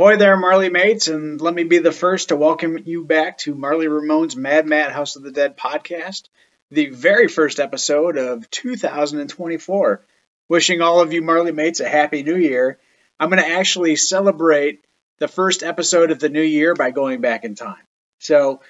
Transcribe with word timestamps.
Ahoy 0.00 0.16
there, 0.16 0.38
Marly 0.38 0.70
mates, 0.70 1.08
and 1.08 1.38
let 1.42 1.52
me 1.52 1.62
be 1.62 1.76
the 1.76 1.92
first 1.92 2.30
to 2.30 2.36
welcome 2.36 2.78
you 2.86 3.04
back 3.04 3.36
to 3.36 3.54
Marly 3.54 3.86
Ramone's 3.86 4.34
Mad 4.34 4.64
Mad 4.64 4.92
House 4.92 5.16
of 5.16 5.22
the 5.22 5.30
Dead 5.30 5.58
podcast, 5.58 6.22
the 6.70 6.86
very 6.86 7.28
first 7.28 7.60
episode 7.60 8.16
of 8.16 8.48
2024. 8.48 10.02
Wishing 10.48 10.80
all 10.80 11.02
of 11.02 11.12
you 11.12 11.20
Marly 11.20 11.52
mates 11.52 11.80
a 11.80 11.88
happy 11.88 12.22
new 12.22 12.36
year. 12.36 12.78
I'm 13.18 13.28
going 13.28 13.42
to 13.42 13.50
actually 13.50 13.96
celebrate 13.96 14.82
the 15.18 15.28
first 15.28 15.62
episode 15.62 16.10
of 16.10 16.18
the 16.18 16.30
new 16.30 16.40
year 16.40 16.74
by 16.74 16.92
going 16.92 17.20
back 17.20 17.44
in 17.44 17.54
time. 17.54 17.84
So 18.20 18.62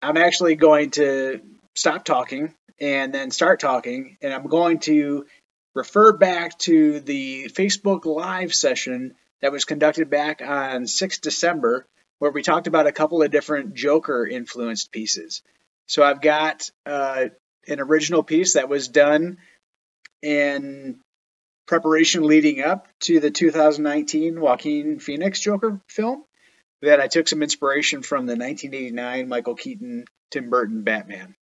I'm 0.00 0.16
actually 0.16 0.54
going 0.54 0.90
to 0.90 1.40
stop 1.74 2.04
talking 2.04 2.54
and 2.78 3.12
then 3.12 3.32
start 3.32 3.58
talking, 3.58 4.18
and 4.22 4.32
I'm 4.32 4.46
going 4.46 4.78
to 4.82 5.26
refer 5.74 6.12
back 6.12 6.56
to 6.58 7.00
the 7.00 7.46
Facebook 7.46 8.04
Live 8.04 8.54
session 8.54 9.16
that 9.42 9.52
was 9.52 9.64
conducted 9.64 10.10
back 10.10 10.42
on 10.42 10.86
6 10.86 11.18
December, 11.18 11.86
where 12.18 12.30
we 12.30 12.42
talked 12.42 12.66
about 12.66 12.86
a 12.86 12.92
couple 12.92 13.22
of 13.22 13.30
different 13.30 13.74
Joker 13.74 14.26
influenced 14.26 14.90
pieces. 14.90 15.42
So 15.86 16.02
I've 16.02 16.20
got 16.20 16.70
uh, 16.84 17.26
an 17.68 17.80
original 17.80 18.22
piece 18.22 18.54
that 18.54 18.68
was 18.68 18.88
done 18.88 19.38
in 20.22 21.00
preparation 21.66 22.22
leading 22.22 22.62
up 22.62 22.88
to 23.00 23.20
the 23.20 23.30
2019 23.30 24.40
Joaquin 24.40 24.98
Phoenix 24.98 25.40
Joker 25.40 25.80
film 25.88 26.24
that 26.82 27.00
I 27.00 27.08
took 27.08 27.28
some 27.28 27.42
inspiration 27.42 28.02
from 28.02 28.26
the 28.26 28.36
1989 28.36 29.28
Michael 29.28 29.54
Keaton 29.54 30.04
Tim 30.30 30.50
Burton 30.50 30.82
Batman. 30.82 31.34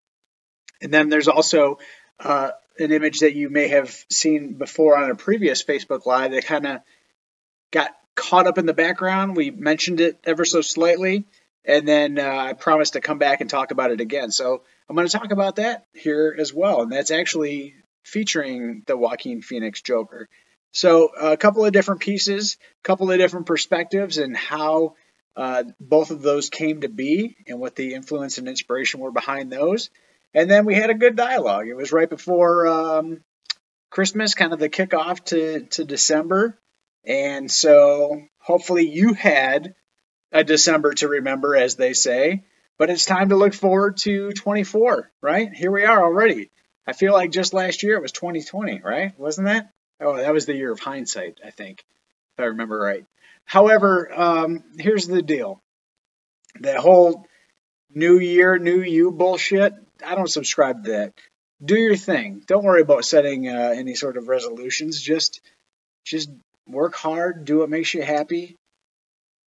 And 0.81 0.93
then 0.93 1.09
there's 1.09 1.27
also 1.27 1.79
uh, 2.19 2.51
an 2.79 2.91
image 2.91 3.19
that 3.19 3.35
you 3.35 3.49
may 3.49 3.69
have 3.69 3.95
seen 4.11 4.53
before 4.53 4.97
on 4.97 5.09
a 5.09 5.15
previous 5.15 5.63
Facebook 5.63 6.05
Live 6.05 6.31
that 6.31 6.45
kind 6.45 6.67
of 6.67 6.81
got 7.73 7.91
caught 8.15 8.47
up 8.47 8.57
in 8.57 8.65
the 8.65 8.73
background. 8.73 9.35
We 9.35 9.51
mentioned 9.51 9.99
it 9.99 10.19
ever 10.23 10.45
so 10.45 10.61
slightly, 10.61 11.25
and 11.65 11.85
then 11.85 12.19
uh, 12.19 12.29
I 12.29 12.53
promised 12.53 12.93
to 12.93 13.01
come 13.01 13.17
back 13.17 13.41
and 13.41 13.49
talk 13.49 13.71
about 13.71 13.91
it 13.91 13.99
again. 13.99 14.31
So 14.31 14.61
I'm 14.87 14.95
going 14.95 15.07
to 15.07 15.17
talk 15.17 15.31
about 15.31 15.57
that 15.57 15.85
here 15.93 16.33
as 16.37 16.53
well, 16.53 16.83
and 16.83 16.91
that's 16.91 17.11
actually 17.11 17.73
featuring 18.03 18.83
the 18.85 18.95
Joaquin 18.95 19.41
Phoenix 19.41 19.81
Joker. 19.81 20.29
So 20.71 21.07
a 21.07 21.35
couple 21.35 21.65
of 21.65 21.73
different 21.73 22.01
pieces, 22.01 22.57
a 22.83 22.87
couple 22.87 23.11
of 23.11 23.17
different 23.17 23.47
perspectives, 23.47 24.17
and 24.17 24.37
how 24.37 24.95
uh, 25.35 25.63
both 25.79 26.11
of 26.11 26.21
those 26.21 26.49
came 26.49 26.81
to 26.81 26.89
be, 26.89 27.35
and 27.47 27.59
what 27.59 27.75
the 27.75 27.95
influence 27.95 28.37
and 28.37 28.47
inspiration 28.47 28.99
were 28.99 29.11
behind 29.11 29.51
those. 29.51 29.89
And 30.33 30.49
then 30.49 30.65
we 30.65 30.75
had 30.75 30.89
a 30.89 30.95
good 30.95 31.15
dialogue. 31.15 31.67
It 31.67 31.75
was 31.75 31.91
right 31.91 32.09
before 32.09 32.67
um, 32.67 33.21
Christmas, 33.89 34.33
kind 34.33 34.53
of 34.53 34.59
the 34.59 34.69
kickoff 34.69 35.23
to, 35.25 35.61
to 35.61 35.85
December. 35.85 36.57
And 37.05 37.51
so 37.51 38.23
hopefully 38.39 38.87
you 38.89 39.13
had 39.13 39.75
a 40.31 40.43
December 40.43 40.93
to 40.95 41.07
remember, 41.07 41.55
as 41.55 41.75
they 41.75 41.93
say. 41.93 42.43
But 42.77 42.89
it's 42.89 43.05
time 43.05 43.29
to 43.29 43.35
look 43.35 43.53
forward 43.53 43.97
to 43.97 44.31
24, 44.31 45.11
right? 45.21 45.53
Here 45.53 45.71
we 45.71 45.85
are 45.85 46.03
already. 46.03 46.49
I 46.87 46.93
feel 46.93 47.13
like 47.13 47.31
just 47.31 47.53
last 47.53 47.83
year 47.83 47.95
it 47.95 48.01
was 48.01 48.11
2020, 48.11 48.81
right? 48.83 49.17
Wasn't 49.17 49.47
that? 49.47 49.71
Oh, 50.01 50.17
that 50.17 50.33
was 50.33 50.45
the 50.45 50.55
year 50.55 50.71
of 50.71 50.79
hindsight, 50.79 51.39
I 51.45 51.51
think, 51.51 51.83
if 52.35 52.43
I 52.43 52.47
remember 52.47 52.77
right. 52.77 53.05
However, 53.45 54.11
um, 54.13 54.63
here's 54.77 55.07
the 55.07 55.21
deal 55.21 55.61
that 56.59 56.77
whole 56.77 57.25
new 57.93 58.19
year, 58.19 58.57
new 58.57 58.81
you 58.81 59.11
bullshit, 59.11 59.73
I 60.05 60.15
don't 60.15 60.29
subscribe 60.29 60.85
to 60.85 60.91
that. 60.91 61.13
Do 61.63 61.77
your 61.77 61.95
thing. 61.95 62.43
Don't 62.47 62.65
worry 62.65 62.81
about 62.81 63.05
setting 63.05 63.47
uh, 63.47 63.73
any 63.75 63.95
sort 63.95 64.17
of 64.17 64.27
resolutions. 64.27 64.99
Just, 64.99 65.41
just 66.05 66.29
work 66.67 66.95
hard, 66.95 67.45
do 67.45 67.59
what 67.59 67.69
makes 67.69 67.93
you 67.93 68.01
happy. 68.01 68.55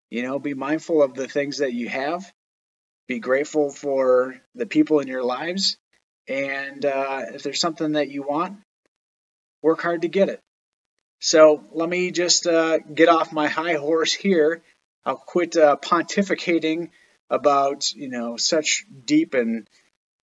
You 0.10 0.24
know, 0.24 0.40
be 0.40 0.54
mindful 0.54 1.02
of 1.02 1.14
the 1.14 1.28
things 1.28 1.60
that 1.60 1.74
you 1.74 1.90
have. 1.90 2.32
Be 3.08 3.20
grateful 3.20 3.72
for 3.72 4.36
the 4.56 4.66
people 4.66 5.00
in 5.00 5.08
your 5.08 5.24
lives. 5.24 5.78
And 6.28 6.86
uh, 6.86 7.24
if 7.34 7.44
there's 7.44 7.60
something 7.60 7.94
that 7.94 8.10
you 8.10 8.24
want, 8.24 8.58
work 9.62 9.82
hard 9.82 10.04
to 10.04 10.08
get 10.08 10.30
it. 10.30 10.40
So 11.20 11.64
let 11.72 11.90
me 11.90 12.12
just 12.12 12.46
uh, 12.48 12.80
get 12.80 13.10
off 13.10 13.32
my 13.32 13.48
high 13.48 13.76
horse 13.76 14.14
here. 14.14 14.62
I'll 15.06 15.18
quit 15.18 15.56
uh, 15.56 15.78
pontificating 15.78 16.90
about 17.30 17.92
you 17.94 18.10
know 18.10 18.38
such 18.38 18.86
deep 19.06 19.34
and 19.34 19.68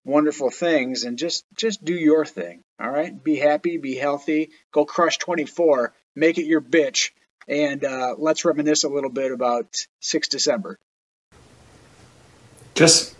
wonderful 0.05 0.49
things 0.49 1.03
and 1.03 1.17
just 1.17 1.43
just 1.55 1.83
do 1.83 1.93
your 1.93 2.25
thing 2.25 2.61
all 2.79 2.89
right 2.89 3.23
be 3.23 3.35
happy 3.35 3.77
be 3.77 3.95
healthy 3.95 4.49
go 4.71 4.85
crush 4.85 5.17
24 5.17 5.93
make 6.15 6.37
it 6.37 6.45
your 6.45 6.61
bitch, 6.61 7.11
and 7.47 7.83
uh, 7.83 8.15
let's 8.17 8.45
reminisce 8.45 8.83
a 8.83 8.89
little 8.89 9.09
bit 9.09 9.31
about 9.31 9.75
6 9.99 10.27
December. 10.27 10.79
Just, 12.75 13.15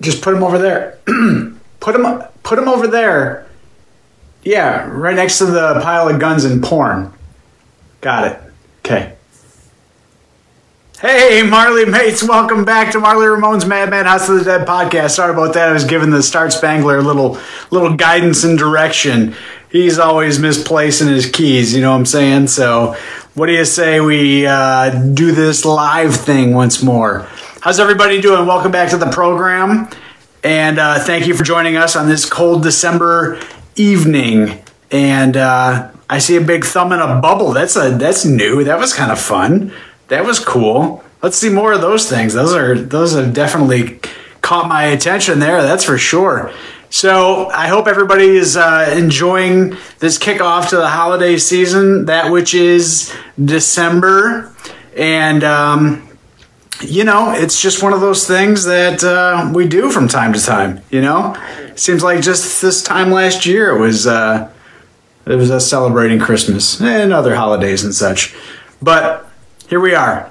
just 0.00 0.22
put 0.22 0.32
them 0.34 0.42
over 0.42 0.58
there. 0.58 0.98
put 1.80 1.92
them, 1.92 2.22
put 2.42 2.56
them 2.56 2.68
over 2.68 2.86
there. 2.86 3.46
Yeah, 4.42 4.88
right 4.88 5.14
next 5.14 5.38
to 5.38 5.46
the 5.46 5.80
pile 5.82 6.08
of 6.08 6.18
guns 6.18 6.44
and 6.44 6.62
porn. 6.62 7.12
Got 8.00 8.26
it. 8.26 8.40
Okay. 8.84 9.14
Hey, 11.02 11.42
Marly 11.42 11.84
mates, 11.84 12.22
welcome 12.22 12.64
back 12.64 12.92
to 12.92 13.00
Marly 13.00 13.26
Ramone's 13.26 13.66
Madman 13.66 13.90
Mad 13.90 14.06
House 14.06 14.28
of 14.28 14.38
the 14.38 14.44
Dead 14.44 14.68
podcast. 14.68 15.10
Sorry 15.10 15.32
about 15.32 15.52
that. 15.54 15.68
I 15.68 15.72
was 15.72 15.82
giving 15.82 16.10
the 16.10 16.22
Start 16.22 16.52
Spangler 16.52 16.98
a 16.98 17.02
little 17.02 17.40
little 17.72 17.96
guidance 17.96 18.44
and 18.44 18.56
direction. 18.56 19.34
He's 19.68 19.98
always 19.98 20.38
misplacing 20.38 21.08
his 21.08 21.28
keys, 21.28 21.74
you 21.74 21.80
know 21.80 21.90
what 21.90 21.96
I'm 21.96 22.06
saying? 22.06 22.46
So, 22.46 22.94
what 23.34 23.46
do 23.46 23.52
you 23.52 23.64
say 23.64 23.98
we 23.98 24.46
uh, 24.46 24.90
do 24.90 25.32
this 25.32 25.64
live 25.64 26.14
thing 26.14 26.54
once 26.54 26.84
more? 26.84 27.26
How's 27.62 27.80
everybody 27.80 28.20
doing? 28.20 28.46
Welcome 28.46 28.70
back 28.70 28.90
to 28.90 28.96
the 28.96 29.10
program. 29.10 29.88
And 30.44 30.78
uh, 30.78 31.00
thank 31.00 31.26
you 31.26 31.34
for 31.34 31.42
joining 31.42 31.76
us 31.76 31.96
on 31.96 32.08
this 32.08 32.30
cold 32.30 32.62
December 32.62 33.40
evening. 33.74 34.62
And 34.92 35.36
uh, 35.36 35.90
I 36.08 36.20
see 36.20 36.36
a 36.36 36.40
big 36.40 36.64
thumb 36.64 36.92
in 36.92 37.00
a 37.00 37.20
bubble. 37.20 37.50
That's 37.50 37.74
a 37.74 37.90
that's 37.90 38.24
new. 38.24 38.62
That 38.62 38.78
was 38.78 38.94
kind 38.94 39.10
of 39.10 39.18
fun 39.18 39.72
that 40.12 40.26
was 40.26 40.38
cool. 40.38 41.02
Let's 41.22 41.38
see 41.38 41.48
more 41.48 41.72
of 41.72 41.80
those 41.80 42.08
things. 42.08 42.34
Those 42.34 42.54
are 42.54 42.78
those 42.78 43.14
have 43.14 43.32
definitely 43.32 43.98
caught 44.42 44.68
my 44.68 44.84
attention 44.84 45.38
there. 45.38 45.62
That's 45.62 45.84
for 45.84 45.96
sure. 45.96 46.52
So 46.90 47.46
I 47.48 47.68
hope 47.68 47.86
everybody 47.86 48.28
is 48.36 48.54
uh, 48.54 48.92
enjoying 48.94 49.74
this 50.00 50.18
kickoff 50.18 50.68
to 50.68 50.76
the 50.76 50.88
holiday 50.88 51.38
season, 51.38 52.04
that 52.04 52.30
which 52.30 52.52
is 52.52 53.10
December, 53.42 54.54
and 54.94 55.42
um, 55.44 56.06
you 56.82 57.04
know, 57.04 57.32
it's 57.32 57.58
just 57.58 57.82
one 57.82 57.94
of 57.94 58.02
those 58.02 58.26
things 58.26 58.64
that 58.64 59.02
uh, 59.02 59.50
we 59.54 59.66
do 59.66 59.90
from 59.90 60.08
time 60.08 60.34
to 60.34 60.44
time. 60.44 60.82
You 60.90 61.00
know, 61.00 61.34
seems 61.74 62.02
like 62.02 62.20
just 62.20 62.60
this 62.60 62.82
time 62.82 63.12
last 63.12 63.46
year 63.46 63.74
it 63.74 63.80
was 63.80 64.06
uh, 64.06 64.52
it 65.24 65.36
was 65.36 65.50
us 65.50 65.66
celebrating 65.66 66.20
Christmas 66.20 66.82
and 66.82 67.14
other 67.14 67.34
holidays 67.34 67.82
and 67.82 67.94
such. 67.94 68.34
But 68.82 69.21
here 69.72 69.80
we 69.80 69.94
are. 69.94 70.30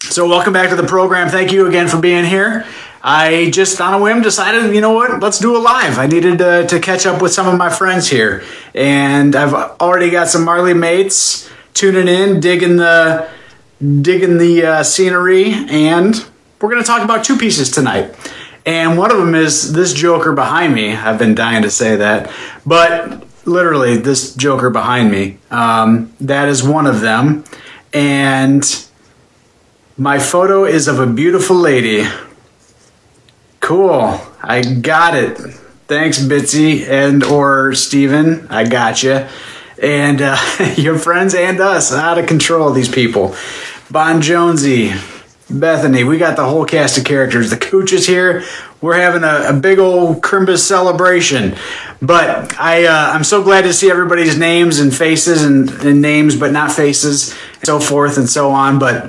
So 0.00 0.28
welcome 0.28 0.52
back 0.52 0.68
to 0.68 0.76
the 0.76 0.86
program. 0.86 1.30
Thank 1.30 1.50
you 1.50 1.66
again 1.66 1.88
for 1.88 1.98
being 1.98 2.26
here. 2.26 2.66
I 3.02 3.48
just 3.54 3.80
on 3.80 3.94
a 3.94 3.98
whim 3.98 4.20
decided, 4.20 4.74
you 4.74 4.82
know 4.82 4.92
what, 4.92 5.18
let's 5.20 5.38
do 5.38 5.56
a 5.56 5.62
live. 5.62 5.98
I 5.98 6.06
needed 6.06 6.36
to 6.68 6.78
catch 6.78 7.06
up 7.06 7.22
with 7.22 7.32
some 7.32 7.48
of 7.48 7.56
my 7.56 7.70
friends 7.70 8.10
here, 8.10 8.44
and 8.74 9.34
I've 9.34 9.54
already 9.54 10.10
got 10.10 10.28
some 10.28 10.44
Marly 10.44 10.74
mates 10.74 11.48
tuning 11.72 12.06
in, 12.06 12.38
digging 12.40 12.76
the 12.76 13.30
digging 14.02 14.36
the 14.36 14.66
uh, 14.66 14.82
scenery, 14.82 15.54
and 15.54 16.22
we're 16.60 16.68
going 16.68 16.82
to 16.82 16.86
talk 16.86 17.02
about 17.02 17.24
two 17.24 17.38
pieces 17.38 17.70
tonight. 17.70 18.14
And 18.66 18.98
one 18.98 19.10
of 19.10 19.16
them 19.16 19.34
is 19.34 19.72
this 19.72 19.94
Joker 19.94 20.34
behind 20.34 20.74
me. 20.74 20.92
I've 20.92 21.18
been 21.18 21.34
dying 21.34 21.62
to 21.62 21.70
say 21.70 21.96
that, 21.96 22.30
but 22.66 23.24
literally 23.46 23.96
this 23.96 24.34
Joker 24.34 24.68
behind 24.68 25.10
me. 25.10 25.38
Um, 25.50 26.12
that 26.20 26.50
is 26.50 26.62
one 26.62 26.86
of 26.86 27.00
them, 27.00 27.44
and 27.92 28.86
my 29.96 30.18
photo 30.18 30.64
is 30.64 30.88
of 30.88 30.98
a 30.98 31.06
beautiful 31.06 31.56
lady. 31.56 32.08
Cool, 33.60 34.20
I 34.42 34.62
got 34.62 35.16
it. 35.16 35.38
Thanks, 35.86 36.18
Bitsy 36.20 36.88
and 36.88 37.24
or 37.24 37.74
Steven. 37.74 38.46
I 38.48 38.68
got 38.68 39.02
you. 39.02 39.26
And 39.82 40.22
uh, 40.22 40.38
your 40.76 40.98
friends 40.98 41.34
and 41.34 41.60
us 41.60 41.92
out 41.92 42.18
of 42.18 42.26
control. 42.26 42.70
These 42.70 42.88
people. 42.88 43.34
Bon 43.90 44.22
Jonesy, 44.22 44.92
Bethany, 45.50 46.04
we 46.04 46.16
got 46.16 46.36
the 46.36 46.44
whole 46.44 46.64
cast 46.64 46.96
of 46.96 47.04
characters. 47.04 47.50
The 47.50 47.56
Cooch 47.56 47.92
is 47.92 48.06
here. 48.06 48.44
We're 48.80 48.98
having 48.98 49.24
a, 49.24 49.48
a 49.48 49.52
big 49.52 49.80
old 49.80 50.22
Crimbus 50.22 50.58
celebration. 50.58 51.56
But 52.00 52.58
I, 52.58 52.86
uh, 52.86 53.12
I'm 53.12 53.24
so 53.24 53.42
glad 53.42 53.62
to 53.62 53.72
see 53.72 53.90
everybody's 53.90 54.38
names 54.38 54.78
and 54.78 54.94
faces 54.94 55.42
and, 55.42 55.68
and 55.84 56.00
names, 56.00 56.36
but 56.36 56.52
not 56.52 56.70
faces, 56.70 57.34
so 57.62 57.80
forth 57.80 58.16
and 58.16 58.28
so 58.28 58.50
on. 58.50 58.78
But 58.78 59.06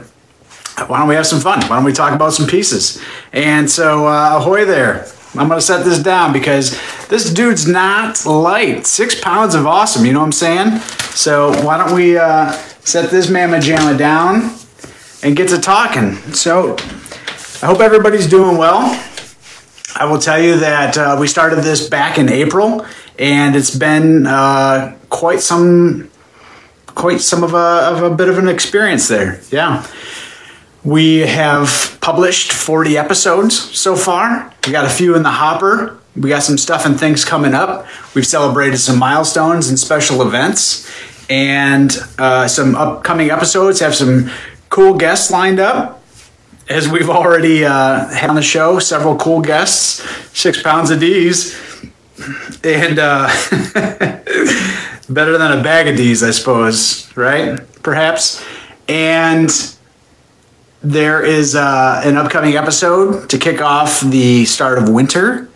why 0.87 0.99
don't 0.99 1.07
we 1.07 1.15
have 1.15 1.27
some 1.27 1.39
fun? 1.39 1.61
Why 1.61 1.75
don't 1.75 1.85
we 1.85 1.93
talk 1.93 2.13
about 2.13 2.33
some 2.33 2.47
pieces? 2.47 3.01
And 3.33 3.69
so, 3.69 4.07
uh, 4.07 4.37
ahoy 4.37 4.65
there. 4.65 5.07
I'm 5.33 5.47
going 5.47 5.59
to 5.59 5.65
set 5.65 5.85
this 5.85 5.99
down 5.99 6.33
because 6.33 6.77
this 7.07 7.33
dude's 7.33 7.65
not 7.65 8.25
light. 8.25 8.85
Six 8.85 9.19
pounds 9.19 9.55
of 9.55 9.65
awesome, 9.65 10.05
you 10.05 10.11
know 10.11 10.19
what 10.19 10.25
I'm 10.25 10.31
saying? 10.33 10.79
So, 11.13 11.51
why 11.63 11.77
don't 11.77 11.95
we 11.95 12.17
uh, 12.17 12.51
set 12.81 13.09
this 13.11 13.29
mamma 13.29 13.57
jamma 13.57 13.97
down? 13.97 14.57
and 15.23 15.35
get 15.35 15.49
to 15.49 15.59
talking. 15.59 16.15
So 16.33 16.75
I 17.61 17.67
hope 17.67 17.79
everybody's 17.79 18.27
doing 18.27 18.57
well. 18.57 18.79
I 19.95 20.05
will 20.05 20.19
tell 20.19 20.41
you 20.41 20.57
that 20.59 20.97
uh, 20.97 21.17
we 21.19 21.27
started 21.27 21.57
this 21.57 21.87
back 21.87 22.17
in 22.17 22.29
April, 22.29 22.85
and 23.19 23.55
it's 23.55 23.75
been 23.75 24.25
uh, 24.25 24.97
quite 25.09 25.41
some 25.41 26.09
quite 26.95 27.21
some 27.21 27.43
of 27.43 27.53
a, 27.53 27.57
of 27.57 28.03
a 28.03 28.15
bit 28.15 28.29
of 28.29 28.37
an 28.37 28.47
experience 28.47 29.07
there. 29.07 29.41
Yeah. 29.51 29.85
We 30.83 31.19
have 31.19 31.97
published 32.01 32.51
40 32.51 32.97
episodes 32.97 33.55
so 33.77 33.95
far. 33.95 34.51
We 34.65 34.71
got 34.71 34.85
a 34.85 34.89
few 34.89 35.15
in 35.15 35.23
the 35.23 35.29
hopper. 35.29 35.97
We 36.15 36.29
got 36.29 36.43
some 36.43 36.57
stuff 36.57 36.85
and 36.85 36.99
things 36.99 37.23
coming 37.23 37.53
up. 37.53 37.87
We've 38.15 38.25
celebrated 38.25 38.77
some 38.77 38.97
milestones 38.97 39.69
and 39.69 39.79
special 39.79 40.21
events. 40.21 40.89
And 41.29 41.95
uh, 42.17 42.47
some 42.47 42.75
upcoming 42.75 43.29
episodes 43.29 43.79
have 43.79 43.95
some 43.95 44.31
cool 44.69 44.95
guests 44.95 45.31
lined 45.31 45.59
up. 45.59 46.03
As 46.67 46.87
we've 46.87 47.09
already 47.09 47.63
uh, 47.63 48.07
had 48.07 48.29
on 48.29 48.35
the 48.35 48.41
show, 48.41 48.79
several 48.79 49.17
cool 49.17 49.41
guests, 49.41 50.03
six 50.37 50.61
pounds 50.61 50.89
of 50.89 50.99
D's, 50.99 51.55
and 52.63 52.99
uh, 52.99 53.27
better 55.13 55.37
than 55.37 55.57
a 55.57 55.63
bag 55.63 55.87
of 55.87 55.95
D's, 55.95 56.23
I 56.23 56.31
suppose, 56.31 57.15
right? 57.15 57.59
Perhaps. 57.83 58.43
And 58.87 59.49
there 60.81 61.23
is 61.23 61.55
uh, 61.55 62.01
an 62.03 62.17
upcoming 62.17 62.55
episode 62.55 63.29
to 63.29 63.37
kick 63.37 63.61
off 63.61 64.01
the 64.01 64.45
start 64.45 64.77
of 64.77 64.89
winter. 64.89 65.47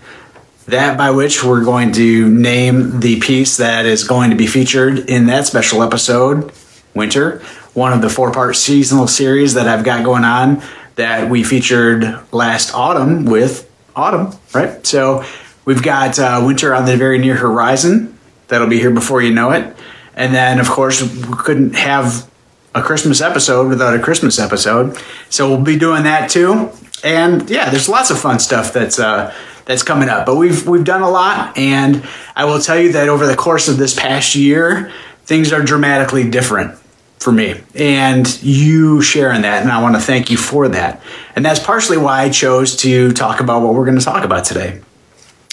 That 0.68 0.98
by 0.98 1.12
which 1.12 1.44
we're 1.44 1.64
going 1.64 1.92
to 1.94 2.28
name 2.28 3.00
the 3.00 3.20
piece 3.20 3.58
that 3.58 3.86
is 3.86 4.04
going 4.04 4.32
to 4.32 4.36
be 4.36 4.48
featured 4.48 4.98
in 4.98 5.28
that 5.28 5.46
special 5.46 5.84
episode, 5.84 6.52
Winter 6.96 7.44
one 7.76 7.92
of 7.92 8.02
the 8.02 8.10
four 8.10 8.32
part 8.32 8.56
seasonal 8.56 9.06
series 9.06 9.54
that 9.54 9.68
I've 9.68 9.84
got 9.84 10.04
going 10.04 10.24
on 10.24 10.64
that 10.96 11.30
we 11.30 11.44
featured 11.44 12.20
last 12.32 12.74
autumn 12.74 13.26
with 13.26 13.70
autumn, 13.96 14.32
right? 14.54 14.86
So 14.88 15.24
we've 15.66 15.84
got 15.84 16.18
uh, 16.18 16.42
winter 16.46 16.74
on 16.74 16.86
the 16.86 16.96
very 16.98 17.20
near 17.20 17.36
horizon. 17.36 18.15
That'll 18.48 18.68
be 18.68 18.80
here 18.80 18.92
before 18.92 19.22
you 19.22 19.34
know 19.34 19.52
it. 19.52 19.76
And 20.16 20.34
then, 20.34 20.60
of 20.60 20.70
course, 20.70 21.02
we 21.02 21.34
couldn't 21.34 21.76
have 21.76 22.30
a 22.74 22.82
Christmas 22.82 23.22
episode 23.22 23.70
without 23.70 23.96
a 23.96 24.00
Christmas 24.00 24.40
episode. 24.40 24.98
So 25.30 25.50
we'll 25.50 25.64
be 25.64 25.78
doing 25.78 26.04
that 26.04 26.30
too. 26.30 26.72
And 27.04 27.50
yeah, 27.50 27.70
there's 27.70 27.90
lots 27.90 28.12
of 28.12 28.20
fun 28.20 28.40
stuff 28.40 28.74
that's 28.74 29.00
uh, 29.00 29.34
that's 29.66 29.84
coming 29.84 30.10
up. 30.10 30.26
But 30.26 30.36
we've 30.36 30.68
we've 30.68 30.84
done 30.84 31.02
a 31.02 31.10
lot, 31.10 31.58
and 31.58 32.08
I 32.36 32.46
will 32.46 32.60
tell 32.60 32.80
you 32.80 32.94
that 32.94 33.10
over 33.10 33.26
the 33.26 33.36
course 33.36 33.68
of 33.68 33.78
this 33.78 33.94
past 33.94 34.36
year, 34.36 34.92
things 35.26 35.52
are 35.52 35.62
dramatically 35.62 36.30
different 36.30 36.78
for 37.20 37.32
me 37.32 37.60
and 37.74 38.44
you 38.44 39.02
sharing 39.02 39.42
that 39.42 39.64
and 39.64 39.72
i 39.72 39.82
want 39.82 39.96
to 39.96 40.02
thank 40.02 40.30
you 40.30 40.38
for 40.38 40.68
that 40.68 41.02
and 41.36 41.44
that's 41.44 41.60
partially 41.60 41.98
why 41.98 42.22
i 42.22 42.30
chose 42.30 42.76
to 42.76 43.12
talk 43.14 43.40
about 43.40 43.64
what 43.64 43.74
we're 43.74 43.86
going 43.86 43.98
to 43.98 44.04
talk 44.04 44.24
about 44.24 44.46
today 44.46 44.80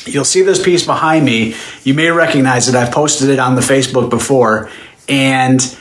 you'll 0.07 0.25
see 0.25 0.43
this 0.43 0.63
piece 0.63 0.85
behind 0.85 1.25
me. 1.25 1.55
You 1.85 1.95
may 1.95 2.11
recognize 2.11 2.69
it. 2.69 2.75
I've 2.75 2.93
posted 2.93 3.29
it 3.29 3.39
on 3.39 3.55
the 3.55 3.61
facebook 3.61 4.11
before. 4.11 4.71
And 5.09 5.77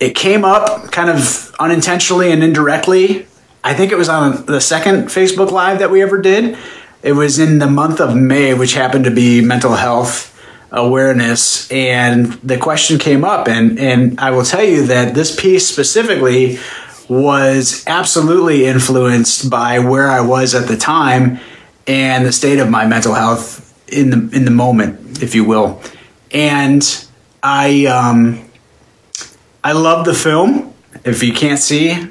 it 0.00 0.14
came 0.14 0.44
up 0.44 0.90
kind 0.90 1.10
of 1.10 1.54
unintentionally 1.60 2.32
and 2.32 2.42
indirectly. 2.42 3.26
I 3.64 3.74
think 3.74 3.92
it 3.92 3.96
was 3.96 4.08
on 4.08 4.46
the 4.46 4.60
second 4.60 5.04
facebook 5.06 5.50
live 5.50 5.78
that 5.78 5.90
we 5.90 6.02
ever 6.02 6.20
did. 6.20 6.58
It 7.02 7.12
was 7.12 7.38
in 7.38 7.58
the 7.58 7.68
month 7.68 8.00
of 8.00 8.16
may 8.16 8.54
which 8.54 8.74
happened 8.74 9.04
to 9.04 9.10
be 9.10 9.40
mental 9.40 9.74
health 9.74 10.28
awareness. 10.72 11.70
And 11.70 12.32
the 12.42 12.58
question 12.58 12.98
came 12.98 13.24
up 13.24 13.46
and 13.46 13.78
and 13.78 14.18
I 14.18 14.30
will 14.30 14.44
tell 14.44 14.64
you 14.64 14.86
that 14.86 15.14
this 15.14 15.38
piece 15.38 15.66
specifically 15.66 16.58
was 17.08 17.84
absolutely 17.86 18.66
influenced 18.66 19.50
by 19.50 19.78
where 19.78 20.08
I 20.08 20.20
was 20.20 20.54
at 20.54 20.66
the 20.66 20.76
time 20.76 21.38
and 21.86 22.24
the 22.24 22.32
state 22.32 22.58
of 22.58 22.70
my 22.70 22.86
mental 22.86 23.14
health 23.14 23.61
in 23.92 24.10
the 24.10 24.36
in 24.36 24.44
the 24.44 24.50
moment 24.50 25.22
if 25.22 25.34
you 25.34 25.44
will. 25.44 25.80
And 26.30 26.82
I 27.42 27.86
um 27.86 28.48
I 29.62 29.72
love 29.72 30.04
the 30.04 30.14
film. 30.14 30.72
If 31.04 31.22
you 31.22 31.32
can't 31.32 31.58
see 31.58 32.08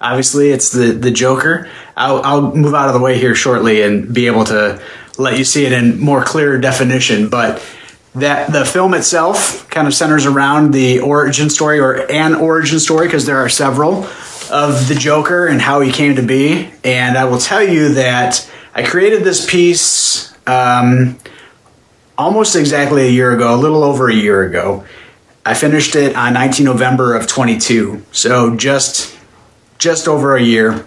obviously 0.00 0.50
it's 0.50 0.70
the 0.70 0.92
the 0.92 1.10
Joker. 1.10 1.68
I'll, 1.96 2.22
I'll 2.22 2.54
move 2.54 2.74
out 2.74 2.88
of 2.88 2.94
the 2.94 3.00
way 3.00 3.18
here 3.18 3.34
shortly 3.34 3.82
and 3.82 4.12
be 4.12 4.26
able 4.26 4.44
to 4.46 4.82
let 5.16 5.38
you 5.38 5.44
see 5.44 5.64
it 5.64 5.72
in 5.72 6.00
more 6.00 6.24
clear 6.24 6.58
definition 6.58 7.28
but 7.28 7.62
that 8.14 8.52
the 8.52 8.64
film 8.64 8.94
itself 8.94 9.68
kind 9.70 9.86
of 9.86 9.94
centers 9.94 10.26
around 10.26 10.72
the 10.72 11.00
origin 11.00 11.50
story 11.50 11.80
or 11.80 12.10
an 12.10 12.34
origin 12.34 12.78
story 12.78 13.06
because 13.06 13.26
there 13.26 13.38
are 13.38 13.48
several 13.48 14.06
of 14.50 14.88
the 14.88 14.94
Joker 14.94 15.46
and 15.46 15.60
how 15.60 15.80
he 15.80 15.90
came 15.90 16.16
to 16.16 16.22
be. 16.22 16.70
And 16.84 17.16
I 17.16 17.24
will 17.24 17.38
tell 17.38 17.62
you 17.62 17.94
that 17.94 18.48
I 18.74 18.84
created 18.84 19.24
this 19.24 19.48
piece 19.48 20.33
um, 20.46 21.18
almost 22.16 22.56
exactly 22.56 23.06
a 23.06 23.10
year 23.10 23.32
ago, 23.32 23.54
a 23.54 23.56
little 23.56 23.82
over 23.82 24.08
a 24.08 24.14
year 24.14 24.42
ago. 24.42 24.84
I 25.46 25.54
finished 25.54 25.94
it 25.94 26.16
on 26.16 26.32
19 26.34 26.64
November 26.64 27.14
of 27.14 27.26
22, 27.26 28.04
so 28.12 28.56
just 28.56 29.18
just 29.78 30.08
over 30.08 30.36
a 30.36 30.42
year. 30.42 30.84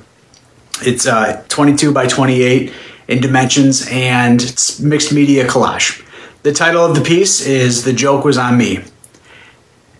It's 0.81 1.05
uh, 1.05 1.43
22 1.49 1.91
by 1.91 2.07
28 2.07 2.73
in 3.07 3.21
dimensions, 3.21 3.87
and 3.89 4.41
it's 4.41 4.79
mixed 4.79 5.13
media 5.13 5.47
collage. 5.47 6.03
The 6.43 6.53
title 6.53 6.85
of 6.85 6.95
the 6.95 7.01
piece 7.01 7.45
is 7.45 7.83
The 7.83 7.93
Joke 7.93 8.23
Was 8.23 8.37
on 8.37 8.57
Me. 8.57 8.83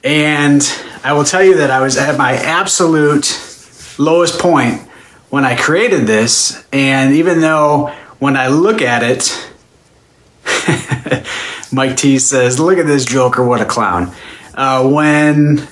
And 0.03 0.61
I 1.03 1.13
will 1.13 1.23
tell 1.23 1.43
you 1.43 1.57
that 1.57 1.71
I 1.71 1.81
was 1.81 1.97
at 1.97 2.17
my 2.17 2.33
absolute 2.33 3.95
lowest 3.97 4.39
point 4.39 4.81
when 5.29 5.43
I 5.43 5.55
created 5.55 6.07
this. 6.07 6.65
And 6.71 7.15
even 7.15 7.41
though 7.41 7.93
when 8.19 8.36
I 8.38 8.47
look 8.47 8.81
at 8.81 9.03
it, 9.03 9.51
Mike 11.71 11.97
T 11.97 12.19
says, 12.19 12.59
Look 12.59 12.77
at 12.77 12.86
this 12.86 13.05
Joker, 13.05 13.43
what 13.43 13.62
a 13.62 13.65
clown. 13.65 14.13
Uh, 14.53 14.89
when 14.89 15.67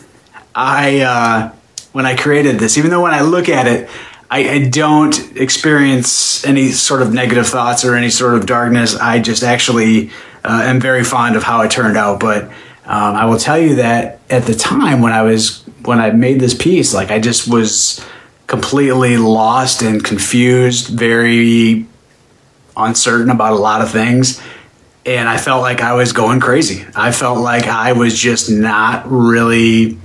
I 0.53 1.01
uh, 1.01 1.51
when 1.91 2.05
I 2.05 2.15
created 2.15 2.59
this, 2.59 2.77
even 2.77 2.91
though 2.91 3.01
when 3.01 3.13
I 3.13 3.21
look 3.21 3.49
at 3.49 3.67
it, 3.67 3.89
I, 4.29 4.49
I, 4.49 4.67
don't 4.67 5.37
experience 5.37 6.45
any 6.45 6.71
sort 6.71 7.01
of 7.01 7.13
negative 7.13 7.47
thoughts 7.47 7.85
or 7.85 7.95
any 7.95 8.09
sort 8.09 8.35
of 8.35 8.45
darkness. 8.45 8.95
I 8.95 9.19
just 9.19 9.43
actually 9.43 10.11
uh, 10.43 10.63
am 10.65 10.79
very 10.79 11.03
fond 11.03 11.35
of 11.35 11.43
how 11.43 11.61
it 11.61 11.71
turned 11.71 11.97
out. 11.97 12.19
But 12.19 12.43
um, 12.43 12.51
I 13.15 13.25
will 13.25 13.37
tell 13.37 13.57
you 13.57 13.75
that 13.75 14.19
at 14.29 14.43
the 14.43 14.55
time 14.55 15.01
when 15.01 15.13
I 15.13 15.23
was 15.23 15.63
when 15.83 15.99
I 15.99 16.11
made 16.11 16.39
this 16.39 16.53
piece, 16.53 16.93
like 16.93 17.11
I 17.11 17.19
just 17.19 17.47
was 17.47 18.05
completely 18.47 19.17
lost 19.17 19.81
and 19.81 20.03
confused, 20.03 20.87
very 20.87 21.87
uncertain 22.77 23.29
about 23.29 23.53
a 23.53 23.57
lot 23.57 23.81
of 23.81 23.91
things. 23.91 24.41
And 25.05 25.29
I 25.29 25.37
felt 25.37 25.61
like 25.61 25.81
I 25.81 25.93
was 25.93 26.13
going 26.13 26.39
crazy. 26.39 26.85
I 26.95 27.11
felt 27.11 27.39
like 27.39 27.67
I 27.67 27.93
was 27.93 28.17
just 28.17 28.49
not 28.49 29.09
really 29.09 29.99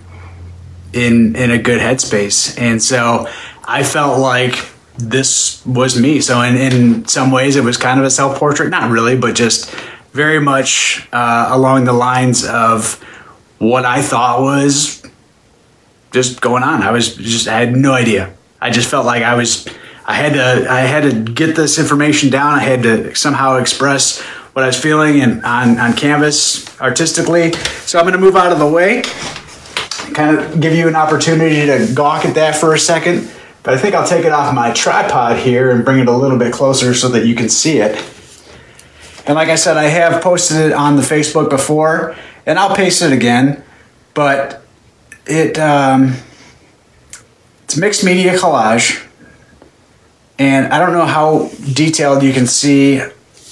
in 0.93 1.37
in 1.37 1.51
a 1.51 1.59
good 1.59 1.81
headspace. 1.81 2.59
And 2.59 2.83
so 2.83 3.29
I 3.65 3.83
felt 3.83 4.21
like 4.21 4.69
this 4.99 5.65
was 5.65 5.99
me. 5.99 6.21
So 6.21 6.43
in, 6.43 6.57
in 6.57 7.09
some 7.09 7.31
ways 7.31 7.57
it 7.57 7.65
was 7.65 7.77
kind 7.77 7.99
of 7.99 8.07
a 8.07 8.11
self 8.11 8.39
portrait, 8.39 8.69
not 8.69 8.91
really, 8.91 9.17
but 9.17 9.35
just 9.35 9.75
very 10.13 10.41
much 10.41 11.09
uh, 11.13 11.49
along 11.51 11.85
the 11.85 11.93
lines 11.93 12.45
of 12.47 13.03
what 13.59 13.85
I 13.85 14.03
thought 14.03 14.41
was 14.41 15.03
just 16.13 16.41
going 16.41 16.63
on. 16.63 16.83
I 16.83 16.91
was 16.91 17.15
just 17.15 17.49
I 17.49 17.61
had 17.61 17.77
no 17.77 17.93
idea. 17.93 18.35
I 18.61 18.71
just 18.71 18.91
felt 18.91 19.07
like 19.07 19.23
I 19.23 19.35
was 19.35 19.67
I 20.11 20.15
had 20.15 20.33
to 20.33 20.69
I 20.69 20.81
had 20.81 21.05
to 21.05 21.33
get 21.33 21.55
this 21.55 21.79
information 21.79 22.31
down. 22.31 22.55
I 22.55 22.63
had 22.63 22.83
to 22.83 23.15
somehow 23.15 23.59
express 23.59 24.21
what 24.55 24.65
I 24.65 24.67
was 24.67 24.77
feeling 24.77 25.21
and 25.21 25.45
on, 25.45 25.79
on 25.79 25.95
canvas 25.95 26.67
artistically. 26.81 27.53
So 27.87 27.97
I'm 27.97 28.05
going 28.05 28.15
to 28.15 28.19
move 28.19 28.35
out 28.35 28.51
of 28.51 28.59
the 28.59 28.67
way, 28.67 29.03
kind 30.13 30.37
of 30.37 30.61
give 30.61 30.75
you 30.75 30.89
an 30.89 30.97
opportunity 30.97 31.65
to 31.67 31.95
gawk 31.95 32.25
at 32.25 32.35
that 32.35 32.57
for 32.57 32.75
a 32.75 32.79
second. 32.79 33.31
But 33.63 33.75
I 33.75 33.79
think 33.79 33.95
I'll 33.95 34.07
take 34.07 34.25
it 34.25 34.33
off 34.33 34.53
my 34.53 34.73
tripod 34.73 35.39
here 35.39 35.71
and 35.71 35.85
bring 35.85 36.01
it 36.01 36.09
a 36.09 36.17
little 36.17 36.39
bit 36.39 36.53
closer 36.53 36.93
so 36.93 37.09
that 37.11 37.25
you 37.25 37.37
can 37.37 37.49
see 37.49 37.79
it. 37.79 37.97
And 39.27 39.37
like 39.37 39.49
I 39.49 39.55
said, 39.55 39.77
I 39.77 39.85
have 39.85 40.21
posted 40.25 40.57
it 40.57 40.73
on 40.73 40.97
the 40.97 41.03
Facebook 41.03 41.51
before, 41.51 42.17
and 42.47 42.59
I'll 42.59 42.75
paste 42.75 43.01
it 43.03 43.13
again. 43.13 43.63
But 44.15 44.61
it 45.27 45.57
um, 45.57 46.17
it's 47.63 47.77
mixed 47.77 48.03
media 48.03 48.37
collage, 48.37 49.07
and 50.41 50.73
I 50.73 50.79
don't 50.79 50.95
know 50.95 51.05
how 51.05 51.51
detailed 51.75 52.23
you 52.23 52.33
can 52.33 52.47
see 52.47 53.03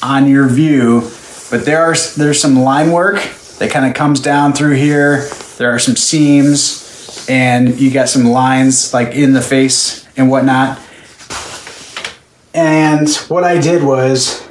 on 0.03 0.27
your 0.27 0.49
view, 0.49 1.03
but 1.51 1.67
there 1.67 1.83
are 1.83 1.95
there's 2.17 2.41
some 2.41 2.61
line 2.61 2.93
work 2.93 3.17
that 3.59 3.71
kind 3.71 3.85
of 3.85 3.93
comes 3.93 4.21
down 4.21 4.55
through 4.55 4.77
here. 4.77 5.29
There 5.59 5.71
are 5.71 5.79
some 5.79 5.97
seams, 5.97 7.27
and 7.29 7.79
you 7.79 7.91
got 7.91 8.09
some 8.09 8.25
lines 8.25 8.95
like 8.95 9.15
in 9.15 9.35
the 9.35 9.43
face 9.43 10.09
and 10.17 10.31
whatnot. 10.31 10.81
And 12.55 13.07
what 13.29 13.45
I 13.45 13.61
did 13.61 13.85
was 13.85 14.49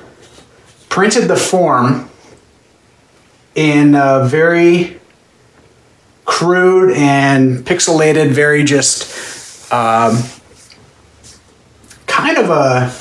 printed 0.90 1.28
the 1.28 1.36
form 1.36 2.08
in 3.56 3.96
a 3.96 4.26
very 4.28 5.00
crude 6.26 6.94
and 6.96 7.66
pixelated, 7.66 8.30
very 8.30 8.64
just 8.64 9.74
um, 9.74 10.22
kind 12.18 12.38
of 12.38 12.50
a 12.50 12.92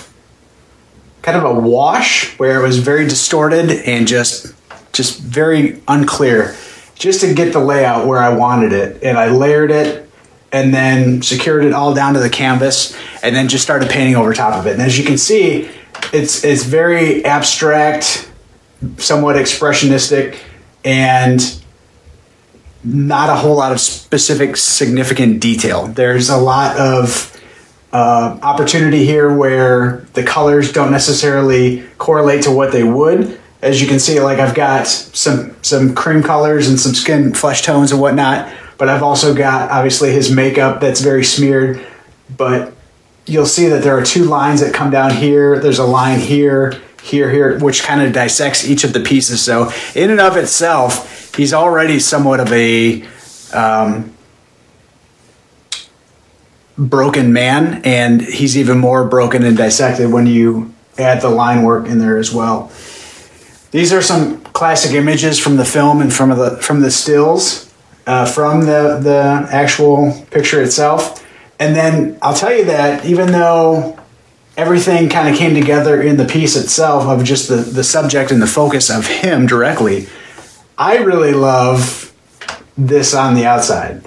kind 1.23 1.39
of 1.39 1.45
a 1.45 1.59
wash 1.59 2.39
where 2.39 2.61
it 2.61 2.63
was 2.63 2.79
very 2.79 3.09
distorted 3.09 3.71
and 3.71 4.07
just 4.07 4.55
just 4.93 5.21
very 5.21 5.81
unclear 5.89 6.55
just 6.95 7.21
to 7.23 7.35
get 7.35 7.53
the 7.53 7.59
layout 7.59 8.07
where 8.07 8.19
I 8.19 8.35
wanted 8.35 8.73
it. 8.73 9.03
And 9.03 9.19
I 9.19 9.29
layered 9.29 9.71
it 9.71 10.09
and 10.53 10.73
then 10.73 11.23
secured 11.23 11.65
it 11.65 11.73
all 11.73 11.95
down 11.95 12.15
to 12.15 12.21
the 12.21 12.31
canvas 12.31 12.97
and 13.23 13.35
then 13.35 13.49
just 13.49 13.65
started 13.65 13.91
painting 13.91 14.17
over 14.17 14.33
top 14.33 14.55
of 14.55 14.67
it. 14.67 14.75
And 14.75 14.83
as 14.83 14.99
you 14.99 15.05
can 15.05 15.19
see 15.19 15.71
it's 16.13 16.45
it's 16.45 16.65
very 16.65 17.25
abstract 17.25 18.31
somewhat 18.99 19.37
expressionistic 19.37 20.39
and 20.85 21.63
not 22.85 23.31
a 23.31 23.35
whole 23.35 23.57
lot 23.57 23.73
of 23.73 23.81
specific 23.81 24.57
significant 24.59 25.41
detail. 25.41 25.87
There's 25.87 26.29
a 26.29 26.37
lot 26.37 26.77
of 26.77 27.33
uh, 27.97 28.39
opportunity 28.43 29.07
here 29.07 29.35
where 29.35 30.05
the 30.13 30.23
colors 30.23 30.71
don't 30.71 30.91
necessarily 30.91 31.83
correlate 31.97 32.43
to 32.43 32.51
what 32.51 32.71
they 32.71 32.85
would. 32.85 33.41
As 33.63 33.81
you 33.81 33.89
can 33.89 33.99
see, 33.99 34.21
like 34.21 34.39
I've 34.39 34.55
got 34.55 34.87
some 34.87 35.57
some 35.63 35.95
cream 35.95 36.23
colors 36.23 36.69
and 36.69 36.79
some 36.79 36.95
skin 36.95 37.33
flesh 37.33 37.63
tones 37.63 37.93
and 37.93 38.01
whatnot, 38.01 38.53
but 38.77 38.91
I've 38.91 39.03
also 39.03 39.35
got 39.35 39.71
obviously 39.71 40.13
his 40.13 40.31
makeup 40.31 40.79
that's 40.79 41.01
very 41.01 41.25
smeared. 41.25 41.87
But 42.37 42.75
you'll 43.25 43.47
see 43.47 43.69
that 43.69 43.83
there 43.83 43.97
are 43.97 44.05
two 44.05 44.25
lines 44.25 44.61
that 44.61 44.75
come 44.75 44.91
down 44.91 45.13
here. 45.13 45.59
There's 45.59 45.79
a 45.79 45.87
line 45.87 46.21
here, 46.21 46.79
here, 47.03 47.31
here, 47.31 47.59
which 47.61 47.83
kind 47.83 48.03
of 48.03 48.13
dissects 48.13 48.69
each 48.69 48.85
of 48.85 48.93
the 48.93 49.01
pieces. 49.01 49.41
So 49.41 49.73
in 49.95 50.11
and 50.11 50.21
of 50.21 50.37
itself, 50.37 51.35
he's 51.35 51.55
already 51.55 51.99
somewhat 51.99 52.41
of 52.41 52.53
a 52.53 53.07
um, 53.55 54.16
broken 56.79 57.33
man, 57.33 57.83
and 57.85 58.21
he's 58.21 58.57
even 58.57 58.79
more 58.79 59.05
broken 59.05 59.43
and 59.45 59.57
dissected 59.57 60.13
when 60.13 60.27
you 60.27 60.75
add 60.99 61.21
the 61.21 61.29
line 61.29 61.63
work 61.63 61.87
in 61.87 61.99
there 61.99 62.19
as 62.19 62.33
well. 62.33 62.71
These 63.71 63.93
are 63.93 64.03
some 64.03 64.41
classic 64.43 64.93
images 64.93 65.39
from 65.39 65.57
the 65.57 65.65
film 65.65 66.01
and 66.01 66.13
from 66.13 66.31
the 66.31 66.57
from 66.59 66.81
the 66.81 66.91
stills 66.91 67.67
uh, 68.07 68.25
from 68.25 68.61
the 68.61 68.99
the 69.03 69.49
actual 69.51 70.13
picture 70.31 70.63
itself. 70.63 71.25
And 71.59 71.75
then 71.75 72.19
I'll 72.23 72.35
tell 72.35 72.55
you 72.55 72.65
that 72.67 73.05
even 73.05 73.33
though 73.33 73.99
everything 74.57 75.09
kind 75.09 75.29
of 75.29 75.37
came 75.37 75.55
together 75.55 76.01
in 76.01 76.17
the 76.17 76.25
piece 76.25 76.57
itself 76.57 77.05
of 77.05 77.25
just 77.25 77.49
the, 77.49 77.57
the 77.57 77.85
subject 77.85 78.31
and 78.31 78.41
the 78.41 78.47
focus 78.47 78.91
of 78.91 79.07
him 79.07 79.47
directly, 79.47 80.09
I 80.79 80.99
really 80.99 81.33
love 81.33 82.13
this 82.77 83.15
on 83.15 83.35
the 83.35 83.47
outside. 83.47 84.07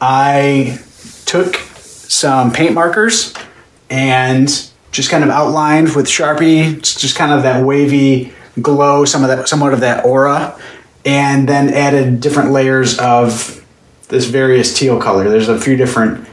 I 0.00 0.80
took 1.26 1.56
some 2.08 2.52
paint 2.52 2.74
markers 2.74 3.34
and 3.90 4.48
just 4.90 5.10
kind 5.10 5.22
of 5.22 5.30
outlined 5.30 5.94
with 5.94 6.06
Sharpie, 6.06 6.80
just 6.80 7.14
kind 7.14 7.32
of 7.32 7.42
that 7.42 7.64
wavy 7.64 8.32
glow, 8.60 9.04
some 9.04 9.22
of 9.22 9.28
that, 9.28 9.48
somewhat 9.48 9.72
of 9.72 9.80
that 9.80 10.04
aura, 10.04 10.58
and 11.04 11.48
then 11.48 11.68
added 11.68 12.20
different 12.20 12.50
layers 12.50 12.98
of 12.98 13.64
this 14.08 14.24
various 14.24 14.76
teal 14.76 15.00
color. 15.00 15.28
There's 15.28 15.48
a 15.48 15.60
few 15.60 15.76
different 15.76 16.26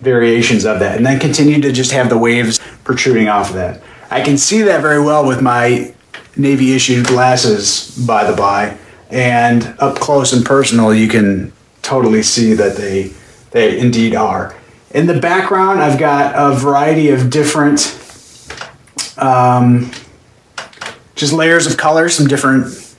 variations 0.00 0.64
of 0.64 0.80
that, 0.80 0.96
and 0.96 1.06
then 1.06 1.18
continued 1.18 1.62
to 1.62 1.72
just 1.72 1.92
have 1.92 2.08
the 2.08 2.18
waves 2.18 2.60
protruding 2.84 3.28
off 3.28 3.50
of 3.50 3.56
that. 3.56 3.82
I 4.10 4.20
can 4.20 4.36
see 4.36 4.62
that 4.62 4.82
very 4.82 5.02
well 5.02 5.26
with 5.26 5.40
my 5.40 5.94
navy 6.36 6.74
issued 6.74 7.06
glasses, 7.06 7.96
by 8.06 8.30
the 8.30 8.36
by, 8.36 8.76
and 9.10 9.74
up 9.78 9.96
close 9.96 10.32
and 10.32 10.44
personal, 10.44 10.94
you 10.94 11.08
can 11.08 11.52
totally 11.82 12.22
see 12.22 12.54
that 12.54 12.76
they 12.76 13.12
they 13.50 13.78
indeed 13.78 14.14
are. 14.14 14.54
In 14.94 15.06
the 15.06 15.18
background, 15.18 15.80
I've 15.80 15.98
got 15.98 16.34
a 16.36 16.54
variety 16.54 17.08
of 17.08 17.30
different, 17.30 17.98
um, 19.16 19.90
just 21.14 21.32
layers 21.32 21.66
of 21.66 21.78
color, 21.78 22.10
some 22.10 22.26
different, 22.26 22.94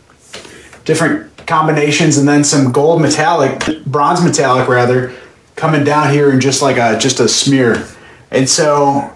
different 0.86 1.46
combinations, 1.46 2.18
and 2.18 2.28
then 2.28 2.44
some 2.44 2.72
gold 2.72 3.00
metallic, 3.00 3.62
bronze 3.86 4.24
metallic 4.24 4.68
rather, 4.68 5.14
coming 5.56 5.84
down 5.84 6.12
here 6.12 6.32
in 6.32 6.40
just 6.40 6.64
like 6.64 6.78
a 6.78 6.98
just 6.98 7.20
a 7.20 7.28
smear. 7.28 7.88
And 8.32 8.50
so 8.50 9.14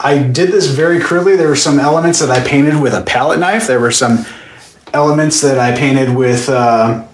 I 0.00 0.22
did 0.22 0.52
this 0.52 0.68
very 0.68 1.00
crudely. 1.00 1.36
There 1.36 1.48
were 1.48 1.56
some 1.56 1.78
elements 1.78 2.20
that 2.20 2.30
I 2.30 2.42
painted 2.46 2.80
with 2.80 2.94
a 2.94 3.02
palette 3.02 3.40
knife. 3.40 3.66
There 3.66 3.80
were 3.80 3.92
some 3.92 4.24
elements 4.94 5.42
that 5.42 5.58
I 5.58 5.76
painted 5.76 6.16
with 6.16 6.48
uh, 6.48 7.06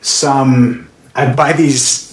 some. 0.00 0.88
I 1.14 1.32
buy 1.32 1.52
these 1.52 2.05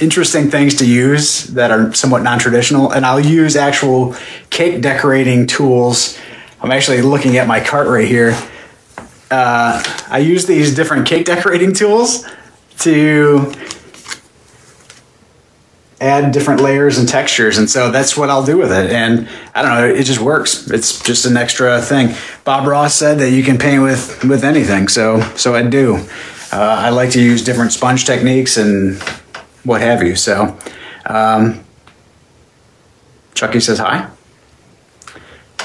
interesting 0.00 0.50
things 0.50 0.74
to 0.76 0.86
use 0.86 1.44
that 1.48 1.70
are 1.70 1.92
somewhat 1.94 2.22
non-traditional 2.22 2.90
and 2.90 3.06
i'll 3.06 3.20
use 3.20 3.54
actual 3.56 4.14
cake 4.50 4.82
decorating 4.82 5.46
tools. 5.46 6.18
I'm 6.60 6.72
actually 6.72 7.02
looking 7.02 7.36
at 7.36 7.46
my 7.46 7.60
cart 7.60 7.88
right 7.88 8.08
here. 8.08 8.36
Uh, 9.30 9.82
i 10.08 10.18
use 10.18 10.46
these 10.46 10.74
different 10.74 11.06
cake 11.06 11.26
decorating 11.26 11.72
tools 11.72 12.26
to 12.78 13.52
add 16.00 16.32
different 16.32 16.60
layers 16.60 16.98
and 16.98 17.08
textures 17.08 17.56
and 17.56 17.70
so 17.70 17.90
that's 17.90 18.16
what 18.16 18.28
i'll 18.28 18.44
do 18.44 18.58
with 18.58 18.72
it 18.72 18.90
and 18.90 19.28
i 19.54 19.62
don't 19.62 19.70
know 19.70 19.86
it 19.86 20.02
just 20.04 20.20
works. 20.20 20.68
It's 20.70 21.00
just 21.02 21.24
an 21.24 21.36
extra 21.36 21.80
thing. 21.80 22.14
Bob 22.42 22.66
ross 22.66 22.94
said 22.94 23.18
that 23.20 23.30
you 23.30 23.44
can 23.44 23.58
paint 23.58 23.82
with 23.82 24.24
with 24.24 24.42
anything 24.42 24.88
so 24.88 25.20
so 25.36 25.54
i 25.54 25.62
do. 25.62 25.96
Uh, 26.52 26.58
i 26.86 26.90
like 26.90 27.10
to 27.10 27.22
use 27.22 27.44
different 27.44 27.72
sponge 27.72 28.04
techniques 28.04 28.56
and 28.56 29.00
what 29.64 29.80
have 29.80 30.02
you. 30.02 30.16
So, 30.16 30.56
um, 31.06 31.64
Chucky 33.34 33.60
says 33.60 33.78
hi. 33.78 34.10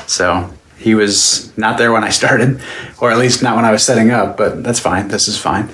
So 0.08 0.52
he 0.78 0.96
was 0.96 1.56
not 1.58 1.78
there 1.78 1.92
when 1.92 2.04
I 2.04 2.10
started, 2.10 2.62
or 3.00 3.12
at 3.12 3.18
least 3.18 3.44
not 3.44 3.56
when 3.56 3.66
I 3.66 3.72
was 3.72 3.84
setting 3.84 4.12
up, 4.12 4.38
but 4.38 4.64
that's 4.64 4.80
fine. 4.80 5.10
This 5.10 5.28
is 5.28 5.38
fine. 5.38 5.70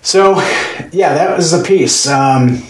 So, 0.00 0.36
yeah, 0.92 1.14
that 1.14 1.36
was 1.36 1.50
the 1.50 1.62
piece. 1.62 2.06
Um, 2.06 2.62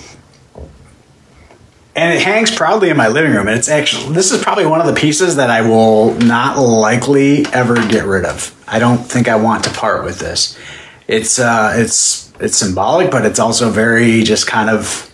and 1.95 2.14
it 2.14 2.23
hangs 2.23 2.55
proudly 2.55 2.90
in 2.90 2.97
my 2.97 3.09
living 3.09 3.33
room. 3.33 3.49
And 3.49 3.59
it's 3.59 3.69
actually, 3.69 4.14
this 4.14 4.31
is 4.33 4.43
probably 4.43 4.67
one 4.67 4.81
of 4.81 4.87
the 4.87 4.95
pieces 4.95 5.37
that 5.37 5.50
I 5.50 5.62
will 5.62 6.14
not 6.14 6.59
likely 6.59 7.45
ever 7.52 7.75
get 7.88 8.05
rid 8.05 8.25
of. 8.25 8.55
I 8.67 8.78
don't 8.78 8.99
think 8.99 9.28
I 9.28 9.37
want 9.37 9.64
to 9.64 9.71
part 9.71 10.05
with 10.05 10.19
this. 10.19 10.59
It's, 11.07 11.38
uh, 11.38 11.75
it's, 11.76 12.27
it's 12.40 12.57
symbolic, 12.57 13.11
but 13.11 13.25
it's 13.25 13.38
also 13.38 13.71
very 13.71 14.23
just 14.23 14.47
kind 14.47 14.71
of 14.71 15.12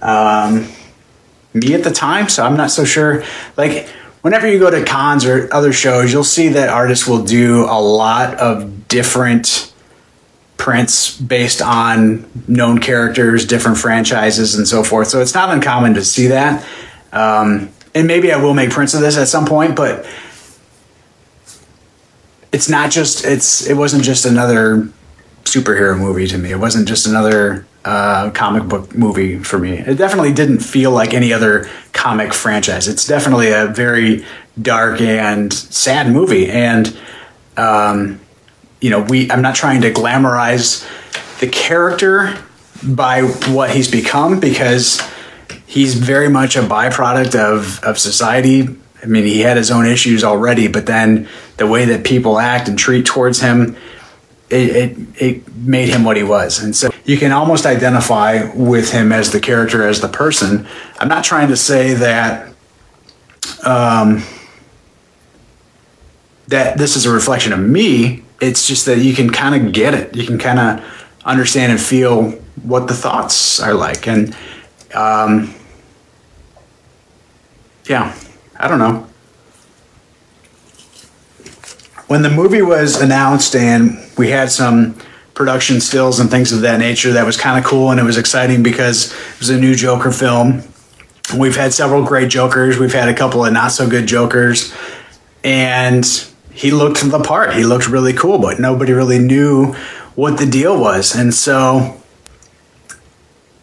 um, 0.00 0.68
me 1.54 1.74
at 1.74 1.84
the 1.84 1.90
time, 1.90 2.28
so 2.28 2.44
I'm 2.44 2.56
not 2.56 2.70
so 2.70 2.84
sure. 2.84 3.24
Like, 3.56 3.88
whenever 4.22 4.50
you 4.50 4.58
go 4.58 4.70
to 4.70 4.84
cons 4.84 5.24
or 5.24 5.52
other 5.52 5.72
shows, 5.72 6.12
you'll 6.12 6.24
see 6.24 6.48
that 6.48 6.68
artists 6.68 7.06
will 7.06 7.24
do 7.24 7.64
a 7.64 7.80
lot 7.80 8.34
of 8.34 8.88
different 8.88 9.72
prints 10.56 11.16
based 11.18 11.62
on 11.62 12.28
known 12.48 12.78
characters, 12.78 13.46
different 13.46 13.78
franchises, 13.78 14.54
and 14.54 14.66
so 14.66 14.82
forth. 14.82 15.08
So 15.08 15.20
it's 15.20 15.34
not 15.34 15.50
uncommon 15.50 15.94
to 15.94 16.04
see 16.04 16.28
that. 16.28 16.66
Um, 17.12 17.70
and 17.94 18.06
maybe 18.06 18.32
I 18.32 18.36
will 18.36 18.54
make 18.54 18.70
prints 18.70 18.94
of 18.94 19.00
this 19.00 19.16
at 19.16 19.28
some 19.28 19.46
point, 19.46 19.76
but 19.76 20.06
it's 22.52 22.68
not 22.68 22.90
just 22.90 23.24
it's 23.24 23.66
it 23.66 23.74
wasn't 23.74 24.02
just 24.02 24.24
another 24.24 24.88
superhero 25.46 25.98
movie 25.98 26.26
to 26.28 26.38
me. 26.38 26.50
It 26.50 26.58
wasn't 26.58 26.88
just 26.88 27.06
another 27.06 27.66
uh, 27.84 28.30
comic 28.30 28.64
book 28.64 28.94
movie 28.94 29.38
for 29.38 29.58
me. 29.58 29.78
It 29.78 29.96
definitely 29.96 30.32
didn't 30.32 30.58
feel 30.58 30.90
like 30.90 31.14
any 31.14 31.32
other 31.32 31.68
comic 31.92 32.34
franchise. 32.34 32.88
It's 32.88 33.06
definitely 33.06 33.52
a 33.52 33.68
very 33.68 34.24
dark 34.60 35.00
and 35.00 35.52
sad 35.52 36.10
movie, 36.10 36.50
and 36.50 36.96
um, 37.56 38.20
you 38.80 38.90
know, 38.90 39.02
we. 39.02 39.30
I'm 39.30 39.42
not 39.42 39.54
trying 39.54 39.82
to 39.82 39.92
glamorize 39.92 40.86
the 41.40 41.48
character 41.48 42.36
by 42.82 43.22
what 43.22 43.70
he's 43.70 43.90
become 43.90 44.40
because 44.40 45.00
he's 45.66 45.94
very 45.94 46.28
much 46.28 46.56
a 46.56 46.62
byproduct 46.62 47.34
of 47.34 47.82
of 47.84 47.98
society. 47.98 48.68
I 49.02 49.06
mean, 49.06 49.24
he 49.24 49.40
had 49.40 49.56
his 49.56 49.70
own 49.70 49.86
issues 49.86 50.24
already, 50.24 50.68
but 50.68 50.86
then 50.86 51.28
the 51.58 51.66
way 51.66 51.84
that 51.84 52.04
people 52.04 52.38
act 52.38 52.68
and 52.68 52.78
treat 52.78 53.06
towards 53.06 53.40
him, 53.40 53.76
it, 54.50 54.76
it, 54.76 54.98
it 55.20 55.56
made 55.56 55.88
him 55.88 56.04
what 56.04 56.16
he 56.16 56.22
was. 56.22 56.62
And 56.62 56.74
so 56.74 56.90
you 57.04 57.16
can 57.16 57.32
almost 57.32 57.66
identify 57.66 58.50
with 58.54 58.92
him 58.92 59.12
as 59.12 59.32
the 59.32 59.40
character, 59.40 59.86
as 59.86 60.00
the 60.00 60.08
person. 60.08 60.66
I'm 60.98 61.08
not 61.08 61.24
trying 61.24 61.48
to 61.48 61.56
say 61.56 61.94
that 61.94 62.52
um, 63.64 64.22
that 66.48 66.78
this 66.78 66.96
is 66.96 67.06
a 67.06 67.12
reflection 67.12 67.52
of 67.52 67.60
me. 67.60 68.22
It's 68.40 68.66
just 68.66 68.86
that 68.86 68.98
you 68.98 69.14
can 69.14 69.30
kind 69.30 69.66
of 69.66 69.72
get 69.72 69.94
it. 69.94 70.14
You 70.14 70.24
can 70.24 70.38
kind 70.38 70.58
of 70.58 71.08
understand 71.24 71.72
and 71.72 71.80
feel 71.80 72.30
what 72.62 72.86
the 72.86 72.94
thoughts 72.94 73.60
are 73.60 73.74
like. 73.74 74.06
And 74.06 74.36
um, 74.94 75.54
yeah, 77.88 78.16
I 78.58 78.68
don't 78.68 78.78
know. 78.78 79.06
When 82.06 82.22
the 82.22 82.30
movie 82.30 82.62
was 82.62 83.00
announced 83.00 83.56
and 83.56 83.98
we 84.16 84.30
had 84.30 84.50
some 84.50 84.96
production 85.34 85.80
stills 85.80 86.20
and 86.20 86.30
things 86.30 86.52
of 86.52 86.60
that 86.60 86.78
nature, 86.78 87.12
that 87.12 87.26
was 87.26 87.36
kind 87.36 87.58
of 87.58 87.64
cool 87.68 87.90
and 87.90 87.98
it 87.98 88.04
was 88.04 88.16
exciting 88.16 88.62
because 88.62 89.12
it 89.12 89.38
was 89.40 89.50
a 89.50 89.58
new 89.58 89.74
Joker 89.74 90.12
film. 90.12 90.62
We've 91.36 91.56
had 91.56 91.72
several 91.72 92.04
great 92.04 92.30
Jokers. 92.30 92.78
We've 92.78 92.92
had 92.92 93.08
a 93.08 93.14
couple 93.14 93.44
of 93.44 93.52
not 93.52 93.72
so 93.72 93.88
good 93.88 94.06
Jokers. 94.06 94.72
And 95.42 96.06
he 96.52 96.70
looked 96.70 97.00
the 97.10 97.20
part. 97.20 97.54
He 97.54 97.64
looked 97.64 97.88
really 97.88 98.12
cool, 98.12 98.38
but 98.38 98.60
nobody 98.60 98.92
really 98.92 99.18
knew 99.18 99.74
what 100.14 100.38
the 100.38 100.46
deal 100.46 100.80
was. 100.80 101.14
And 101.14 101.34
so 101.34 102.00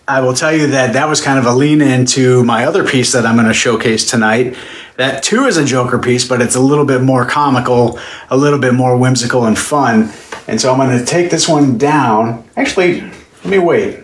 I 0.08 0.20
will 0.20 0.34
tell 0.34 0.54
you 0.54 0.68
that 0.68 0.94
that 0.94 1.08
was 1.08 1.22
kind 1.22 1.40
of 1.40 1.46
a 1.46 1.54
lean 1.54 1.82
into 1.82 2.44
my 2.44 2.66
other 2.66 2.86
piece 2.86 3.14
that 3.14 3.26
I'm 3.26 3.36
going 3.36 3.48
to 3.48 3.54
showcase 3.54 4.10
tonight. 4.10 4.58
That 4.98 5.24
too 5.24 5.46
is 5.46 5.58
a 5.58 5.66
Joker 5.66 5.98
piece, 5.98 6.28
but 6.28 6.42
it's 6.42 6.56
a 6.56 6.60
little 6.60 6.86
bit 6.86 7.02
more 7.02 7.26
comical, 7.26 8.00
a 8.30 8.38
little 8.38 8.60
bit 8.60 8.74
more 8.74 8.96
whimsical 8.98 9.46
and 9.46 9.58
fun. 9.58 10.12
And 10.48 10.62
so 10.62 10.72
I'm 10.72 10.78
going 10.78 10.98
to 10.98 11.06
take 11.06 11.32
this 11.32 11.50
one 11.50 11.78
down. 11.78 12.48
Actually, 12.56 13.02
let 13.02 13.46
me 13.46 13.60
wait. 13.60 14.00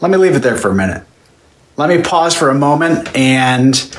Let 0.00 0.10
me 0.10 0.16
leave 0.16 0.36
it 0.36 0.40
there 0.40 0.56
for 0.56 0.70
a 0.70 0.74
minute. 0.74 1.04
Let 1.76 1.88
me 1.88 2.02
pause 2.02 2.34
for 2.36 2.50
a 2.50 2.54
moment 2.54 3.14
and 3.16 3.98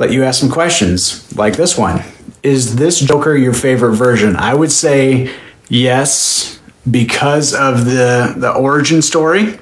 let 0.00 0.10
you 0.10 0.24
ask 0.24 0.40
some 0.40 0.50
questions 0.50 1.32
like 1.36 1.56
this 1.56 1.76
one. 1.76 2.02
Is 2.42 2.76
this 2.76 3.00
Joker 3.00 3.36
your 3.36 3.52
favorite 3.52 3.94
version? 3.94 4.36
I 4.36 4.54
would 4.54 4.72
say 4.72 5.34
yes 5.68 6.58
because 6.90 7.54
of 7.54 7.84
the 7.84 8.34
the 8.36 8.52
origin 8.52 9.02
story 9.02 9.58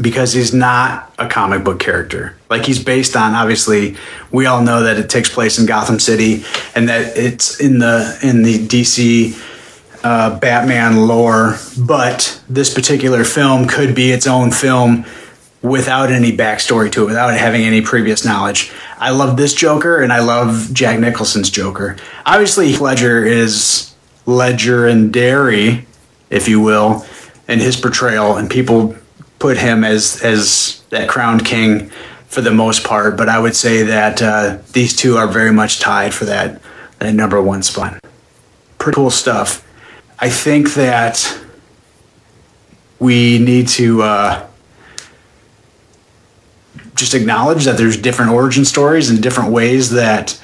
because 0.00 0.32
he's 0.32 0.54
not 0.54 1.12
a 1.18 1.28
comic 1.28 1.64
book 1.64 1.80
character. 1.80 2.36
Like 2.48 2.64
he's 2.64 2.82
based 2.82 3.16
on 3.16 3.34
obviously 3.34 3.96
we 4.30 4.46
all 4.46 4.62
know 4.62 4.82
that 4.82 4.96
it 4.96 5.10
takes 5.10 5.28
place 5.28 5.58
in 5.58 5.66
Gotham 5.66 5.98
City 5.98 6.44
and 6.74 6.88
that 6.88 7.16
it's 7.16 7.60
in 7.60 7.78
the 7.78 8.18
in 8.22 8.42
the 8.42 8.58
DC 8.66 9.38
uh, 10.02 10.38
Batman 10.38 11.06
lore, 11.06 11.56
but 11.78 12.42
this 12.48 12.72
particular 12.72 13.24
film 13.24 13.66
could 13.66 13.94
be 13.94 14.10
its 14.10 14.26
own 14.26 14.50
film 14.50 15.04
without 15.62 16.10
any 16.10 16.34
backstory 16.34 16.90
to 16.90 17.02
it, 17.02 17.06
without 17.06 17.28
having 17.34 17.62
any 17.62 17.82
previous 17.82 18.24
knowledge. 18.24 18.72
I 18.98 19.10
love 19.10 19.36
this 19.36 19.52
Joker 19.52 20.00
and 20.00 20.12
I 20.12 20.20
love 20.20 20.70
Jack 20.72 20.98
Nicholson's 20.98 21.50
Joker. 21.50 21.96
Obviously, 22.24 22.74
Ledger 22.76 23.24
is 23.24 23.94
Ledger 24.24 24.86
and 24.86 25.12
Derry, 25.12 25.86
if 26.30 26.48
you 26.48 26.60
will, 26.60 27.04
and 27.46 27.60
his 27.60 27.76
portrayal, 27.76 28.36
and 28.36 28.48
people 28.48 28.96
put 29.40 29.56
him 29.58 29.82
as 29.82 30.22
as 30.22 30.82
that 30.90 31.08
crowned 31.08 31.44
king 31.44 31.90
for 32.26 32.40
the 32.40 32.52
most 32.52 32.84
part. 32.84 33.16
But 33.16 33.28
I 33.28 33.40
would 33.40 33.56
say 33.56 33.82
that 33.82 34.22
uh, 34.22 34.58
these 34.72 34.94
two 34.94 35.16
are 35.16 35.26
very 35.26 35.52
much 35.52 35.80
tied 35.80 36.14
for 36.14 36.26
that, 36.26 36.62
that 37.00 37.12
number 37.12 37.42
one 37.42 37.64
spot. 37.64 38.00
Pretty 38.78 38.94
cool 38.94 39.10
stuff. 39.10 39.66
I 40.20 40.30
think 40.30 40.74
that 40.74 41.42
we 43.00 43.38
need 43.38 43.66
to 43.68 44.02
uh, 44.02 44.46
just 46.94 47.14
acknowledge 47.14 47.64
that 47.64 47.78
there's 47.78 47.96
different 47.96 48.30
origin 48.30 48.64
stories 48.64 49.10
and 49.10 49.22
different 49.22 49.50
ways 49.50 49.90
that 49.90 50.40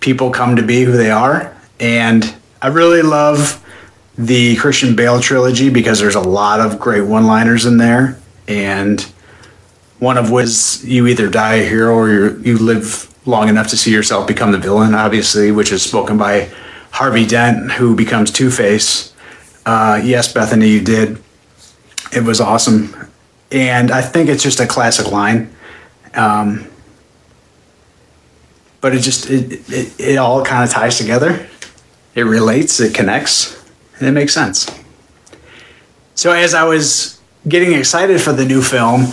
people 0.00 0.30
come 0.30 0.56
to 0.56 0.62
be 0.62 0.84
who 0.84 0.92
they 0.92 1.10
are. 1.10 1.54
And 1.78 2.34
I 2.62 2.68
really 2.68 3.02
love 3.02 3.61
the 4.16 4.56
Christian 4.56 4.94
Bale 4.94 5.20
trilogy 5.20 5.70
because 5.70 5.98
there's 5.98 6.14
a 6.14 6.20
lot 6.20 6.60
of 6.60 6.78
great 6.78 7.02
one 7.02 7.26
liners 7.26 7.64
in 7.64 7.78
there. 7.78 8.18
And 8.46 9.00
one 9.98 10.18
of 10.18 10.30
which 10.30 10.82
you 10.84 11.06
either 11.06 11.28
die 11.28 11.54
a 11.54 11.68
hero 11.68 11.94
or 11.94 12.38
you 12.38 12.58
live 12.58 13.08
long 13.26 13.48
enough 13.48 13.68
to 13.68 13.76
see 13.76 13.92
yourself 13.92 14.26
become 14.26 14.52
the 14.52 14.58
villain, 14.58 14.94
obviously, 14.94 15.52
which 15.52 15.72
is 15.72 15.82
spoken 15.82 16.18
by 16.18 16.50
Harvey 16.90 17.26
Dent, 17.26 17.72
who 17.72 17.94
becomes 17.94 18.30
Two 18.30 18.50
Face. 18.50 19.14
Uh, 19.64 20.00
yes, 20.02 20.32
Bethany, 20.32 20.68
you 20.68 20.80
did. 20.80 21.22
It 22.12 22.24
was 22.24 22.40
awesome. 22.40 22.94
And 23.50 23.90
I 23.90 24.02
think 24.02 24.28
it's 24.28 24.42
just 24.42 24.60
a 24.60 24.66
classic 24.66 25.10
line. 25.10 25.54
Um, 26.14 26.66
but 28.80 28.94
it 28.94 29.00
just, 29.00 29.30
it, 29.30 29.70
it, 29.70 30.00
it 30.00 30.18
all 30.18 30.44
kind 30.44 30.64
of 30.64 30.70
ties 30.70 30.98
together. 30.98 31.46
It 32.14 32.22
relates, 32.22 32.80
it 32.80 32.94
connects 32.94 33.61
and 34.02 34.08
it 34.08 34.12
makes 34.12 34.34
sense. 34.34 34.66
So 36.14 36.32
as 36.32 36.54
I 36.54 36.64
was 36.64 37.20
getting 37.46 37.72
excited 37.72 38.20
for 38.20 38.32
the 38.32 38.44
new 38.44 38.62
film, 38.62 39.06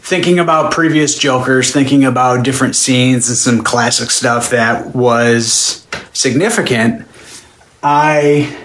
thinking 0.00 0.38
about 0.38 0.72
previous 0.72 1.18
Jokers, 1.18 1.70
thinking 1.70 2.04
about 2.04 2.44
different 2.44 2.76
scenes 2.76 3.28
and 3.28 3.36
some 3.36 3.62
classic 3.62 4.10
stuff 4.10 4.50
that 4.50 4.94
was 4.94 5.86
significant, 6.12 7.06
I 7.82 8.56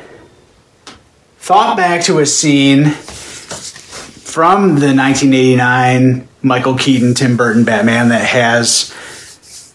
thought 1.38 1.78
back 1.78 2.04
to 2.06 2.19
a 2.19 2.26
scene 2.26 2.86
from 2.86 4.80
the 4.80 4.93
1989 4.93 6.28
Michael 6.41 6.76
Keaton 6.78 7.13
Tim 7.13 7.38
Burton 7.38 7.63
Batman 7.63 8.10
that 8.10 8.26
has 8.26 9.74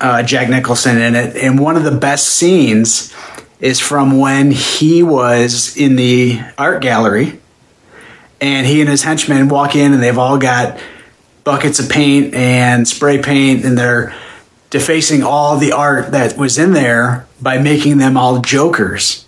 uh, 0.00 0.22
Jack 0.22 0.48
Nicholson 0.48 1.00
in 1.00 1.14
it. 1.14 1.36
And 1.36 1.58
one 1.58 1.76
of 1.76 1.84
the 1.84 1.92
best 1.96 2.28
scenes 2.28 3.14
is 3.62 3.78
from 3.78 4.18
when 4.18 4.50
he 4.50 5.04
was 5.04 5.76
in 5.76 5.94
the 5.94 6.40
art 6.58 6.82
gallery 6.82 7.38
and 8.40 8.66
he 8.66 8.80
and 8.80 8.90
his 8.90 9.04
henchmen 9.04 9.48
walk 9.48 9.76
in 9.76 9.92
and 9.92 10.02
they've 10.02 10.18
all 10.18 10.36
got 10.36 10.78
buckets 11.44 11.78
of 11.78 11.88
paint 11.88 12.34
and 12.34 12.86
spray 12.86 13.22
paint 13.22 13.64
and 13.64 13.78
they're 13.78 14.12
defacing 14.70 15.22
all 15.22 15.56
the 15.56 15.70
art 15.70 16.10
that 16.10 16.36
was 16.36 16.58
in 16.58 16.72
there 16.72 17.26
by 17.40 17.58
making 17.58 17.98
them 17.98 18.16
all 18.16 18.40
jokers. 18.40 19.26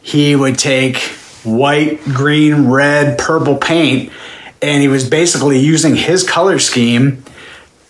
He 0.00 0.34
would 0.34 0.58
take 0.58 0.96
white, 1.44 2.02
green, 2.04 2.68
red, 2.68 3.18
purple 3.18 3.56
paint 3.56 4.10
and 4.62 4.80
he 4.80 4.88
was 4.88 5.08
basically 5.08 5.58
using 5.58 5.96
his 5.96 6.24
color 6.26 6.58
scheme 6.58 7.22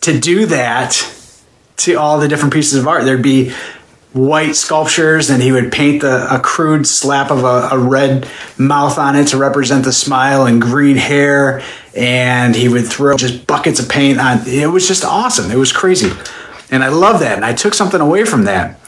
to 0.01 0.19
do 0.19 0.47
that 0.47 1.13
to 1.77 1.95
all 1.95 2.19
the 2.19 2.27
different 2.27 2.53
pieces 2.53 2.81
of 2.81 2.89
art. 2.89 3.05
There'd 3.05 3.23
be 3.23 3.55
white 4.17 4.57
sculptures 4.57 5.31
and 5.31 5.43
he 5.43 5.53
would 5.53 5.71
paint 5.71 6.03
the, 6.03 6.35
a 6.35 6.41
crude 6.41 6.87
slap 6.87 7.31
of 7.31 7.45
a, 7.45 7.69
a, 7.73 7.79
red 7.79 8.29
mouth 8.57 8.99
on 8.99 9.15
it 9.15 9.29
to 9.29 9.37
represent 9.37 9.85
the 9.85 9.93
smile 9.93 10.47
and 10.47 10.61
green 10.63 10.97
hair 10.97 11.63
and 11.95 12.57
he 12.57 12.69
would 12.69 12.87
throw 12.87 13.17
just 13.17 13.47
buckets 13.47 13.79
of 13.79 13.89
paint 13.89 14.19
on 14.19 14.39
it 14.47 14.71
was 14.71 14.89
just 14.89 15.05
awesome 15.05 15.51
it 15.51 15.57
was 15.57 15.73
crazy 15.73 16.11
and 16.71 16.83
i 16.83 16.89
love 16.89 17.21
that 17.21 17.37
and 17.37 17.45
i 17.45 17.53
took 17.53 17.75
something 17.75 18.01
away 18.01 18.25
from 18.25 18.45
that 18.45 18.81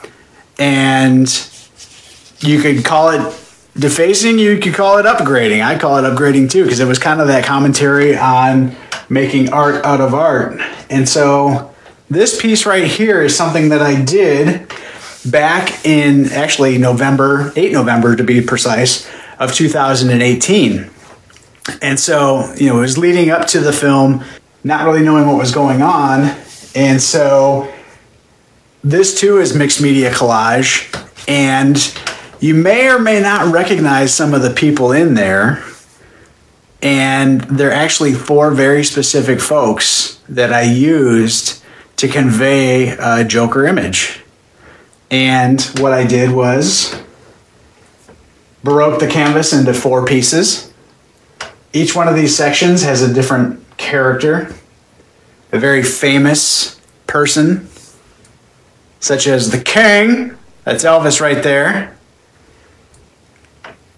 and 0.59 1.29
you 2.41 2.61
could 2.61 2.85
call 2.85 3.11
it 3.11 3.21
defacing, 3.79 4.39
you 4.39 4.59
could 4.59 4.75
call 4.75 4.99
it 4.99 5.07
upgrading. 5.07 5.65
I 5.65 5.79
call 5.79 5.99
it 5.99 6.03
upgrading 6.03 6.51
too, 6.51 6.65
because 6.65 6.81
it 6.81 6.87
was 6.87 6.99
kind 6.99 7.21
of 7.21 7.29
that 7.29 7.45
commentary 7.45 8.17
on 8.17 8.77
making 9.09 9.53
art 9.53 9.85
out 9.85 10.01
of 10.01 10.15
art. 10.15 10.61
And 10.91 11.09
so 11.09 11.75
this 12.11 12.41
piece 12.41 12.67
right 12.67 12.85
here 12.85 13.23
is 13.23 13.37
something 13.37 13.69
that 13.71 13.83
I 13.83 14.03
did 14.03 14.71
back 15.31 15.85
in 15.85 16.27
actually 16.33 16.79
November, 16.79 17.53
8 17.57 17.73
November 17.73 18.17
to 18.17 18.25
be 18.25 18.41
precise, 18.41 19.09
of 19.39 19.53
2018. 19.53 20.91
And 21.83 22.01
so, 22.01 22.53
you 22.55 22.69
know, 22.69 22.79
it 22.79 22.81
was 22.81 22.99
leading 22.99 23.31
up 23.31 23.47
to 23.49 23.61
the 23.61 23.73
film, 23.73 24.25
not 24.65 24.85
really 24.87 25.03
knowing 25.03 25.27
what 25.27 25.37
was 25.37 25.53
going 25.53 25.83
on. 25.83 26.37
And 26.75 27.01
so 27.01 27.73
this 28.83 29.19
too 29.19 29.39
is 29.39 29.55
mixed 29.55 29.81
media 29.81 30.11
collage. 30.11 30.87
And 31.29 31.77
you 32.41 32.55
may 32.55 32.89
or 32.89 32.99
may 32.99 33.21
not 33.21 33.53
recognize 33.53 34.15
some 34.15 34.35
of 34.35 34.43
the 34.43 34.51
people 34.51 34.93
in 34.93 35.15
there. 35.15 35.63
And 36.81 37.41
they're 37.43 37.73
actually 37.73 38.15
four 38.15 38.53
very 38.53 38.85
specific 38.85 39.41
folks 39.41 40.21
that 40.29 40.53
I 40.53 40.63
used 40.63 41.63
to 41.97 42.07
convey 42.07 42.97
a 42.97 43.25
Joker 43.25 43.67
image. 43.67 44.23
And 45.11 45.61
what 45.79 45.93
I 45.93 46.07
did 46.07 46.33
was 46.33 47.01
broke 48.63 49.01
the 49.01 49.07
canvas 49.07 49.53
into 49.53 49.73
four 49.73 50.05
pieces. 50.05 50.73
Each 51.73 51.95
one 51.95 52.09
of 52.09 52.15
these 52.15 52.37
sections 52.37 52.83
has 52.83 53.03
a 53.03 53.13
different 53.13 53.65
character, 53.77 54.55
a 55.53 55.59
very 55.59 55.83
famous 55.83 56.81
person, 57.07 57.69
such 59.01 59.27
as 59.27 59.51
the 59.51 59.61
King. 59.61 60.37
That's 60.65 60.85
Elvis 60.85 61.21
right 61.21 61.43
there. 61.43 61.97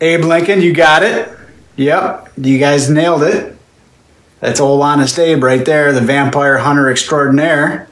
Abe 0.01 0.25
Lincoln, 0.25 0.61
you 0.61 0.73
got 0.73 1.03
it. 1.03 1.29
Yep, 1.77 2.33
you 2.37 2.59
guys 2.59 2.91
nailed 2.91 3.23
it. 3.23 3.57
That's 4.41 4.61
old 4.61 4.83
honest 4.83 5.19
Abe 5.19 5.43
right 5.43 5.65
there, 5.65 5.93
the 5.93 6.01
vampire 6.01 6.59
hunter 6.59 6.91
extraordinaire. 6.91 7.89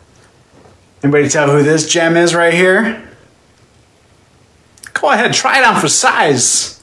Anybody 1.03 1.29
tell 1.29 1.51
who 1.51 1.63
this 1.63 1.89
gem 1.89 2.17
is 2.17 2.35
right 2.35 2.55
here? 2.55 3.08
Go 5.01 5.11
ahead, 5.11 5.33
try 5.33 5.59
it 5.59 5.65
on 5.65 5.81
for 5.81 5.89
size. 5.89 6.83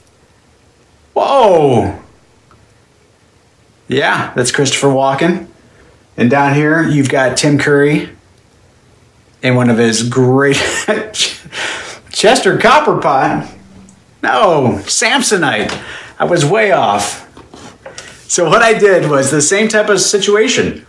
Whoa. 1.12 2.02
Yeah, 3.88 4.32
that's 4.34 4.50
Christopher 4.50 4.88
Walken. 4.88 5.48
And 6.16 6.30
down 6.30 6.54
here, 6.54 6.82
you've 6.82 7.08
got 7.08 7.36
Tim 7.36 7.58
Curry 7.58 8.10
in 9.42 9.54
one 9.54 9.70
of 9.70 9.78
his 9.78 10.08
great 10.08 10.56
Chester 12.10 12.56
Copperpot. 12.58 13.50
No, 14.22 14.80
Samsonite. 14.84 15.82
I 16.18 16.24
was 16.24 16.44
way 16.44 16.72
off. 16.72 17.22
So 18.28 18.48
what 18.48 18.62
I 18.62 18.76
did 18.76 19.08
was 19.10 19.30
the 19.30 19.42
same 19.42 19.68
type 19.68 19.88
of 19.88 20.00
situation, 20.00 20.84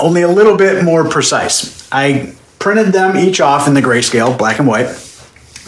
only 0.00 0.22
a 0.22 0.28
little 0.28 0.56
bit 0.56 0.82
more 0.84 1.08
precise. 1.08 1.88
I 1.92 2.34
printed 2.58 2.92
them 2.92 3.16
each 3.16 3.40
off 3.40 3.68
in 3.68 3.74
the 3.74 3.80
grayscale, 3.80 4.36
black 4.36 4.58
and 4.58 4.66
white, 4.66 4.86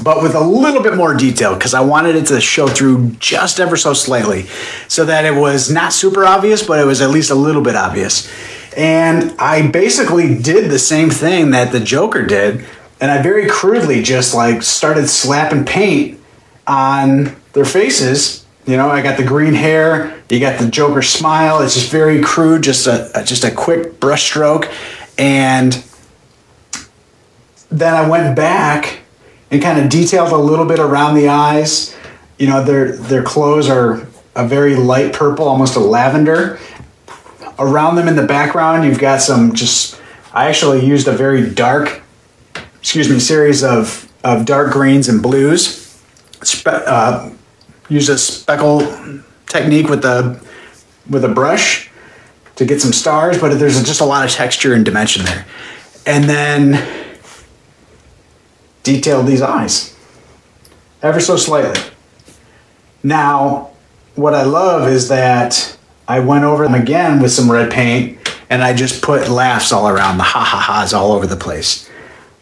but 0.02 0.22
with 0.22 0.34
a 0.34 0.40
little 0.40 0.82
bit 0.82 0.96
more 0.96 1.14
detail 1.14 1.54
because 1.54 1.74
I 1.74 1.80
wanted 1.80 2.16
it 2.16 2.26
to 2.26 2.40
show 2.40 2.66
through 2.66 3.10
just 3.18 3.60
ever 3.60 3.76
so 3.76 3.92
slightly 3.92 4.46
so 4.88 5.04
that 5.04 5.24
it 5.24 5.34
was 5.34 5.70
not 5.70 5.92
super 5.92 6.24
obvious, 6.24 6.62
but 6.66 6.80
it 6.80 6.84
was 6.84 7.00
at 7.00 7.10
least 7.10 7.30
a 7.30 7.34
little 7.34 7.62
bit 7.62 7.76
obvious. 7.76 8.30
And 8.76 9.34
I 9.38 9.66
basically 9.66 10.40
did 10.40 10.70
the 10.70 10.78
same 10.78 11.10
thing 11.10 11.50
that 11.50 11.72
the 11.72 11.80
Joker 11.80 12.24
did, 12.24 12.64
and 13.00 13.10
I 13.10 13.20
very 13.20 13.48
crudely 13.48 14.02
just 14.02 14.34
like 14.34 14.62
started 14.62 15.08
slapping 15.08 15.64
paint 15.64 16.20
on 16.66 17.36
their 17.52 17.64
faces. 17.64 18.46
You 18.66 18.76
know, 18.76 18.88
I 18.88 19.02
got 19.02 19.16
the 19.16 19.24
green 19.24 19.54
hair, 19.54 20.22
you 20.28 20.38
got 20.38 20.60
the 20.60 20.70
Joker 20.70 21.02
smile. 21.02 21.60
It's 21.60 21.74
just 21.74 21.90
very 21.90 22.22
crude, 22.22 22.62
just 22.62 22.86
a, 22.86 23.10
just 23.24 23.42
a 23.42 23.50
quick 23.50 23.98
brush 23.98 24.24
stroke, 24.24 24.68
and 25.18 25.74
then 27.70 27.94
I 27.94 28.08
went 28.08 28.36
back 28.36 29.00
and 29.50 29.62
kind 29.62 29.80
of 29.80 29.88
detailed 29.88 30.32
a 30.32 30.36
little 30.36 30.64
bit 30.64 30.78
around 30.78 31.14
the 31.14 31.28
eyes. 31.28 31.96
You 32.38 32.48
know, 32.48 32.62
their 32.62 32.96
their 32.96 33.22
clothes 33.22 33.68
are 33.68 34.06
a 34.34 34.46
very 34.46 34.76
light 34.76 35.12
purple, 35.12 35.48
almost 35.48 35.76
a 35.76 35.80
lavender. 35.80 36.58
Around 37.58 37.96
them 37.96 38.08
in 38.08 38.16
the 38.16 38.26
background, 38.26 38.84
you've 38.84 38.98
got 38.98 39.20
some 39.20 39.54
just. 39.54 40.00
I 40.32 40.48
actually 40.48 40.86
used 40.86 41.08
a 41.08 41.12
very 41.12 41.50
dark, 41.50 42.02
excuse 42.78 43.08
me, 43.10 43.18
series 43.18 43.62
of 43.62 44.10
of 44.24 44.44
dark 44.44 44.72
greens 44.72 45.08
and 45.08 45.22
blues. 45.22 45.76
Spe- 46.42 46.68
uh, 46.68 47.30
a 47.90 48.18
speckle 48.18 48.80
technique 49.46 49.88
with 49.88 50.02
the 50.02 50.40
with 51.08 51.24
a 51.24 51.28
brush 51.28 51.90
to 52.56 52.64
get 52.64 52.80
some 52.80 52.92
stars, 52.92 53.38
but 53.38 53.58
there's 53.58 53.82
just 53.82 54.00
a 54.00 54.04
lot 54.04 54.24
of 54.24 54.30
texture 54.30 54.72
and 54.74 54.84
dimension 54.84 55.24
there. 55.24 55.46
And 56.06 56.24
then 56.24 56.99
detailed 58.82 59.26
these 59.26 59.42
eyes 59.42 59.96
ever 61.02 61.20
so 61.20 61.36
slightly. 61.36 61.80
Now, 63.02 63.70
what 64.14 64.34
I 64.34 64.42
love 64.42 64.88
is 64.88 65.08
that 65.08 65.76
I 66.06 66.20
went 66.20 66.44
over 66.44 66.64
them 66.64 66.74
again 66.74 67.20
with 67.20 67.32
some 67.32 67.50
red 67.50 67.70
paint 67.70 68.18
and 68.50 68.62
I 68.62 68.74
just 68.74 69.02
put 69.02 69.28
laughs 69.28 69.72
all 69.72 69.88
around 69.88 70.18
the 70.18 70.24
ha 70.24 70.42
ha 70.42 70.58
ha's 70.58 70.92
all 70.92 71.12
over 71.12 71.26
the 71.26 71.36
place. 71.36 71.88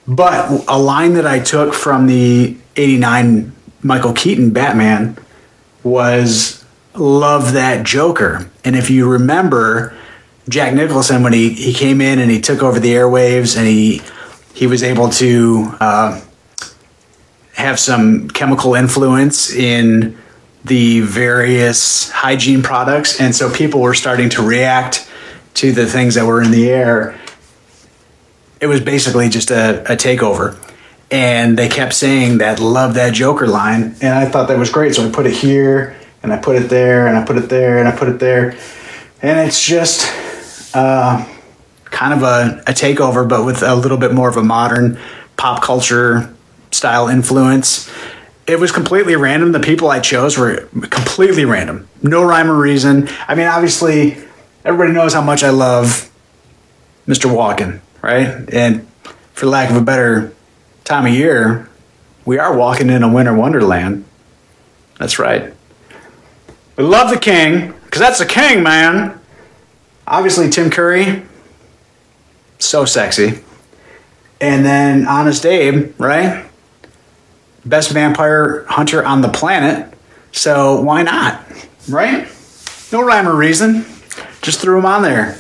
But 0.07 0.65
a 0.67 0.79
line 0.79 1.15
that 1.15 1.27
I 1.27 1.39
took 1.39 1.75
from 1.75 2.07
the 2.07 2.57
89 2.77 3.53
Michael 3.83 4.15
Keaton 4.15 4.51
Batman 4.51 5.17
was 5.85 6.65
love 6.95 7.53
that 7.53 7.85
Joker. 7.87 8.51
And 8.65 8.75
if 8.75 8.91
you 8.91 9.09
remember, 9.09 9.95
Jack 10.49 10.75
Nicholson, 10.75 11.23
when 11.23 11.33
he, 11.33 11.51
he 11.51 11.73
came 11.73 12.01
in 12.01 12.19
and 12.19 12.31
he 12.31 12.41
took 12.41 12.63
over 12.63 12.81
the 12.81 12.93
airwaves 12.93 13.57
and 13.57 13.67
he 13.67 14.03
he 14.55 14.67
was 14.67 14.83
able 14.83 15.09
to 15.09 15.73
uh, 15.79 16.21
have 17.59 17.81
some 17.81 18.29
chemical 18.29 18.77
influence 18.77 19.53
in 19.53 20.17
the 20.65 21.01
various 21.01 22.09
hygiene 22.09 22.63
products. 22.63 23.21
And 23.21 23.35
so 23.35 23.53
people 23.53 23.81
were 23.81 23.95
starting 23.95 24.29
to 24.31 24.43
react 24.43 25.11
to 25.55 25.73
the 25.73 25.85
things 25.85 26.15
that 26.15 26.25
were 26.25 26.41
in 26.41 26.53
the 26.53 26.71
air. 26.71 27.19
It 28.61 28.69
was 28.69 28.81
basically 28.81 29.29
just 29.29 29.51
a, 29.51 29.81
a 29.93 29.97
takeover. 29.97 30.57
And 31.11 31.59
they 31.59 31.69
kept 31.69 31.95
saying 31.95 32.39
that 32.39 32.61
love 32.61 32.95
that 32.95 33.13
Joker 33.13 33.49
line. 33.49 33.97
And 34.01 34.15
I 34.15 34.27
thought 34.27 34.47
that 34.49 34.59
was 34.59 34.71
great. 34.71 34.95
So 34.95 35.09
I 35.09 35.11
put 35.11 35.27
it 35.27 35.35
here 35.35 35.97
and 36.23 36.33
I 36.33 36.37
put 36.37 36.55
it 36.55 36.69
there 36.69 37.09
and 37.09 37.17
I 37.17 37.25
put 37.25 37.39
it 37.39 37.49
there 37.49 37.79
and 37.79 37.89
I 37.89 37.97
put 37.97 38.09
it 38.09 38.21
there. 38.21 38.57
And 39.21 39.49
it's 39.49 39.65
just 39.65 40.07
uh, 40.77 41.27
kind 41.87 42.13
of 42.13 42.23
a, 42.23 42.63
a 42.69 42.73
takeover, 42.73 43.29
but 43.29 43.45
with 43.45 43.63
a 43.65 43.75
little 43.75 43.99
bit 43.99 44.13
more 44.15 44.29
of 44.29 44.37
a 44.37 44.45
modern 44.45 44.97
pop 45.37 45.61
culture 45.61 46.33
style 46.71 47.09
influence. 47.09 47.91
It 48.47 48.59
was 48.59 48.73
completely 48.73 49.15
random. 49.17 49.53
The 49.53 49.61
people 49.61 49.91
I 49.91 50.01
chose 50.01 50.39
were 50.39 50.69
completely 50.91 51.45
random. 51.45 51.89
No 52.03 52.25
rhyme 52.25 52.51
or 52.51 52.57
reason. 52.57 53.09
I 53.27 53.35
mean, 53.35 53.47
obviously, 53.47 54.17
everybody 54.65 54.93
knows 54.93 55.13
how 55.13 55.23
much 55.23 55.43
I 55.43 55.51
love 55.51 56.11
Mr. 57.07 57.31
Walken, 57.31 57.81
right? 58.03 58.49
And 58.53 58.87
for 59.35 59.47
lack 59.47 59.71
of 59.71 59.77
a 59.77 59.83
better 59.83 60.33
time 60.85 61.07
of 61.07 61.13
year, 61.13 61.69
we 62.25 62.39
are 62.39 62.57
walking 62.57 62.91
in 62.91 63.03
a 63.03 63.13
winter 63.13 63.35
wonderland. 63.35 64.05
That's 64.99 65.19
right. 65.19 65.55
We 66.77 66.85
love 66.85 67.11
the 67.11 67.19
king, 67.19 67.75
because 67.85 68.01
that's 68.01 68.19
the 68.19 68.27
king, 68.27 68.63
man. 68.63 69.19
Obviously, 70.07 70.49
Tim 70.49 70.71
Curry, 70.71 71.23
so 72.59 72.85
sexy. 72.85 73.41
And 74.41 74.65
then 74.65 75.07
Honest 75.07 75.45
Abe, 75.45 75.93
right? 75.99 76.48
Best 77.69 77.91
vampire 77.91 78.65
hunter 78.65 79.05
on 79.05 79.21
the 79.21 79.29
planet. 79.29 79.93
So 80.33 80.81
why 80.81 81.03
not? 81.03 81.45
Right? 81.89 82.29
No 82.93 83.03
rhyme 83.03 83.29
or 83.29 83.35
reason. 83.35 83.85
Just 84.41 84.61
threw 84.61 84.79
him 84.79 84.87
on 84.87 85.03
there. 85.03 85.39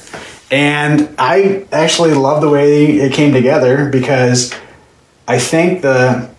And 0.51 1.15
I 1.19 1.67
actually 1.73 2.15
love 2.15 2.41
the 2.41 2.49
way 2.49 2.99
it 2.99 3.13
came 3.13 3.33
together 3.33 3.89
because 3.89 4.55
I 5.27 5.39
think 5.39 5.83
the 5.83 6.31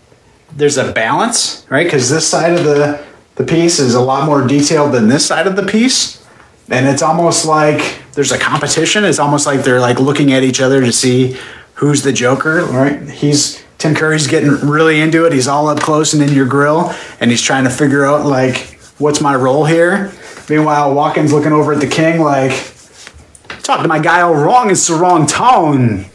there's 0.52 0.78
a 0.78 0.92
balance, 0.92 1.66
right? 1.70 1.86
Because 1.86 2.10
this 2.10 2.28
side 2.28 2.54
of 2.54 2.64
the 2.64 3.04
the 3.36 3.44
piece 3.44 3.80
is 3.80 3.96
a 3.96 4.02
lot 4.02 4.26
more 4.26 4.46
detailed 4.46 4.94
than 4.94 5.08
this 5.08 5.26
side 5.26 5.48
of 5.48 5.56
the 5.56 5.64
piece, 5.64 6.26
and 6.70 6.88
it's 6.88 7.02
almost 7.02 7.46
like 7.46 8.00
there's 8.14 8.32
a 8.32 8.38
competition. 8.38 9.06
It's 9.06 9.20
almost 9.20 9.46
like 9.46 9.64
they're 9.64 9.80
like 9.80 10.00
looking 10.00 10.34
at 10.34 10.44
each 10.44 10.60
other 10.60 10.82
to 10.82 10.92
see 10.92 11.38
who's 11.76 12.02
the 12.04 12.12
Joker, 12.12 12.66
right? 12.66 13.02
He's 13.10 13.64
Tim 13.80 13.96
Curry's 13.96 14.28
getting 14.28 14.52
really 14.70 15.00
into 15.00 15.26
it. 15.26 15.34
He's 15.34 15.48
all 15.48 15.68
up 15.68 15.80
close 15.80 16.14
and 16.14 16.22
in 16.22 16.34
your 16.34 16.46
grill, 16.46 16.94
and 17.20 17.32
he's 17.32 17.42
trying 17.42 17.64
to 17.64 17.70
figure 17.70 18.06
out 18.06 18.26
like 18.26 18.78
what's 19.00 19.22
my 19.22 19.36
role 19.36 19.66
here. 19.66 20.12
Meanwhile, 20.50 20.94
Walken's 20.94 21.34
looking 21.34 21.54
over 21.54 21.74
at 21.74 21.80
the 21.80 21.88
King 21.88 22.22
like, 22.22 22.52
talk 23.64 23.82
to 23.82 23.88
my 23.88 24.00
guy 24.00 24.22
all 24.22 24.36
wrong. 24.36 24.70
It's 24.70 24.88
the 24.88 24.96
wrong 24.96 25.26
tone. 25.26 26.06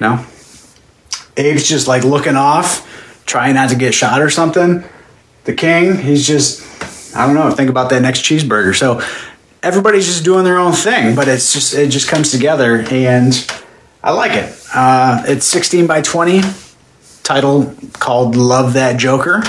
No. 0.00 0.24
Abe's 1.36 1.68
just 1.68 1.88
like 1.88 2.04
looking 2.04 2.36
off, 2.36 3.24
trying 3.26 3.54
not 3.54 3.70
to 3.70 3.76
get 3.76 3.94
shot 3.94 4.20
or 4.20 4.30
something. 4.30 4.84
The 5.44 5.52
king, 5.52 5.98
he's 5.98 6.26
just, 6.26 7.16
I 7.16 7.26
don't 7.26 7.34
know, 7.34 7.50
think 7.50 7.70
about 7.70 7.90
that 7.90 8.02
next 8.02 8.22
cheeseburger. 8.22 8.74
So 8.74 9.02
everybody's 9.62 10.06
just 10.06 10.24
doing 10.24 10.44
their 10.44 10.58
own 10.58 10.72
thing, 10.72 11.14
but 11.14 11.28
it's 11.28 11.52
just, 11.52 11.74
it 11.74 11.90
just 11.90 12.08
comes 12.08 12.30
together 12.30 12.84
and 12.90 13.46
I 14.02 14.12
like 14.12 14.32
it. 14.32 14.63
Uh, 14.74 15.22
it's 15.28 15.46
16 15.46 15.86
by 15.86 16.02
20, 16.02 16.42
title 17.22 17.72
called 17.92 18.34
Love 18.34 18.72
That 18.72 18.98
Joker. 18.98 19.44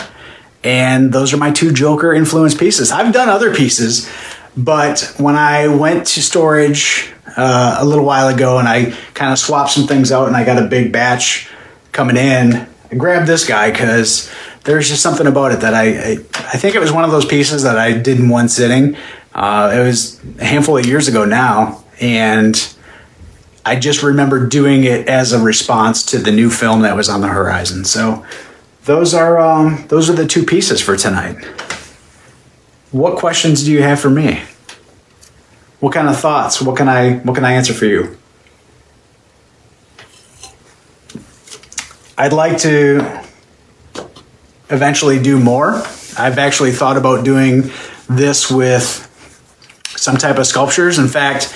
And 0.64 1.12
those 1.12 1.34
are 1.34 1.38
my 1.38 1.50
two 1.50 1.72
Joker 1.72 2.14
influenced 2.14 2.60
pieces. 2.60 2.92
I've 2.92 3.12
done 3.12 3.28
other 3.28 3.54
pieces, 3.54 4.08
but 4.56 5.16
when 5.18 5.36
I 5.36 5.68
went 5.68 6.06
to 6.08 6.22
storage 6.22 7.12
uh, 7.36 7.78
a 7.80 7.86
little 7.86 8.06
while 8.06 8.28
ago 8.28 8.60
and 8.60 8.68
I 8.68 8.92
kind 9.16 9.32
of 9.32 9.40
swapped 9.40 9.72
some 9.72 9.88
things 9.88 10.12
out 10.12 10.28
and 10.28 10.38
I 10.38 10.46
got 10.46 10.62
a 10.62 10.68
big 10.68 10.92
batch 10.92 11.50
coming 11.92 12.18
in, 12.18 12.68
I 12.92 12.96
grabbed 12.96 13.26
this 13.26 13.48
guy 13.48 13.72
because 13.72 14.32
there's 14.64 14.88
just 14.88 15.02
something 15.02 15.26
about 15.26 15.52
it 15.52 15.62
that 15.62 15.74
I, 15.74 15.86
I, 15.86 16.12
I 16.12 16.58
think 16.58 16.76
it 16.76 16.80
was 16.80 16.92
one 16.92 17.04
of 17.04 17.10
those 17.10 17.26
pieces 17.26 17.64
that 17.64 17.80
I 17.80 17.94
did 17.94 18.20
in 18.20 18.30
one 18.30 18.48
sitting. 18.48 18.96
Uh, 19.34 19.72
it 19.76 19.80
was 19.80 20.24
a 20.40 20.46
handful 20.46 20.78
of 20.78 20.86
years 20.86 21.08
ago 21.08 21.26
now, 21.26 21.84
and 22.00 22.75
I 23.66 23.76
just 23.76 24.04
remember 24.04 24.46
doing 24.46 24.84
it 24.84 25.08
as 25.08 25.34
a 25.34 25.40
response 25.40 26.04
to 26.08 26.20
the 26.20 26.32
new 26.32 26.52
film 26.52 26.84
that 26.84 26.96
was 26.96 27.10
on 27.10 27.22
the 27.22 27.28
horizon. 27.28 27.84
So 27.84 28.24
those 28.84 29.16
are 29.16 29.40
um, 29.40 29.86
those 29.88 30.08
are 30.08 30.14
the 30.14 30.28
two 30.28 30.46
pieces 30.46 30.82
for 30.82 30.96
tonight. 30.96 31.44
What 32.92 33.18
questions 33.18 33.64
do 33.64 33.72
you 33.72 33.82
have 33.82 34.00
for 34.00 34.12
me? 34.12 34.44
What 35.80 35.94
kind 35.94 36.08
of 36.08 36.18
thoughts? 36.20 36.62
What 36.62 36.78
can 36.78 36.88
I 36.88 37.16
what 37.18 37.34
can 37.34 37.44
I 37.44 37.54
answer 37.54 37.74
for 37.74 37.86
you? 37.86 38.18
I'd 42.18 42.34
like 42.34 42.60
to 42.60 43.24
eventually 44.70 45.22
do 45.22 45.40
more. 45.40 45.74
I've 46.18 46.38
actually 46.38 46.72
thought 46.72 46.98
about 46.98 47.26
doing 47.26 47.72
this 48.08 48.50
with 48.50 49.02
some 49.98 50.18
type 50.18 50.38
of 50.38 50.46
sculptures. 50.46 50.98
In 50.98 51.08
fact, 51.08 51.54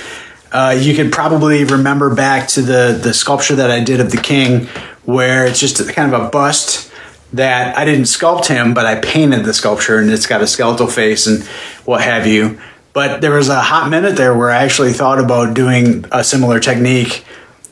uh, 0.52 0.76
you 0.80 0.96
could 0.96 1.12
probably 1.12 1.64
remember 1.64 2.14
back 2.14 2.48
to 2.50 2.62
the 2.62 3.00
the 3.02 3.14
sculpture 3.14 3.56
that 3.56 3.70
I 3.70 3.84
did 3.84 4.00
of 4.00 4.12
the 4.12 4.18
king, 4.18 4.66
where 5.06 5.46
it's 5.46 5.60
just 5.60 5.78
kind 5.94 6.14
of 6.14 6.22
a 6.22 6.30
bust 6.30 6.92
that 7.34 7.78
I 7.78 7.86
didn't 7.86 8.06
sculpt 8.06 8.48
him, 8.48 8.74
but 8.74 8.86
I 8.86 9.00
painted 9.00 9.46
the 9.46 9.54
sculpture, 9.54 10.00
and 10.00 10.10
it's 10.10 10.26
got 10.26 10.42
a 10.42 10.48
skeletal 10.48 10.88
face 10.88 11.28
and 11.28 11.44
what 11.86 12.02
have 12.02 12.26
you. 12.26 12.60
But 12.94 13.22
there 13.22 13.32
was 13.32 13.50
a 13.50 13.62
hot 13.62 13.90
minute 13.90 14.16
there 14.16 14.36
where 14.36 14.50
I 14.50 14.64
actually 14.64 14.94
thought 14.94 15.20
about 15.20 15.54
doing 15.54 16.06
a 16.12 16.24
similar 16.24 16.60
technique 16.60 17.24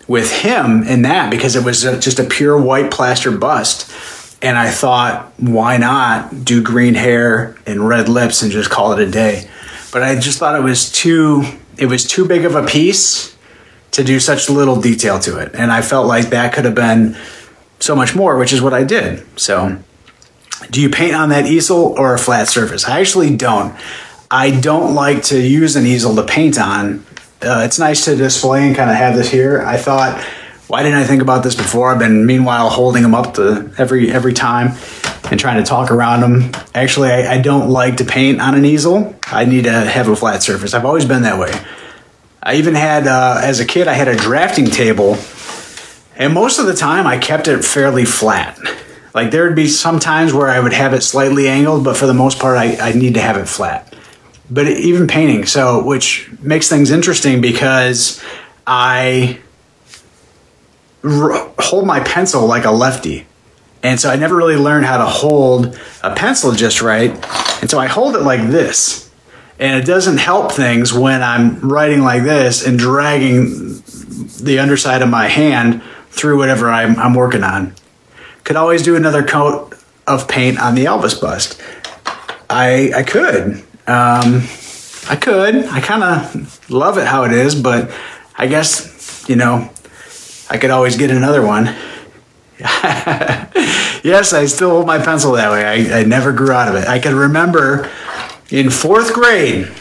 with 0.07 0.31
him 0.31 0.83
in 0.83 1.01
that 1.01 1.31
because 1.31 1.55
it 1.55 1.65
was 1.65 1.81
just 1.81 2.19
a 2.19 2.23
pure 2.23 2.59
white 2.59 2.91
plaster 2.91 3.31
bust. 3.31 3.91
And 4.41 4.55
I 4.55 4.69
thought, 4.69 5.33
why 5.37 5.77
not 5.77 6.45
do 6.45 6.61
green 6.61 6.93
hair 6.93 7.57
and 7.65 7.87
red 7.87 8.07
lips 8.07 8.43
and 8.43 8.51
just 8.51 8.69
call 8.69 8.93
it 8.93 8.99
a 8.99 9.09
day? 9.09 9.49
But 9.91 10.03
I 10.03 10.19
just 10.19 10.37
thought 10.37 10.55
it 10.55 10.63
was 10.63 10.91
too 10.91 11.43
it 11.77 11.87
was 11.87 12.05
too 12.05 12.25
big 12.25 12.45
of 12.45 12.55
a 12.55 12.65
piece 12.65 13.35
to 13.91 14.03
do 14.03 14.19
such 14.19 14.49
little 14.49 14.79
detail 14.79 15.19
to 15.19 15.37
it. 15.37 15.55
And 15.55 15.71
I 15.71 15.81
felt 15.81 16.07
like 16.07 16.29
that 16.29 16.53
could 16.53 16.65
have 16.65 16.75
been 16.75 17.17
so 17.79 17.95
much 17.95 18.15
more, 18.15 18.37
which 18.37 18.53
is 18.53 18.61
what 18.61 18.73
I 18.73 18.83
did. 18.83 19.25
So, 19.39 19.79
do 20.69 20.81
you 20.81 20.89
paint 20.89 21.15
on 21.15 21.29
that 21.29 21.45
easel 21.45 21.93
or 21.97 22.13
a 22.13 22.19
flat 22.19 22.47
surface? 22.47 22.85
I 22.85 22.99
actually 22.99 23.35
don't. 23.35 23.75
I 24.29 24.59
don't 24.59 24.93
like 24.93 25.23
to 25.25 25.39
use 25.39 25.75
an 25.75 25.85
easel 25.85 26.15
to 26.15 26.23
paint 26.23 26.59
on. 26.59 27.05
Uh, 27.41 27.61
it's 27.63 27.79
nice 27.79 28.05
to 28.05 28.15
display 28.15 28.67
and 28.67 28.75
kind 28.75 28.89
of 28.89 28.97
have 28.97 29.15
this 29.15 29.31
here. 29.31 29.61
I 29.61 29.77
thought, 29.77 30.21
why 30.67 30.83
didn't 30.83 30.97
I 30.97 31.05
think 31.05 31.21
about 31.21 31.43
this 31.43 31.55
before? 31.55 31.91
I've 31.91 31.99
been 31.99 32.25
meanwhile 32.25 32.69
holding 32.69 33.03
them 33.03 33.15
up 33.15 33.35
to 33.35 33.71
every 33.77 34.11
every 34.11 34.33
time 34.33 34.77
and 35.29 35.39
trying 35.39 35.57
to 35.57 35.63
talk 35.63 35.91
around 35.91 36.21
them. 36.21 36.51
Actually, 36.73 37.09
I, 37.09 37.35
I 37.35 37.41
don't 37.41 37.69
like 37.69 37.97
to 37.97 38.05
paint 38.05 38.41
on 38.41 38.55
an 38.55 38.65
easel. 38.65 39.16
I 39.31 39.45
need 39.45 39.65
to 39.65 39.71
have 39.71 40.07
a 40.07 40.15
flat 40.15 40.43
surface. 40.43 40.73
I've 40.73 40.85
always 40.85 41.05
been 41.05 41.23
that 41.23 41.39
way. 41.39 41.51
I 42.41 42.55
even 42.55 42.75
had, 42.75 43.07
uh, 43.07 43.41
as 43.43 43.59
a 43.59 43.65
kid, 43.65 43.87
I 43.87 43.93
had 43.93 44.07
a 44.07 44.15
drafting 44.15 44.67
table, 44.67 45.17
and 46.15 46.33
most 46.33 46.59
of 46.59 46.65
the 46.65 46.73
time 46.73 47.05
I 47.05 47.17
kept 47.17 47.47
it 47.47 47.63
fairly 47.65 48.05
flat. 48.05 48.57
Like 49.13 49.31
there 49.31 49.45
would 49.45 49.55
be 49.55 49.67
some 49.67 49.99
times 49.99 50.31
where 50.31 50.47
I 50.47 50.59
would 50.59 50.73
have 50.73 50.93
it 50.93 51.01
slightly 51.01 51.47
angled, 51.47 51.83
but 51.83 51.97
for 51.97 52.05
the 52.05 52.13
most 52.13 52.39
part, 52.39 52.57
I, 52.57 52.77
I 52.77 52.93
need 52.93 53.15
to 53.15 53.21
have 53.21 53.35
it 53.35 53.47
flat. 53.47 53.95
But 54.49 54.67
even 54.67 55.07
painting, 55.07 55.45
so 55.45 55.83
which 55.83 56.29
makes 56.39 56.69
things 56.69 56.91
interesting 56.91 57.41
because 57.41 58.23
I 58.65 59.39
r- 61.03 61.51
hold 61.59 61.85
my 61.85 61.99
pencil 62.01 62.45
like 62.45 62.65
a 62.65 62.71
lefty. 62.71 63.25
And 63.83 63.99
so 63.99 64.09
I 64.09 64.15
never 64.15 64.35
really 64.35 64.55
learned 64.55 64.85
how 64.85 64.97
to 64.97 65.05
hold 65.05 65.79
a 66.03 66.15
pencil 66.15 66.51
just 66.51 66.81
right. 66.81 67.11
And 67.61 67.69
so 67.69 67.79
I 67.79 67.87
hold 67.87 68.15
it 68.15 68.21
like 68.21 68.41
this. 68.49 69.06
And 69.59 69.81
it 69.81 69.85
doesn't 69.85 70.17
help 70.17 70.51
things 70.51 70.93
when 70.93 71.23
I'm 71.23 71.59
writing 71.61 72.01
like 72.01 72.23
this 72.23 72.65
and 72.65 72.77
dragging 72.77 73.81
the 74.41 74.59
underside 74.59 75.01
of 75.01 75.09
my 75.09 75.27
hand 75.27 75.81
through 76.09 76.37
whatever 76.37 76.69
I'm, 76.69 76.97
I'm 76.97 77.13
working 77.13 77.43
on. 77.43 77.73
Could 78.43 78.55
always 78.55 78.83
do 78.83 78.95
another 78.95 79.23
coat 79.23 79.73
of 80.05 80.27
paint 80.27 80.59
on 80.59 80.75
the 80.75 80.85
Elvis 80.85 81.19
bust. 81.19 81.61
I 82.49 82.91
I 82.95 83.03
could. 83.03 83.63
Um, 83.87 84.43
I 85.09 85.17
could. 85.19 85.65
I 85.65 85.81
kind 85.81 86.03
of 86.03 86.69
love 86.69 86.97
it 86.97 87.07
how 87.07 87.23
it 87.23 87.31
is, 87.31 87.55
but 87.55 87.91
I 88.37 88.47
guess 88.47 89.25
you 89.27 89.35
know 89.35 89.69
I 90.49 90.57
could 90.57 90.69
always 90.69 90.95
get 90.97 91.11
another 91.11 91.45
one. 91.45 91.65
yes, 92.59 94.33
I 94.33 94.45
still 94.45 94.71
hold 94.71 94.87
my 94.87 94.97
pencil 94.97 95.33
that 95.33 95.51
way. 95.51 95.63
I, 95.63 95.99
I 95.99 96.03
never 96.03 96.31
grew 96.31 96.51
out 96.51 96.67
of 96.67 96.75
it. 96.75 96.87
I 96.87 96.99
can 96.99 97.15
remember 97.15 97.89
in 98.49 98.69
fourth 98.69 99.13
grade, 99.13 99.71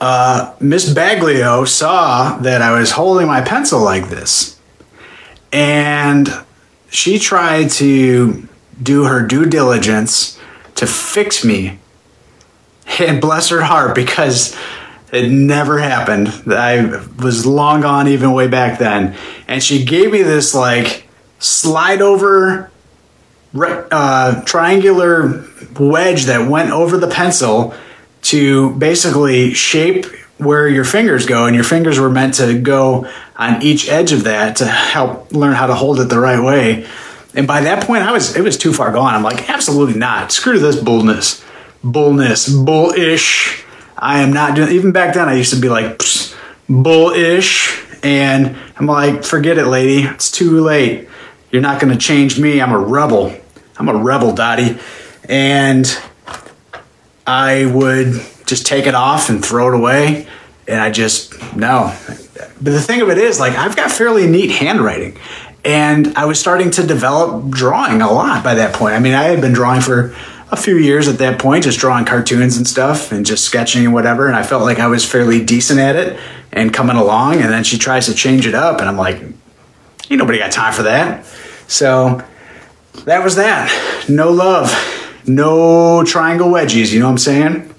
uh, 0.00 0.54
Miss 0.60 0.92
Baglio 0.92 1.66
saw 1.66 2.36
that 2.38 2.62
I 2.62 2.78
was 2.78 2.92
holding 2.92 3.26
my 3.26 3.40
pencil 3.40 3.80
like 3.80 4.08
this. 4.08 4.58
And 5.52 6.28
she 6.90 7.18
tried 7.18 7.70
to 7.70 8.48
do 8.82 9.04
her 9.04 9.24
due 9.26 9.46
diligence 9.46 10.38
to 10.76 10.86
fix 10.86 11.44
me. 11.44 11.78
And 12.98 13.20
bless 13.20 13.48
her 13.48 13.62
heart, 13.62 13.94
because 13.94 14.54
it 15.10 15.30
never 15.30 15.78
happened. 15.78 16.28
I 16.46 17.02
was 17.18 17.46
long 17.46 17.80
gone 17.80 18.08
even 18.08 18.32
way 18.32 18.46
back 18.46 18.78
then. 18.78 19.16
And 19.48 19.62
she 19.62 19.84
gave 19.84 20.12
me 20.12 20.22
this 20.22 20.54
like 20.54 21.08
slide 21.38 22.02
over 22.02 22.70
uh, 23.54 24.42
triangular 24.44 25.44
wedge 25.78 26.24
that 26.24 26.48
went 26.48 26.70
over 26.70 26.96
the 26.96 27.08
pencil 27.08 27.74
to 28.22 28.74
basically 28.76 29.54
shape 29.54 30.06
where 30.38 30.68
your 30.68 30.84
fingers 30.84 31.26
go 31.26 31.46
and 31.46 31.54
your 31.54 31.64
fingers 31.64 31.98
were 31.98 32.10
meant 32.10 32.34
to 32.34 32.58
go 32.58 33.08
on 33.36 33.62
each 33.62 33.88
edge 33.88 34.12
of 34.12 34.24
that 34.24 34.56
to 34.56 34.66
help 34.66 35.32
learn 35.32 35.54
how 35.54 35.66
to 35.66 35.74
hold 35.74 36.00
it 36.00 36.08
the 36.08 36.18
right 36.18 36.42
way. 36.42 36.86
And 37.34 37.46
by 37.46 37.62
that 37.62 37.84
point 37.84 38.02
i 38.02 38.12
was 38.12 38.36
it 38.36 38.42
was 38.42 38.56
too 38.56 38.72
far 38.72 38.92
gone. 38.92 39.14
I'm 39.14 39.22
like 39.22 39.48
absolutely 39.48 39.98
not. 39.98 40.32
Screw 40.32 40.58
this 40.58 40.76
bullness. 40.76 41.44
Bullness. 41.82 42.48
Bullish. 42.48 43.64
I 43.96 44.20
am 44.20 44.32
not 44.32 44.56
doing 44.56 44.72
even 44.72 44.92
back 44.92 45.14
then 45.14 45.28
i 45.28 45.34
used 45.34 45.54
to 45.54 45.60
be 45.60 45.68
like 45.68 46.02
bullish. 46.68 47.82
And 48.02 48.56
i'm 48.76 48.86
like 48.86 49.24
forget 49.24 49.58
it 49.58 49.66
lady. 49.66 50.02
It's 50.02 50.30
too 50.30 50.60
late. 50.60 51.08
You're 51.50 51.62
not 51.62 51.80
going 51.80 51.92
to 51.92 51.98
change 51.98 52.38
me. 52.40 52.60
I'm 52.60 52.72
a 52.72 52.78
rebel. 52.78 53.32
I'm 53.76 53.88
a 53.88 53.96
rebel, 53.96 54.34
Dottie. 54.34 54.78
And 55.28 55.86
I 57.26 57.66
would 57.66 58.20
just 58.46 58.66
take 58.66 58.86
it 58.86 58.94
off 58.94 59.30
and 59.30 59.44
throw 59.44 59.68
it 59.68 59.74
away. 59.74 60.26
And 60.66 60.80
I 60.80 60.90
just, 60.90 61.56
no. 61.56 61.94
But 62.36 62.70
the 62.70 62.80
thing 62.80 63.00
of 63.00 63.10
it 63.10 63.18
is, 63.18 63.38
like, 63.40 63.54
I've 63.54 63.76
got 63.76 63.90
fairly 63.90 64.26
neat 64.26 64.50
handwriting. 64.50 65.18
And 65.64 66.16
I 66.16 66.26
was 66.26 66.38
starting 66.38 66.70
to 66.72 66.86
develop 66.86 67.50
drawing 67.50 68.02
a 68.02 68.10
lot 68.10 68.44
by 68.44 68.54
that 68.54 68.74
point. 68.74 68.94
I 68.94 68.98
mean, 68.98 69.14
I 69.14 69.24
had 69.24 69.40
been 69.40 69.52
drawing 69.52 69.80
for 69.80 70.14
a 70.50 70.56
few 70.56 70.76
years 70.76 71.08
at 71.08 71.18
that 71.18 71.38
point, 71.38 71.64
just 71.64 71.78
drawing 71.78 72.04
cartoons 72.04 72.56
and 72.56 72.68
stuff 72.68 73.12
and 73.12 73.24
just 73.24 73.44
sketching 73.44 73.84
and 73.84 73.94
whatever. 73.94 74.26
And 74.26 74.36
I 74.36 74.42
felt 74.42 74.62
like 74.62 74.78
I 74.78 74.86
was 74.86 75.04
fairly 75.04 75.42
decent 75.44 75.80
at 75.80 75.96
it 75.96 76.20
and 76.52 76.72
coming 76.72 76.96
along. 76.96 77.36
And 77.36 77.50
then 77.50 77.64
she 77.64 77.78
tries 77.78 78.06
to 78.06 78.14
change 78.14 78.46
it 78.46 78.54
up. 78.54 78.80
And 78.80 78.88
I'm 78.88 78.96
like, 78.96 79.16
ain't 79.16 79.38
nobody 80.10 80.38
got 80.38 80.52
time 80.52 80.72
for 80.74 80.82
that. 80.82 81.24
So 81.66 82.22
that 83.04 83.22
was 83.22 83.36
that. 83.36 84.04
No 84.08 84.30
love. 84.30 84.72
No 85.26 86.04
triangle 86.04 86.48
wedgies, 86.48 86.92
you 86.92 87.00
know 87.00 87.06
what 87.06 87.12
I'm 87.12 87.18
saying? 87.18 87.74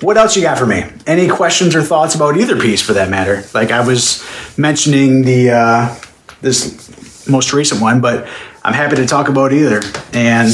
What 0.00 0.18
else 0.18 0.36
you 0.36 0.42
got 0.42 0.58
for 0.58 0.66
me? 0.66 0.84
Any 1.06 1.28
questions 1.28 1.74
or 1.74 1.82
thoughts 1.82 2.14
about 2.14 2.36
either 2.36 2.60
piece 2.60 2.82
for 2.82 2.92
that 2.92 3.08
matter? 3.08 3.42
Like 3.54 3.70
I 3.70 3.86
was 3.86 4.22
mentioning 4.58 5.22
the 5.22 5.50
uh, 5.52 5.96
this 6.42 7.26
most 7.26 7.52
recent 7.54 7.80
one, 7.80 8.00
but 8.00 8.28
I'm 8.62 8.74
happy 8.74 8.96
to 8.96 9.06
talk 9.06 9.28
about 9.28 9.52
either 9.52 9.80
and 10.12 10.52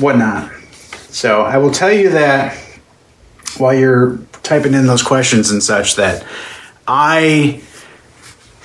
whatnot. 0.00 0.50
So 1.10 1.42
I 1.42 1.58
will 1.58 1.70
tell 1.70 1.92
you 1.92 2.10
that 2.10 2.56
while 3.58 3.74
you're 3.74 4.18
typing 4.42 4.74
in 4.74 4.86
those 4.86 5.02
questions 5.02 5.50
and 5.50 5.62
such 5.62 5.96
that 5.96 6.26
I 6.88 7.62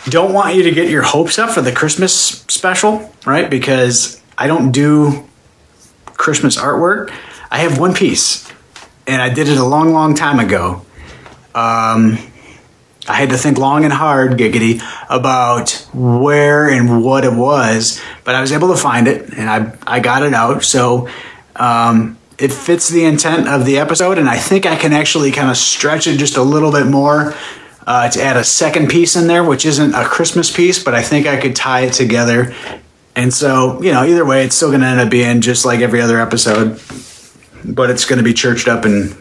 don't 0.06 0.34
want 0.34 0.56
you 0.56 0.64
to 0.64 0.72
get 0.72 0.90
your 0.90 1.02
hopes 1.02 1.38
up 1.38 1.50
for 1.50 1.62
the 1.62 1.72
Christmas 1.72 2.14
special, 2.16 3.14
right? 3.26 3.50
Because 3.50 4.22
I 4.38 4.48
don't 4.48 4.72
do 4.72 5.28
Christmas 6.06 6.58
artwork. 6.58 7.12
I 7.52 7.60
have 7.60 7.80
one 7.80 7.94
piece, 7.94 8.52
and 9.06 9.22
I 9.22 9.30
did 9.30 9.48
it 9.48 9.58
a 9.58 9.64
long, 9.64 9.94
long 9.94 10.16
time 10.16 10.40
ago. 10.40 10.86
Um, 11.56 12.18
I 13.08 13.14
had 13.14 13.30
to 13.30 13.38
think 13.38 13.58
long 13.58 13.86
and 13.86 13.94
hard, 13.94 14.34
giggity, 14.34 14.82
about 15.10 15.72
where 15.94 16.70
and 16.70 17.04
what 17.04 17.24
it 17.24 17.34
was, 17.34 18.02
but 18.24 18.36
I 18.36 18.42
was 18.42 18.52
able 18.52 18.70
to 18.70 18.78
find 18.78 19.08
it, 19.08 19.34
and 19.34 19.50
I 19.50 19.78
I 19.86 20.00
got 20.00 20.24
it 20.24 20.34
out. 20.34 20.64
So 20.64 21.08
um, 21.56 22.18
it 22.38 22.52
fits 22.52 22.90
the 22.90 23.06
intent 23.06 23.48
of 23.48 23.66
the 23.66 23.78
episode, 23.78 24.18
and 24.18 24.30
I 24.30 24.38
think 24.38 24.66
I 24.66 24.76
can 24.76 24.94
actually 24.94 25.32
kind 25.32 25.50
of 25.50 25.58
stretch 25.58 26.06
it 26.08 26.18
just 26.18 26.38
a 26.38 26.44
little 26.44 26.72
bit 26.72 26.86
more 26.86 27.34
uh, 27.88 28.10
to 28.10 28.22
add 28.22 28.36
a 28.36 28.44
second 28.44 28.90
piece 28.90 29.16
in 29.16 29.28
there, 29.28 29.46
which 29.46 29.66
isn't 29.66 29.96
a 29.96 30.04
Christmas 30.04 30.54
piece, 30.54 30.84
but 30.84 30.94
I 30.94 31.02
think 31.02 31.26
I 31.26 31.38
could 31.38 31.56
tie 31.56 31.82
it 31.82 31.94
together. 31.94 32.54
And 33.16 33.34
so, 33.34 33.82
you 33.82 33.94
know, 33.94 34.04
either 34.04 34.26
way, 34.26 34.44
it's 34.44 34.56
still 34.56 34.70
going 34.70 34.82
to 34.82 34.88
end 34.88 35.00
up 35.00 35.10
being 35.10 35.40
just 35.40 35.66
like 35.66 35.80
every 35.80 36.02
other 36.02 36.20
episode, 36.20 36.82
but 37.64 37.90
it's 37.90 38.04
going 38.04 38.18
to 38.18 38.24
be 38.24 38.34
churched 38.34 38.68
up 38.68 38.84
and 38.84 39.16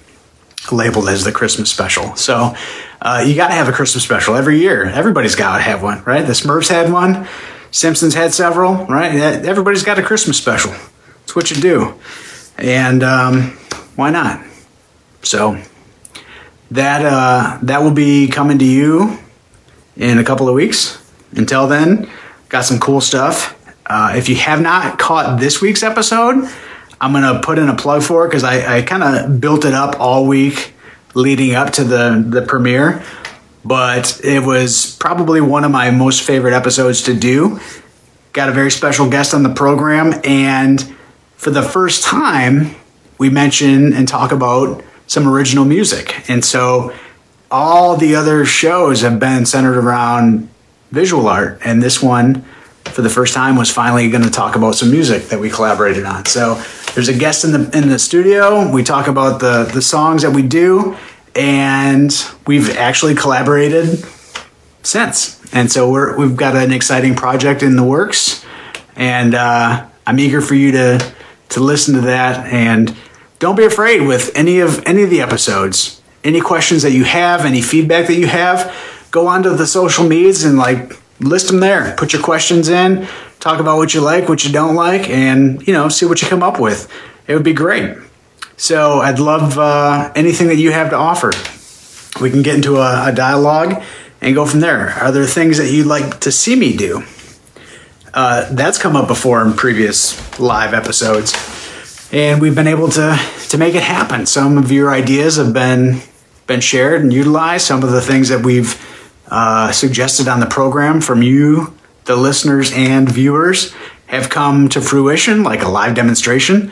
labeled 0.73 1.09
as 1.09 1.23
the 1.23 1.31
Christmas 1.31 1.71
special. 1.71 2.17
So 2.17 2.57
uh, 3.01 3.25
you 3.25 3.37
got 3.37 3.49
to 3.49 3.55
have 3.55 3.69
a 3.69 3.73
Christmas 3.73 4.03
special 4.03 4.35
every 4.35 4.59
year. 4.59 4.85
Everybody's 4.85 5.37
got 5.37 5.59
to 5.59 5.63
have 5.63 5.81
one, 5.81 6.03
right? 6.03 6.27
The 6.27 6.33
Smurfs 6.33 6.69
had 6.69 6.93
one, 6.93 7.29
Simpsons 7.71 8.15
had 8.15 8.35
several, 8.35 8.85
right? 8.87 9.15
Everybody's 9.15 9.85
got 9.85 9.99
a 10.01 10.03
Christmas 10.03 10.39
special. 10.39 10.75
It's 11.23 11.37
what 11.37 11.51
you 11.51 11.57
do. 11.63 11.95
And 12.59 13.05
um, 13.05 13.53
why 13.95 14.11
not? 14.11 14.45
So 15.23 15.63
that 16.71 17.05
uh, 17.05 17.59
that 17.63 17.83
will 17.83 17.93
be 17.93 18.29
coming 18.29 18.59
to 18.59 18.65
you 18.65 19.19
in 19.97 20.19
a 20.19 20.25
couple 20.25 20.49
of 20.49 20.55
weeks. 20.55 21.03
Until 21.33 21.67
then, 21.67 22.11
got 22.49 22.65
some 22.65 22.79
cool 22.79 23.01
stuff. 23.01 23.53
Uh, 23.87 24.15
if 24.17 24.29
you 24.29 24.37
have 24.37 24.61
not 24.61 24.99
caught 24.99 25.39
this 25.39 25.61
week's 25.61 25.83
episode, 25.83 26.49
I'm 27.01 27.13
gonna 27.13 27.41
put 27.41 27.59
in 27.59 27.69
a 27.69 27.77
plug 27.77 28.03
for 28.03 28.25
it 28.25 28.29
because 28.29 28.45
I, 28.45 28.79
I 28.79 28.83
kind 28.83 29.03
of 29.03 29.41
built 29.41 29.65
it 29.65 29.75
up 29.75 30.01
all 30.01 30.27
week 30.27 30.75
leading 31.15 31.55
up 31.55 31.73
to 31.75 31.85
the 31.85 32.25
the 32.27 32.43
premiere. 32.43 33.03
But 33.65 34.21
it 34.23 34.45
was 34.45 34.97
probably 35.01 35.41
one 35.41 35.65
of 35.65 35.73
my 35.73 35.91
most 35.91 36.23
favorite 36.23 36.55
episodes 36.55 37.03
to 37.03 37.15
do. 37.15 37.61
Got 38.33 38.49
a 38.49 38.53
very 38.53 38.71
special 38.71 39.09
guest 39.09 39.35
on 39.35 39.43
the 39.43 39.53
program, 39.53 40.21
and 40.25 40.95
for 41.37 41.51
the 41.51 41.63
first 41.63 42.05
time, 42.05 42.77
we 43.19 43.31
mention 43.31 43.93
and 43.93 44.07
talk 44.07 44.31
about 44.31 44.85
some 45.07 45.29
original 45.29 45.65
music. 45.65 46.29
And 46.29 46.45
so 46.45 46.95
all 47.51 47.97
the 47.97 48.15
other 48.15 48.45
shows 48.45 49.03
have 49.03 49.19
been 49.21 49.47
centered 49.47 49.79
around 49.79 50.49
visual 50.91 51.29
art. 51.29 51.61
And 51.65 51.83
this 51.83 52.03
one, 52.03 52.45
for 52.85 53.03
the 53.03 53.11
first 53.11 53.35
time, 53.35 53.57
was 53.57 53.71
finally 53.71 54.11
going 54.11 54.25
to 54.25 54.31
talk 54.31 54.57
about 54.57 54.75
some 54.75 54.91
music 54.91 55.25
that 55.29 55.39
we 55.39 55.51
collaborated 55.51 56.05
on. 56.05 56.27
So 56.27 56.63
there's 56.95 57.09
a 57.09 57.17
guest 57.17 57.45
in 57.45 57.53
the 57.53 57.77
in 57.77 57.89
the 57.89 57.99
studio. 57.99 58.71
We 58.71 58.83
talk 58.83 59.07
about 59.07 59.41
the 59.41 59.65
the 59.73 59.83
songs 59.83 60.23
that 60.23 60.31
we 60.31 60.43
do, 60.43 60.97
and 61.35 62.11
we've 62.47 62.77
actually 62.77 63.15
collaborated 63.15 64.05
since. 64.83 65.41
And 65.53 65.71
so 65.71 65.91
we're 65.91 66.17
we've 66.17 66.37
got 66.37 66.57
an 66.57 66.73
exciting 66.73 67.15
project 67.15 67.63
in 67.63 67.77
the 67.77 67.85
works, 67.85 68.45
and 68.97 69.35
uh, 69.35 69.87
I'm 70.07 70.19
eager 70.19 70.41
for 70.41 70.55
you 70.55 70.73
to 70.73 71.13
to 71.51 71.61
listen 71.61 71.95
to 71.95 72.01
that 72.03 72.47
and 72.53 72.97
don't 73.39 73.57
be 73.57 73.65
afraid 73.65 74.01
with 74.07 74.35
any 74.35 74.61
of 74.61 74.85
any 74.87 75.03
of 75.03 75.11
the 75.11 75.21
episodes. 75.21 76.01
Any 76.25 76.41
questions 76.41 76.83
that 76.83 76.93
you 76.93 77.05
have, 77.05 77.45
any 77.45 77.63
feedback 77.63 78.09
that 78.09 78.17
you 78.17 78.27
have, 78.27 78.75
go 79.11 79.29
onto 79.29 79.55
the 79.55 79.67
social 79.67 80.07
medias 80.09 80.45
and 80.45 80.59
like 80.59 80.93
list 81.21 81.49
them 81.49 81.61
there. 81.61 81.95
Put 81.97 82.13
your 82.13 82.23
questions 82.23 82.69
in, 82.69 83.07
talk 83.39 83.61
about 83.61 83.77
what 83.77 83.95
you 83.95 84.01
like, 84.01 84.29
what 84.29 84.45
you 84.45 84.53
don't 84.53 84.75
like, 84.75 85.09
and 85.09 85.67
you 85.67 85.73
know, 85.73 85.89
see 85.89 86.07
what 86.07 86.21
you 86.23 86.29
come 86.29 86.43
up 86.43 86.59
with. 86.59 86.91
It 87.29 87.35
would 87.35 87.45
be 87.45 87.53
great. 87.53 87.97
So 88.57 89.01
I'd 89.01 89.19
love 89.19 89.59
uh, 89.59 90.13
anything 90.17 90.49
that 90.49 90.57
you 90.57 90.73
have 90.73 90.91
to 90.91 90.97
offer. 90.97 91.31
We 92.21 92.31
can 92.31 92.43
get 92.43 92.57
into 92.57 92.79
a, 92.79 93.09
a 93.09 93.13
dialogue 93.13 93.83
and 94.21 94.35
go 94.35 94.47
from 94.47 94.61
there. 94.61 94.91
Are 94.91 95.13
there 95.13 95.27
things 95.27 95.59
that 95.59 95.71
you'd 95.71 95.87
like 95.87 96.21
to 96.21 96.33
see 96.33 96.57
me 96.57 96.77
do? 96.77 97.05
Uh, 98.15 98.53
that's 98.53 98.79
come 98.79 98.97
up 98.97 99.07
before 99.07 99.43
in 99.43 99.53
previous 99.53 100.41
live 100.41 100.73
episodes 100.73 101.35
and 102.13 102.41
we've 102.41 102.55
been 102.55 102.67
able 102.67 102.89
to 102.91 103.19
to 103.49 103.59
make 103.59 103.75
it 103.75 103.83
happen. 103.83 104.27
Some 104.27 104.59
of 104.59 104.71
your 104.71 104.93
ideas 104.93 105.37
have 105.37 105.53
been 105.53 106.01
been 106.47 106.61
shared 106.61 107.03
and 107.03 107.13
utilized. 107.13 107.67
Some 107.67 107.83
of 107.83 107.91
the 107.91 108.01
things 108.01 108.29
that 108.29 108.45
we've 108.45 108.81
uh, 109.29 109.73
suggested 109.73 110.29
on 110.29 110.41
the 110.41 110.47
program 110.47 111.01
from 111.01 111.23
you, 111.23 111.77
the 112.05 112.17
listeners 112.17 112.73
and 112.73 113.09
viewers, 113.09 113.75
have 114.07 114.31
come 114.31 114.69
to 114.69 114.81
fruition, 114.81 115.43
like 115.43 115.63
a 115.63 115.69
live 115.69 115.95
demonstration. 115.95 116.71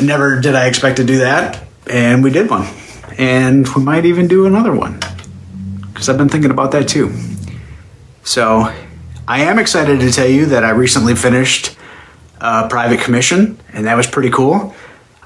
Never 0.00 0.40
did 0.40 0.54
I 0.54 0.66
expect 0.66 0.96
to 0.96 1.04
do 1.04 1.18
that, 1.18 1.62
and 1.88 2.22
we 2.22 2.30
did 2.30 2.50
one, 2.50 2.66
and 3.18 3.66
we 3.68 3.82
might 3.82 4.04
even 4.04 4.28
do 4.28 4.46
another 4.46 4.74
one 4.74 5.00
because 5.92 6.08
I've 6.08 6.18
been 6.18 6.28
thinking 6.28 6.50
about 6.50 6.72
that 6.72 6.88
too. 6.88 7.12
So, 8.24 8.72
I 9.28 9.42
am 9.42 9.58
excited 9.58 10.00
to 10.00 10.10
tell 10.10 10.26
you 10.26 10.46
that 10.46 10.64
I 10.64 10.70
recently 10.70 11.14
finished 11.14 11.76
uh, 12.44 12.68
private 12.68 13.00
commission, 13.00 13.58
and 13.72 13.86
that 13.86 13.96
was 13.96 14.06
pretty 14.06 14.28
cool. 14.28 14.74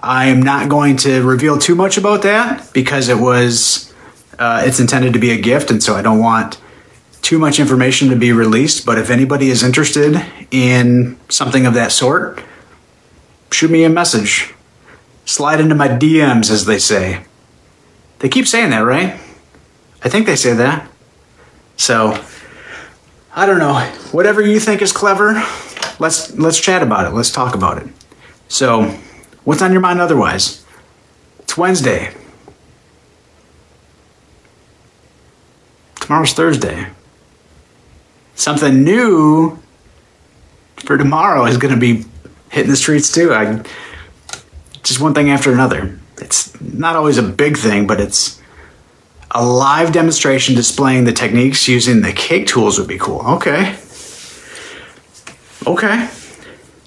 I 0.00 0.26
am 0.26 0.40
not 0.40 0.68
going 0.68 0.96
to 0.98 1.20
reveal 1.24 1.58
too 1.58 1.74
much 1.74 1.98
about 1.98 2.22
that 2.22 2.72
because 2.72 3.08
it 3.08 3.18
was 3.18 3.92
uh, 4.38 4.62
it's 4.64 4.78
intended 4.78 5.14
to 5.14 5.18
be 5.18 5.32
a 5.32 5.40
gift, 5.40 5.72
and 5.72 5.82
so 5.82 5.96
I 5.96 6.02
don't 6.02 6.20
want 6.20 6.60
too 7.20 7.40
much 7.40 7.58
information 7.58 8.08
to 8.10 8.16
be 8.16 8.30
released. 8.30 8.86
But 8.86 8.98
if 8.98 9.10
anybody 9.10 9.50
is 9.50 9.64
interested 9.64 10.24
in 10.52 11.18
something 11.28 11.66
of 11.66 11.74
that 11.74 11.90
sort, 11.90 12.40
shoot 13.50 13.72
me 13.72 13.82
a 13.82 13.90
message. 13.90 14.54
Slide 15.24 15.60
into 15.60 15.74
my 15.74 15.88
DMs, 15.88 16.52
as 16.52 16.66
they 16.66 16.78
say. 16.78 17.24
They 18.20 18.28
keep 18.28 18.46
saying 18.46 18.70
that, 18.70 18.80
right? 18.80 19.18
I 20.04 20.08
think 20.08 20.26
they 20.26 20.36
say 20.36 20.52
that. 20.52 20.88
So, 21.76 22.24
I 23.34 23.44
don't 23.44 23.58
know. 23.58 23.80
Whatever 24.12 24.40
you 24.40 24.60
think 24.60 24.82
is 24.82 24.92
clever, 24.92 25.42
let's 25.98 26.34
let's 26.36 26.60
chat 26.60 26.82
about 26.82 27.06
it. 27.06 27.14
Let's 27.14 27.30
talk 27.30 27.54
about 27.54 27.78
it. 27.78 27.88
So, 28.48 28.98
what's 29.44 29.62
on 29.62 29.72
your 29.72 29.80
mind 29.80 30.00
otherwise? 30.00 30.64
It's 31.40 31.56
Wednesday. 31.56 32.14
Tomorrow's 35.96 36.32
Thursday. 36.32 36.88
Something 38.34 38.84
new 38.84 39.58
for 40.76 40.96
tomorrow 40.96 41.44
is 41.44 41.58
going 41.58 41.74
to 41.74 41.80
be 41.80 42.04
hitting 42.50 42.70
the 42.70 42.76
streets 42.76 43.12
too. 43.12 43.34
I 43.34 43.62
just 44.82 45.00
one 45.00 45.12
thing 45.12 45.30
after 45.30 45.52
another. 45.52 45.98
It's 46.20 46.58
not 46.60 46.96
always 46.96 47.18
a 47.18 47.22
big 47.22 47.56
thing, 47.56 47.86
but 47.86 48.00
it's 48.00 48.40
a 49.30 49.44
live 49.44 49.92
demonstration 49.92 50.54
displaying 50.54 51.04
the 51.04 51.12
techniques 51.12 51.68
using 51.68 52.00
the 52.00 52.12
cake 52.12 52.46
tools 52.46 52.78
would 52.78 52.88
be 52.88 52.98
cool. 52.98 53.20
Okay. 53.20 53.76
Okay. 55.68 56.08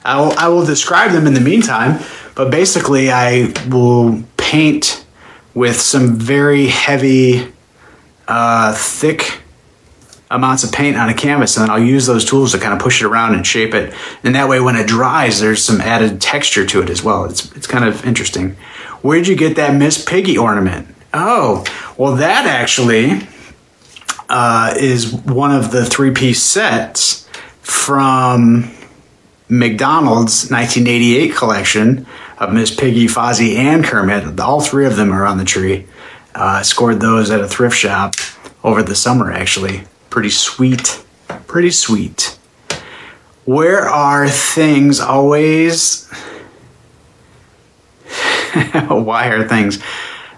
I 0.03 0.19
will, 0.19 0.31
I 0.39 0.47
will 0.47 0.65
describe 0.65 1.11
them 1.11 1.27
in 1.27 1.35
the 1.35 1.41
meantime, 1.41 2.03
but 2.33 2.49
basically, 2.49 3.11
I 3.11 3.53
will 3.69 4.23
paint 4.37 5.05
with 5.53 5.79
some 5.79 6.15
very 6.15 6.65
heavy, 6.65 7.53
uh, 8.27 8.73
thick 8.75 9.41
amounts 10.31 10.63
of 10.63 10.71
paint 10.71 10.97
on 10.97 11.09
a 11.09 11.13
canvas, 11.13 11.57
and 11.57 11.63
then 11.63 11.69
I'll 11.69 11.83
use 11.83 12.07
those 12.07 12.25
tools 12.25 12.53
to 12.53 12.57
kind 12.57 12.73
of 12.73 12.79
push 12.79 13.03
it 13.03 13.05
around 13.05 13.35
and 13.35 13.45
shape 13.45 13.75
it. 13.75 13.93
And 14.23 14.33
that 14.33 14.49
way, 14.49 14.59
when 14.59 14.75
it 14.75 14.87
dries, 14.87 15.39
there's 15.39 15.63
some 15.63 15.79
added 15.79 16.19
texture 16.19 16.65
to 16.65 16.81
it 16.81 16.89
as 16.89 17.03
well. 17.03 17.25
It's, 17.25 17.55
it's 17.55 17.67
kind 17.67 17.85
of 17.85 18.03
interesting. 18.03 18.55
Where'd 19.03 19.27
you 19.27 19.35
get 19.35 19.57
that 19.57 19.75
Miss 19.75 20.03
Piggy 20.03 20.39
ornament? 20.39 20.87
Oh, 21.13 21.63
well, 21.97 22.15
that 22.15 22.47
actually 22.47 23.27
uh, 24.27 24.73
is 24.79 25.13
one 25.13 25.51
of 25.51 25.71
the 25.71 25.85
three 25.85 26.11
piece 26.11 26.41
sets 26.41 27.20
from 27.71 28.69
McDonald's 29.49 30.51
1988 30.51 31.35
collection 31.35 32.05
of 32.37 32.53
Miss 32.53 32.73
Piggy, 32.73 33.07
Fozzie, 33.07 33.55
and 33.55 33.83
Kermit. 33.83 34.39
All 34.39 34.61
three 34.61 34.85
of 34.85 34.97
them 34.97 35.11
are 35.11 35.25
on 35.25 35.37
the 35.37 35.45
tree. 35.45 35.87
Uh, 36.35 36.61
scored 36.63 36.99
those 36.99 37.31
at 37.31 37.41
a 37.41 37.47
thrift 37.47 37.75
shop 37.75 38.15
over 38.63 38.83
the 38.83 38.95
summer, 38.95 39.31
actually. 39.31 39.83
Pretty 40.09 40.29
sweet. 40.29 41.03
Pretty 41.47 41.71
sweet. 41.71 42.37
Where 43.45 43.87
are 43.87 44.29
things 44.29 44.99
always. 44.99 46.07
Why 48.87 49.27
are 49.27 49.47
things 49.47 49.81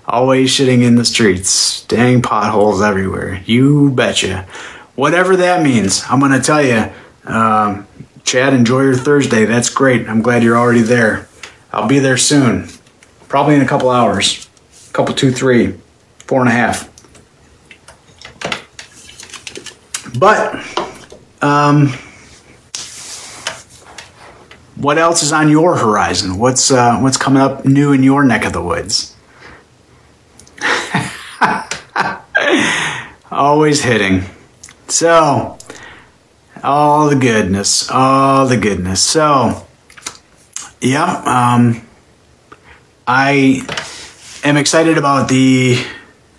always 0.07 0.51
shitting 0.51 0.83
in 0.83 0.95
the 0.95 1.05
streets? 1.05 1.83
Dang 1.85 2.21
potholes 2.21 2.81
everywhere. 2.81 3.41
You 3.45 3.91
betcha. 3.91 4.47
Whatever 4.95 5.35
that 5.37 5.63
means, 5.63 6.03
I'm 6.09 6.19
going 6.19 6.31
to 6.31 6.39
tell 6.39 6.63
you 6.63 6.91
um, 7.25 7.87
Chad, 8.23 8.53
enjoy 8.53 8.81
your 8.81 8.95
Thursday. 8.95 9.45
That's 9.45 9.69
great. 9.69 10.07
I'm 10.07 10.21
glad 10.21 10.43
you're 10.43 10.57
already 10.57 10.81
there. 10.81 11.27
I'll 11.71 11.87
be 11.87 11.99
there 11.99 12.17
soon, 12.17 12.69
probably 13.27 13.55
in 13.55 13.61
a 13.61 13.67
couple 13.67 13.89
hours. 13.89 14.47
A 14.89 14.93
couple, 14.93 15.15
two, 15.15 15.31
three, 15.31 15.79
four 16.19 16.39
and 16.39 16.49
a 16.49 16.51
half. 16.51 16.89
But 20.17 20.55
um, 21.41 21.87
what 24.75 24.97
else 24.97 25.23
is 25.23 25.33
on 25.33 25.49
your 25.49 25.77
horizon? 25.77 26.37
What's 26.37 26.71
uh, 26.71 26.99
what's 26.99 27.17
coming 27.17 27.41
up 27.41 27.65
new 27.65 27.91
in 27.91 28.03
your 28.03 28.23
neck 28.23 28.45
of 28.45 28.53
the 28.53 28.61
woods? 28.61 29.15
Always 33.31 33.81
hitting. 33.81 34.25
So, 34.87 35.57
all 36.63 37.09
the 37.09 37.15
goodness, 37.15 37.89
all 37.89 38.47
the 38.47 38.57
goodness. 38.57 39.01
So, 39.01 39.67
yeah, 40.81 41.21
um, 41.25 41.85
I 43.05 43.61
am 44.43 44.57
excited 44.57 44.97
about 44.97 45.27
the 45.27 45.83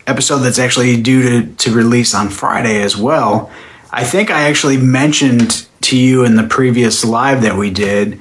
episode 0.07 0.39
that's 0.39 0.59
actually 0.59 1.01
due 1.01 1.23
to, 1.23 1.55
to 1.55 1.75
release 1.75 2.15
on 2.15 2.29
Friday 2.29 2.83
as 2.83 2.97
well. 2.97 3.51
I 3.91 4.05
think 4.05 4.31
I 4.31 4.45
actually 4.49 4.79
mentioned 4.79 5.69
to 5.83 5.97
you 5.97 6.25
in 6.25 6.37
the 6.37 6.43
previous 6.45 7.05
live 7.05 7.43
that 7.43 7.57
we 7.57 7.71
did 7.71 8.21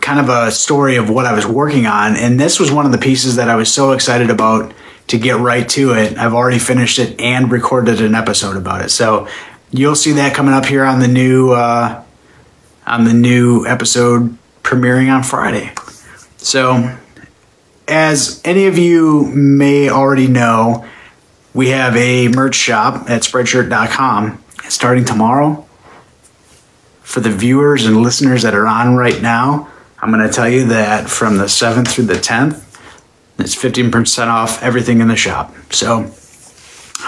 kind 0.00 0.18
of 0.18 0.28
a 0.30 0.50
story 0.50 0.96
of 0.96 1.10
what 1.10 1.26
I 1.26 1.34
was 1.34 1.46
working 1.46 1.86
on. 1.86 2.16
And 2.16 2.40
this 2.40 2.58
was 2.58 2.72
one 2.72 2.86
of 2.86 2.92
the 2.92 2.98
pieces 2.98 3.36
that 3.36 3.50
I 3.50 3.56
was 3.56 3.72
so 3.72 3.92
excited 3.92 4.30
about 4.30 4.72
to 5.08 5.18
get 5.18 5.36
right 5.36 5.68
to 5.70 5.92
it. 5.92 6.16
I've 6.16 6.32
already 6.32 6.58
finished 6.58 6.98
it 6.98 7.20
and 7.20 7.50
recorded 7.50 8.00
an 8.00 8.14
episode 8.14 8.56
about 8.56 8.82
it. 8.82 8.90
So 8.90 9.28
you'll 9.70 9.94
see 9.94 10.12
that 10.12 10.34
coming 10.34 10.54
up 10.54 10.66
here 10.66 10.84
on 10.84 11.00
the 11.00 11.08
new 11.08 11.52
uh, 11.52 12.02
on 12.86 13.04
the 13.04 13.14
new 13.14 13.66
episode 13.66 14.36
premiering 14.62 15.12
on 15.12 15.22
Friday. 15.22 15.72
So 16.36 16.96
as 17.88 18.40
any 18.44 18.66
of 18.66 18.78
you 18.78 19.26
may 19.34 19.90
already 19.90 20.28
know, 20.28 20.86
we 21.52 21.70
have 21.70 21.96
a 21.96 22.28
merch 22.28 22.54
shop 22.54 23.10
at 23.10 23.22
spreadshirt.com 23.22 24.42
starting 24.68 25.04
tomorrow. 25.04 25.66
For 27.02 27.18
the 27.18 27.30
viewers 27.30 27.86
and 27.86 28.02
listeners 28.02 28.42
that 28.42 28.54
are 28.54 28.68
on 28.68 28.94
right 28.94 29.20
now, 29.20 29.68
I'm 29.98 30.12
going 30.12 30.26
to 30.26 30.32
tell 30.32 30.48
you 30.48 30.66
that 30.66 31.10
from 31.10 31.38
the 31.38 31.46
7th 31.46 31.88
through 31.88 32.04
the 32.04 32.14
10th, 32.14 32.64
it's 33.38 33.56
15% 33.56 34.28
off 34.28 34.62
everything 34.62 35.00
in 35.00 35.08
the 35.08 35.16
shop. 35.16 35.52
So 35.70 36.12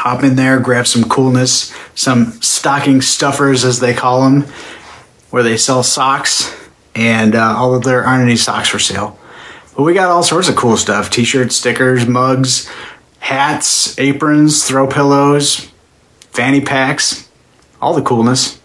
hop 0.02 0.24
in 0.24 0.34
there, 0.34 0.58
grab 0.58 0.84
some 0.84 1.04
coolness, 1.04 1.72
some 1.94 2.32
stocking 2.42 3.00
stuffers, 3.00 3.64
as 3.64 3.78
they 3.78 3.94
call 3.94 4.22
them, 4.22 4.42
where 5.30 5.44
they 5.44 5.56
sell 5.56 5.84
socks, 5.84 6.52
and 6.96 7.36
uh, 7.36 7.54
although 7.56 7.78
there 7.78 8.04
aren't 8.04 8.24
any 8.24 8.34
socks 8.34 8.68
for 8.68 8.80
sale. 8.80 9.16
But 9.76 9.84
we 9.84 9.94
got 9.94 10.10
all 10.10 10.24
sorts 10.24 10.48
of 10.48 10.56
cool 10.56 10.76
stuff 10.76 11.08
t 11.08 11.22
shirts, 11.22 11.54
stickers, 11.54 12.04
mugs, 12.04 12.68
hats, 13.20 13.96
aprons, 13.96 14.64
throw 14.64 14.88
pillows, 14.88 15.70
fanny 16.32 16.60
packs, 16.60 17.28
all 17.80 17.94
the 17.94 18.02
coolness. 18.02 18.60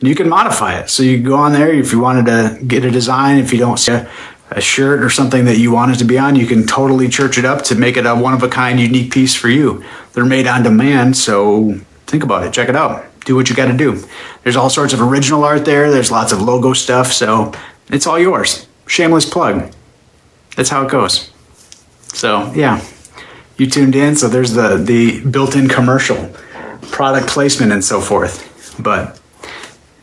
You 0.00 0.14
can 0.14 0.30
modify 0.30 0.78
it. 0.78 0.88
So 0.88 1.02
you 1.02 1.22
go 1.22 1.36
on 1.36 1.52
there 1.52 1.74
if 1.74 1.92
you 1.92 2.00
wanted 2.00 2.24
to 2.24 2.64
get 2.64 2.86
a 2.86 2.90
design, 2.90 3.38
if 3.38 3.52
you 3.52 3.58
don't 3.58 3.78
see 3.78 3.92
a, 3.92 4.10
a 4.54 4.60
shirt 4.60 5.02
or 5.02 5.10
something 5.10 5.44
that 5.46 5.58
you 5.58 5.72
want 5.72 5.92
it 5.92 5.98
to 5.98 6.04
be 6.04 6.16
on, 6.16 6.36
you 6.36 6.46
can 6.46 6.64
totally 6.64 7.08
church 7.08 7.38
it 7.38 7.44
up 7.44 7.62
to 7.64 7.74
make 7.74 7.96
it 7.96 8.06
a 8.06 8.14
one 8.14 8.34
of 8.34 8.42
a 8.42 8.48
kind, 8.48 8.78
unique 8.78 9.12
piece 9.12 9.34
for 9.34 9.48
you. 9.48 9.84
They're 10.12 10.24
made 10.24 10.46
on 10.46 10.62
demand, 10.62 11.16
so 11.16 11.80
think 12.06 12.22
about 12.22 12.44
it. 12.44 12.52
Check 12.52 12.68
it 12.68 12.76
out. 12.76 13.04
Do 13.24 13.34
what 13.34 13.50
you 13.50 13.56
got 13.56 13.66
to 13.66 13.76
do. 13.76 14.06
There's 14.44 14.54
all 14.54 14.70
sorts 14.70 14.92
of 14.92 15.00
original 15.00 15.42
art 15.42 15.64
there. 15.64 15.90
There's 15.90 16.10
lots 16.10 16.30
of 16.32 16.40
logo 16.40 16.72
stuff, 16.72 17.12
so 17.12 17.52
it's 17.90 18.06
all 18.06 18.18
yours. 18.18 18.68
Shameless 18.86 19.28
plug. 19.28 19.72
That's 20.56 20.68
how 20.68 20.86
it 20.86 20.90
goes. 20.90 21.30
So 22.12 22.52
yeah, 22.52 22.84
you 23.56 23.68
tuned 23.68 23.96
in. 23.96 24.14
So 24.14 24.28
there's 24.28 24.52
the 24.52 24.76
the 24.76 25.24
built-in 25.28 25.68
commercial, 25.68 26.28
product 26.92 27.26
placement, 27.26 27.72
and 27.72 27.84
so 27.84 28.00
forth. 28.00 28.76
But 28.78 29.20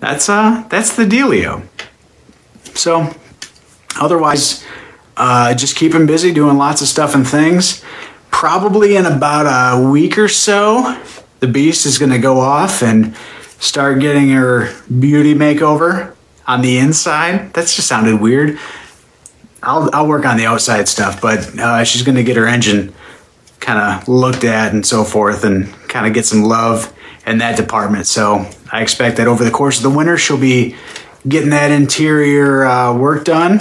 that's 0.01 0.27
uh 0.27 0.65
that's 0.69 0.95
the 0.95 1.05
dealio. 1.05 1.65
So 2.73 3.15
otherwise, 3.99 4.65
uh, 5.17 5.53
just 5.53 5.75
keep 5.75 5.93
him 5.93 6.05
busy 6.05 6.33
doing 6.33 6.57
lots 6.57 6.81
of 6.81 6.87
stuff 6.87 7.15
and 7.15 7.27
things. 7.27 7.83
Probably 8.31 8.95
in 8.95 9.05
about 9.05 9.45
a 9.45 9.89
week 9.89 10.17
or 10.17 10.27
so, 10.27 10.97
the 11.39 11.47
beast 11.47 11.85
is 11.85 11.97
going 11.97 12.11
to 12.11 12.19
go 12.19 12.39
off 12.39 12.81
and 12.81 13.15
start 13.59 13.99
getting 13.99 14.29
her 14.29 14.73
beauty 14.87 15.35
makeover 15.35 16.15
on 16.47 16.61
the 16.61 16.77
inside. 16.77 17.53
That's 17.53 17.75
just 17.75 17.87
sounded 17.87 18.19
weird. 18.19 18.57
I'll 19.61 19.89
I'll 19.93 20.07
work 20.07 20.25
on 20.25 20.37
the 20.37 20.45
outside 20.45 20.87
stuff, 20.87 21.21
but 21.21 21.59
uh, 21.59 21.83
she's 21.83 22.01
going 22.01 22.15
to 22.15 22.23
get 22.23 22.35
her 22.37 22.47
engine 22.47 22.93
kind 23.59 23.77
of 23.77 24.07
looked 24.07 24.43
at 24.43 24.73
and 24.73 24.83
so 24.83 25.03
forth, 25.03 25.43
and 25.43 25.71
kind 25.87 26.07
of 26.07 26.13
get 26.13 26.25
some 26.25 26.43
love 26.43 26.91
in 27.27 27.37
that 27.37 27.57
department. 27.57 28.07
So 28.07 28.49
I 28.71 28.81
expect 28.81 29.17
that 29.17 29.27
over 29.27 29.43
the 29.43 29.51
course 29.51 29.77
of 29.77 29.83
the 29.83 29.95
winter, 29.95 30.17
she'll 30.17 30.39
be 30.39 30.75
getting 31.27 31.51
that 31.51 31.69
interior 31.69 32.65
uh, 32.65 32.97
work 32.97 33.25
done, 33.25 33.59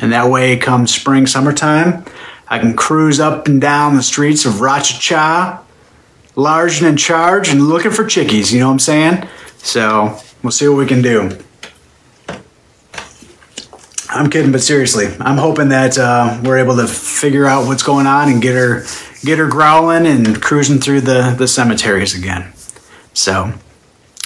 and 0.00 0.12
that 0.12 0.30
way, 0.30 0.56
come 0.56 0.86
spring, 0.86 1.26
summertime, 1.26 2.04
I 2.46 2.58
can 2.58 2.76
cruise 2.76 3.20
up 3.20 3.46
and 3.46 3.60
down 3.60 3.96
the 3.96 4.02
streets 4.02 4.44
of 4.44 4.54
Rachacha, 4.54 5.60
large 6.36 6.78
and 6.78 6.88
in 6.88 6.96
charge, 6.96 7.48
and 7.48 7.68
looking 7.68 7.90
for 7.90 8.04
chickies. 8.04 8.52
You 8.52 8.60
know 8.60 8.66
what 8.66 8.72
I'm 8.72 8.78
saying? 8.78 9.28
So 9.58 10.18
we'll 10.42 10.50
see 10.50 10.68
what 10.68 10.78
we 10.78 10.86
can 10.86 11.02
do. 11.02 11.38
I'm 14.10 14.30
kidding, 14.30 14.52
but 14.52 14.62
seriously, 14.62 15.06
I'm 15.20 15.36
hoping 15.36 15.68
that 15.68 15.98
uh, 15.98 16.40
we're 16.42 16.58
able 16.58 16.76
to 16.76 16.86
figure 16.86 17.44
out 17.44 17.66
what's 17.66 17.82
going 17.82 18.06
on 18.06 18.30
and 18.30 18.40
get 18.40 18.54
her 18.54 18.84
get 19.22 19.38
her 19.38 19.48
growling 19.48 20.06
and 20.06 20.40
cruising 20.40 20.80
through 20.80 21.02
the 21.02 21.34
the 21.36 21.46
cemeteries 21.46 22.16
again. 22.16 22.52
So 23.12 23.52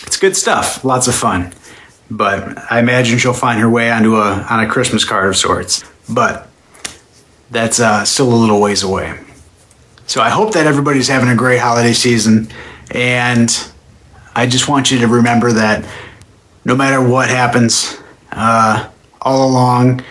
it's 0.06 0.18
good 0.18 0.36
stuff, 0.36 0.84
lots 0.84 1.08
of 1.08 1.14
fun. 1.16 1.52
But 2.16 2.70
I 2.70 2.78
imagine 2.78 3.18
she'll 3.18 3.32
find 3.32 3.60
her 3.60 3.70
way 3.70 3.90
onto 3.90 4.16
a 4.16 4.46
on 4.50 4.60
a 4.60 4.68
Christmas 4.68 5.04
card 5.04 5.28
of 5.28 5.36
sorts. 5.36 5.82
But 6.08 6.48
that's 7.50 7.80
uh, 7.80 8.04
still 8.04 8.32
a 8.32 8.36
little 8.36 8.60
ways 8.60 8.82
away. 8.82 9.18
So 10.06 10.20
I 10.20 10.28
hope 10.28 10.52
that 10.52 10.66
everybody's 10.66 11.08
having 11.08 11.28
a 11.30 11.36
great 11.36 11.58
holiday 11.58 11.92
season, 11.94 12.48
and 12.90 13.48
I 14.34 14.46
just 14.46 14.68
want 14.68 14.90
you 14.90 14.98
to 14.98 15.08
remember 15.08 15.52
that 15.52 15.86
no 16.64 16.74
matter 16.76 17.00
what 17.00 17.28
happens. 17.28 17.98
Uh, 18.30 18.88
all 19.22 19.48
along, 19.48 20.02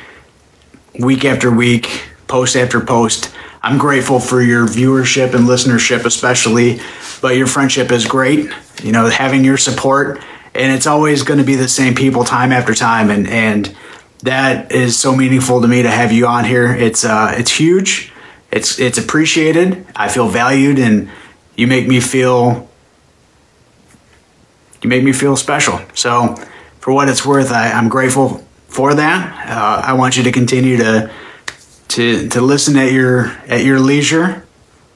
week 1.00 1.26
after 1.26 1.52
week, 1.52 2.04
post 2.28 2.56
after 2.56 2.80
post. 2.80 3.34
I'm 3.62 3.78
grateful 3.78 4.20
for 4.20 4.42
your 4.42 4.66
viewership 4.66 5.34
and 5.36 5.48
listenership, 5.48 6.06
especially, 6.06 6.80
but 7.22 7.36
your 7.36 7.48
friendship 7.48 7.92
is 7.92 8.06
great. 8.06 8.50
You 8.82 8.92
know, 8.92 9.08
having 9.08 9.44
your 9.44 9.58
support, 9.58 10.22
and 10.54 10.72
it's 10.72 10.88
always 10.88 11.24
going 11.24 11.40
to 11.40 11.46
be 11.46 11.56
the 11.56 11.68
same 11.68 11.96
people 11.96 12.24
time 12.24 12.52
after 12.52 12.74
time, 12.74 13.10
and 13.10 13.28
and 13.28 13.76
that 14.24 14.72
is 14.72 14.98
so 14.98 15.16
meaningful 15.16 15.62
to 15.62 15.68
me 15.68 15.84
to 15.84 15.90
have 15.90 16.12
you 16.12 16.28
on 16.28 16.46
here. 16.46 16.68
It's 16.74 17.06
uh, 17.06 17.34
it's 17.36 17.52
huge. 17.52 18.12
It's 18.52 18.80
it's 18.80 18.98
appreciated. 18.98 19.86
I 19.96 20.10
feel 20.10 20.28
valued, 20.28 20.80
and 20.80 21.10
you 21.56 21.68
make 21.68 21.88
me 21.88 22.00
feel 22.00 22.70
you 24.82 24.90
make 24.90 25.04
me 25.04 25.14
feel 25.14 25.36
special. 25.36 25.80
So, 25.94 26.36
for 26.80 26.94
what 26.94 27.08
it's 27.08 27.26
worth, 27.26 27.52
I, 27.52 27.72
I'm 27.72 27.90
grateful 27.90 28.46
for 28.68 28.94
that. 28.94 29.50
Uh, 29.50 29.82
I 29.86 29.94
want 29.94 30.18
you 30.18 30.24
to 30.24 30.32
continue 30.32 30.78
to 30.78 31.12
to 31.90 32.30
to 32.30 32.42
listen 32.42 32.78
at 32.78 32.92
your 32.92 33.28
at 33.48 33.64
your 33.64 33.80
leisure. 33.80 34.46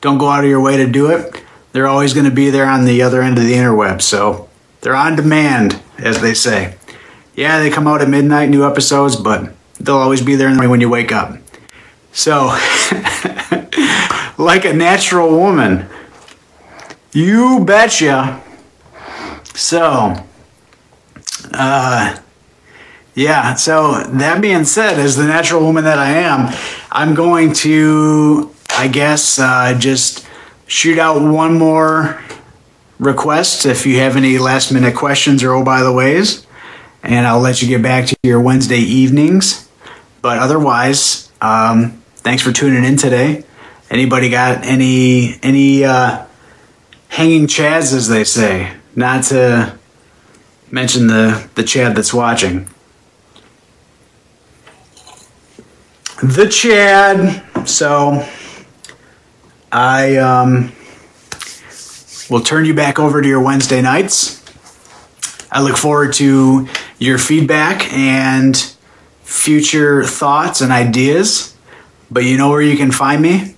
Don't 0.01 0.18
go 0.18 0.28
out 0.28 0.43
of 0.43 0.49
your 0.49 0.62
way 0.62 0.78
to 0.78 0.88
do 0.88 1.12
it. 1.12 1.41
They're 1.72 1.88
always 1.88 2.14
going 2.14 2.26
to 2.26 2.32
be 2.32 2.51
there 2.51 2.68
on 2.68 2.86
the 2.86 3.01
other 3.01 3.22
end 3.22 3.38
of 3.38 3.43
the 3.43 3.53
interweb, 3.53 4.01
so 4.01 4.45
they're 4.86 4.96
on 4.96 5.16
demand, 5.16 5.82
as 5.98 6.22
they 6.22 6.36
say. 6.36 6.76
Yeah, 7.36 7.60
they 7.60 7.72
come 7.72 7.88
out 7.88 8.04
at 8.04 8.08
midnight, 8.08 8.52
new 8.52 8.64
episodes, 8.64 9.16
but 9.16 9.52
they'll 9.80 9.98
always 9.98 10.22
be 10.22 10.36
there 10.36 10.56
when 10.70 10.80
you 10.80 10.92
wake 10.92 11.12
up. 11.12 11.40
So, 12.12 12.46
like 14.38 14.64
a 14.64 14.74
natural 14.74 15.32
woman, 15.32 15.88
you 17.14 17.66
betcha. 17.66 18.44
So, 19.56 20.24
uh, 21.52 22.20
yeah, 23.16 23.56
so 23.56 24.04
that 24.04 24.40
being 24.40 24.66
said, 24.66 25.00
as 25.00 25.16
the 25.16 25.26
natural 25.26 25.64
woman 25.64 25.84
that 25.86 25.98
I 25.98 26.12
am, 26.12 26.56
I'm 26.92 27.16
going 27.16 27.54
to, 27.54 28.54
I 28.70 28.88
guess, 28.88 29.40
uh, 29.40 29.76
just 29.80 30.28
shoot 30.68 31.00
out 31.00 31.20
one 31.20 31.58
more 31.58 32.22
request 33.00 33.66
if 33.66 33.86
you 33.86 34.00
have 34.00 34.16
any 34.16 34.38
last 34.38 34.72
minute 34.72 34.96
questions 34.96 35.43
or 35.43 35.54
oh 35.54 35.64
by 35.64 35.82
the 35.82 35.91
ways, 35.91 36.46
and 37.04 37.28
I'll 37.28 37.39
let 37.39 37.62
you 37.62 37.68
get 37.68 37.82
back 37.82 38.08
to 38.08 38.16
your 38.24 38.41
Wednesday 38.41 38.80
evenings. 38.80 39.70
But 40.22 40.39
otherwise, 40.39 41.32
um, 41.41 42.02
thanks 42.16 42.41
for 42.41 42.52
tuning 42.52 42.84
in 42.84 42.98
today. 42.98 43.43
Anybody 43.89 44.30
got 44.30 44.64
any 44.64 45.39
any 45.43 45.84
uh, 45.84 46.26
hanging 47.10 47.48
chads, 47.48 47.93
as 47.93 48.08
they 48.08 48.24
say? 48.24 48.76
Not 48.96 49.24
to 49.26 49.78
mention 50.72 51.08
the 51.08 51.48
the 51.56 51.64
Chad 51.64 51.96
that's 51.96 52.14
watching. 52.14 52.68
the 56.22 56.48
Chad. 56.48 57.68
So 57.68 58.28
I 59.72 60.18
um 60.18 60.72
we'll 62.30 62.42
turn 62.42 62.66
you 62.66 62.74
back 62.74 63.00
over 63.00 63.22
to 63.22 63.28
your 63.28 63.42
Wednesday 63.42 63.82
nights. 63.82 64.44
I 65.52 65.62
look 65.62 65.78
forward 65.78 66.14
to 66.14 66.68
your 67.00 67.18
feedback 67.18 67.92
and 67.94 68.56
future 69.24 70.04
thoughts 70.04 70.62
and 70.62 70.72
ideas. 70.72 71.56
But 72.10 72.24
you 72.24 72.38
know 72.38 72.50
where 72.50 72.62
you 72.62 72.78
can 72.78 72.92
find 72.92 73.22
me? 73.22 73.56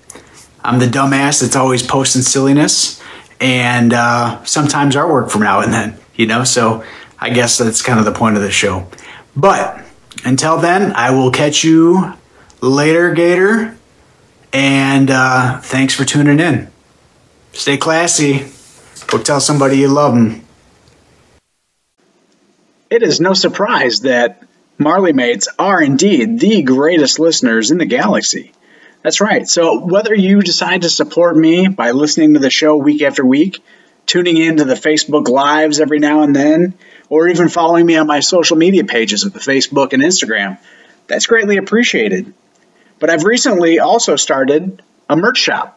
I'm 0.64 0.80
the 0.80 0.86
dumbass 0.86 1.42
that's 1.42 1.56
always 1.56 1.84
posting 1.84 2.22
silliness 2.22 3.02
and 3.40 3.94
uh, 3.94 4.44
sometimes 4.44 4.96
artwork 4.96 5.32
from 5.32 5.42
now 5.42 5.62
and 5.62 5.72
then, 5.72 5.98
you 6.16 6.26
know? 6.26 6.44
So 6.44 6.84
I 7.20 7.30
guess 7.30 7.58
that's 7.58 7.82
kind 7.82 8.00
of 8.00 8.06
the 8.06 8.12
point 8.12 8.36
of 8.36 8.42
the 8.42 8.52
show. 8.52 8.88
But 9.36 9.84
until 10.26 10.58
then, 10.58 10.94
I 10.94 11.12
will 11.12 11.32
catch 11.32 11.64
you 11.64 12.14
later, 12.62 13.14
Gator. 13.14 13.78
And 14.54 15.12
uh, 15.12 15.60
thanks 15.62 15.94
for 15.94 16.06
tuning 16.06 16.40
in. 16.40 16.72
Stay 17.54 17.78
classy. 17.78 18.48
Go 19.06 19.18
tell 19.18 19.40
somebody 19.40 19.78
you 19.78 19.88
love 19.88 20.14
them. 20.14 20.44
It 22.90 23.04
is 23.04 23.20
no 23.20 23.34
surprise 23.34 24.02
that 24.02 24.44
Marly 24.78 25.12
Mates 25.12 25.50
are 25.60 25.82
indeed 25.82 26.40
the 26.40 26.64
greatest 26.64 27.20
listeners 27.20 27.72
in 27.72 27.78
the 27.78 27.86
galaxy. 27.86 28.54
That's 29.04 29.22
right. 29.22 29.48
So, 29.48 29.80
whether 29.80 30.14
you 30.14 30.42
decide 30.42 30.82
to 30.82 30.90
support 30.90 31.36
me 31.36 31.68
by 31.68 31.92
listening 31.92 32.34
to 32.34 32.40
the 32.40 32.50
show 32.50 32.78
week 32.78 33.02
after 33.02 33.26
week, 33.26 33.64
tuning 34.06 34.38
in 34.38 34.58
to 34.58 34.66
the 34.66 34.74
Facebook 34.74 35.28
Lives 35.28 35.80
every 35.80 36.00
now 36.00 36.24
and 36.24 36.36
then, 36.36 36.74
or 37.10 37.28
even 37.28 37.50
following 37.50 37.86
me 37.86 37.98
on 37.98 38.08
my 38.08 38.22
social 38.22 38.58
media 38.58 38.84
pages 38.84 39.24
of 39.24 39.34
the 39.34 39.40
Facebook 39.40 39.94
and 39.94 40.02
Instagram, 40.02 40.58
that's 41.08 41.28
greatly 41.28 41.58
appreciated. 41.58 42.34
But 43.00 43.10
I've 43.10 43.24
recently 43.24 43.80
also 43.80 44.16
started 44.16 44.82
a 45.10 45.16
merch 45.16 45.38
shop. 45.38 45.77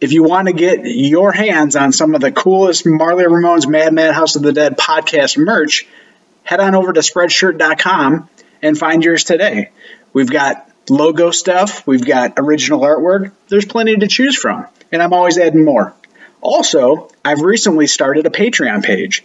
If 0.00 0.12
you 0.12 0.22
want 0.22 0.46
to 0.46 0.54
get 0.54 0.84
your 0.84 1.32
hands 1.32 1.74
on 1.74 1.90
some 1.90 2.14
of 2.14 2.20
the 2.20 2.30
coolest 2.30 2.86
Marly 2.86 3.26
Ramone's 3.26 3.66
Mad 3.66 3.92
Mad 3.92 4.14
House 4.14 4.36
of 4.36 4.42
the 4.42 4.52
Dead 4.52 4.76
podcast 4.76 5.36
merch, 5.36 5.88
head 6.44 6.60
on 6.60 6.76
over 6.76 6.92
to 6.92 7.00
spreadshirt.com 7.00 8.28
and 8.62 8.78
find 8.78 9.02
yours 9.02 9.24
today. 9.24 9.70
We've 10.12 10.30
got 10.30 10.70
logo 10.88 11.32
stuff, 11.32 11.84
we've 11.84 12.06
got 12.06 12.34
original 12.36 12.80
artwork. 12.80 13.32
There's 13.48 13.66
plenty 13.66 13.96
to 13.96 14.06
choose 14.06 14.36
from, 14.36 14.66
and 14.92 15.02
I'm 15.02 15.12
always 15.12 15.36
adding 15.36 15.64
more. 15.64 15.94
Also, 16.40 17.10
I've 17.24 17.40
recently 17.40 17.88
started 17.88 18.24
a 18.24 18.30
Patreon 18.30 18.84
page, 18.84 19.24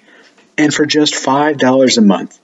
and 0.58 0.74
for 0.74 0.88
just 0.88 1.14
$5 1.14 1.98
a 1.98 2.02
month, 2.02 2.40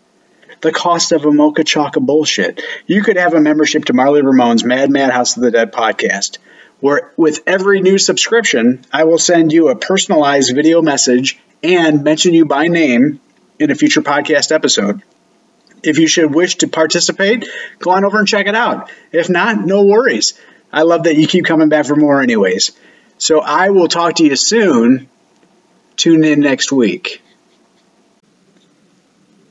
the 0.62 0.72
cost 0.72 1.14
of 1.14 1.26
a 1.26 1.32
mocha 1.32 1.64
chocolate 1.64 2.06
bullshit, 2.06 2.62
you 2.86 3.02
could 3.02 3.18
have 3.18 3.34
a 3.34 3.42
membership 3.42 3.86
to 3.86 3.94
Marly 3.94 4.22
Ramone's 4.22 4.64
Mad 4.64 4.92
Mad 4.92 5.12
House 5.12 5.36
of 5.36 5.42
the 5.42 5.52
Dead 5.52 5.72
podcast, 5.72 6.38
where 6.80 7.12
with 7.18 7.42
every 7.46 7.82
new 7.82 7.98
subscription, 7.98 8.86
I 8.92 9.04
will 9.04 9.18
send 9.18 9.52
you 9.52 9.70
a 9.70 9.76
personalized 9.76 10.54
video 10.56 10.82
message 10.82 11.40
and 11.62 12.04
mention 12.04 12.34
you 12.34 12.46
by 12.46 12.68
name 12.68 13.20
in 13.60 13.72
a 13.72 13.76
future 13.76 14.02
podcast 14.02 14.52
episode. 14.52 15.02
If 15.84 15.98
you 15.98 16.08
should 16.08 16.34
wish 16.34 16.56
to 16.58 16.68
participate, 16.68 17.48
go 17.80 17.92
on 17.92 18.06
over 18.06 18.20
and 18.20 18.28
check 18.28 18.48
it 18.48 18.56
out. 18.56 18.92
If 19.12 19.30
not, 19.30 19.60
no 19.60 19.84
worries. 19.84 20.40
I 20.72 20.84
love 20.84 21.04
that 21.04 21.16
you 21.16 21.28
keep 21.28 21.46
coming 21.46 21.70
back 21.70 21.86
for 21.86 21.96
more, 21.96 22.22
anyways. 22.22 22.72
So 23.18 23.42
I 23.42 23.70
will 23.70 23.88
talk 23.88 24.16
to 24.16 24.26
you 24.26 24.36
soon. 24.36 25.10
Tune 25.96 26.24
in 26.24 26.40
next 26.40 26.72
week. 26.72 27.22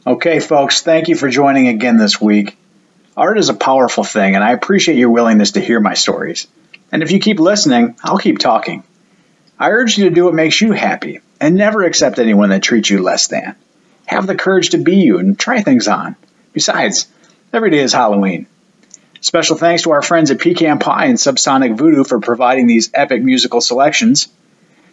Okay, 0.06 0.40
folks, 0.40 0.80
thank 0.80 1.08
you 1.08 1.16
for 1.16 1.28
joining 1.28 1.68
again 1.68 1.98
this 1.98 2.18
week. 2.18 2.56
Art 3.14 3.38
is 3.38 3.50
a 3.50 3.54
powerful 3.54 4.04
thing, 4.04 4.36
and 4.36 4.44
I 4.44 4.52
appreciate 4.52 4.96
your 4.96 5.10
willingness 5.10 5.52
to 5.52 5.60
hear 5.60 5.80
my 5.80 5.94
stories. 5.94 6.46
And 6.90 7.02
if 7.02 7.10
you 7.10 7.20
keep 7.20 7.38
listening, 7.38 7.96
I'll 8.02 8.18
keep 8.18 8.38
talking. 8.38 8.82
I 9.58 9.70
urge 9.70 9.98
you 9.98 10.08
to 10.08 10.14
do 10.14 10.24
what 10.24 10.34
makes 10.34 10.60
you 10.60 10.72
happy, 10.72 11.20
and 11.40 11.54
never 11.54 11.82
accept 11.82 12.18
anyone 12.18 12.50
that 12.50 12.62
treats 12.62 12.90
you 12.90 13.02
less 13.02 13.28
than. 13.28 13.56
Have 14.06 14.26
the 14.26 14.36
courage 14.36 14.70
to 14.70 14.78
be 14.78 14.96
you 14.96 15.18
and 15.18 15.38
try 15.38 15.60
things 15.60 15.88
on. 15.88 16.16
Besides, 16.52 17.08
every 17.52 17.70
day 17.70 17.80
is 17.80 17.92
Halloween. 17.92 18.46
Special 19.20 19.56
thanks 19.56 19.82
to 19.82 19.90
our 19.90 20.02
friends 20.02 20.30
at 20.30 20.38
Pecan 20.38 20.78
Pie 20.78 21.06
and 21.06 21.18
Subsonic 21.18 21.76
Voodoo 21.76 22.04
for 22.04 22.20
providing 22.20 22.66
these 22.66 22.90
epic 22.94 23.22
musical 23.22 23.60
selections. 23.60 24.28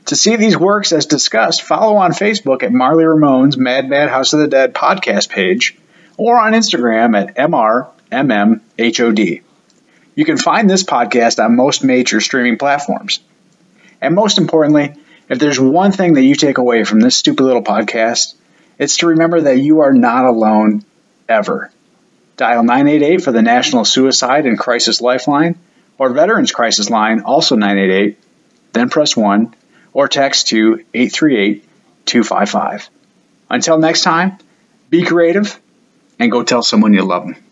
To 0.08 0.16
see 0.16 0.36
these 0.36 0.58
works 0.58 0.92
as 0.92 1.06
discussed, 1.06 1.62
follow 1.62 1.96
on 1.96 2.12
Facebook 2.12 2.64
at 2.64 2.74
Marly 2.74 3.06
Ramone's 3.06 3.58
Mad 3.58 3.88
Mad 3.88 4.10
House 4.10 4.34
of 4.34 4.40
the 4.40 4.48
Dead 4.48 4.74
podcast 4.74 5.30
page 5.30 5.78
or 6.18 6.40
on 6.40 6.54
Instagram 6.54 7.18
at 7.18 7.36
MRMMHOD. 7.36 9.42
You 10.16 10.26
can 10.26 10.38
find 10.38 10.70
this 10.70 10.84
podcast 10.84 11.44
on 11.44 11.56
most 11.56 11.84
major 11.84 12.22
streaming 12.22 12.58
platforms. 12.58 13.20
And 14.02 14.16
most 14.16 14.38
importantly, 14.38 14.96
if 15.30 15.40
there's 15.40 15.60
one 15.60 15.92
thing 15.92 16.14
that 16.14 16.24
you 16.24 16.36
take 16.36 16.58
away 16.58 16.84
from 16.84 17.00
this 17.00 17.18
stupid 17.18 17.44
little 17.44 17.64
podcast, 17.64 18.36
it's 18.80 18.98
to 18.98 19.08
remember 19.08 19.42
that 19.42 19.60
you 19.60 19.82
are 19.82 19.94
not 19.94 20.26
alone 20.26 20.86
ever. 21.28 21.72
Dial 22.38 22.64
988 22.64 23.24
for 23.24 23.32
the 23.32 23.42
National 23.42 23.86
Suicide 23.86 24.46
and 24.46 24.60
Crisis 24.60 25.02
Lifeline 25.02 25.58
or 25.98 26.10
Veterans 26.10 26.52
Crisis 26.52 26.90
Line, 26.90 27.22
also 27.22 27.56
988, 27.56 28.18
then 28.74 28.90
press 28.90 29.16
1 29.16 29.54
or 29.94 30.08
text 30.08 30.48
to 30.48 30.84
838 30.94 31.64
255. 32.06 32.90
Until 33.50 33.78
next 33.78 34.04
time, 34.04 34.38
be 34.90 35.04
creative 35.04 35.60
and 36.20 36.32
go 36.32 36.44
tell 36.44 36.62
someone 36.62 36.94
you 36.94 37.04
love 37.04 37.26
them. 37.26 37.45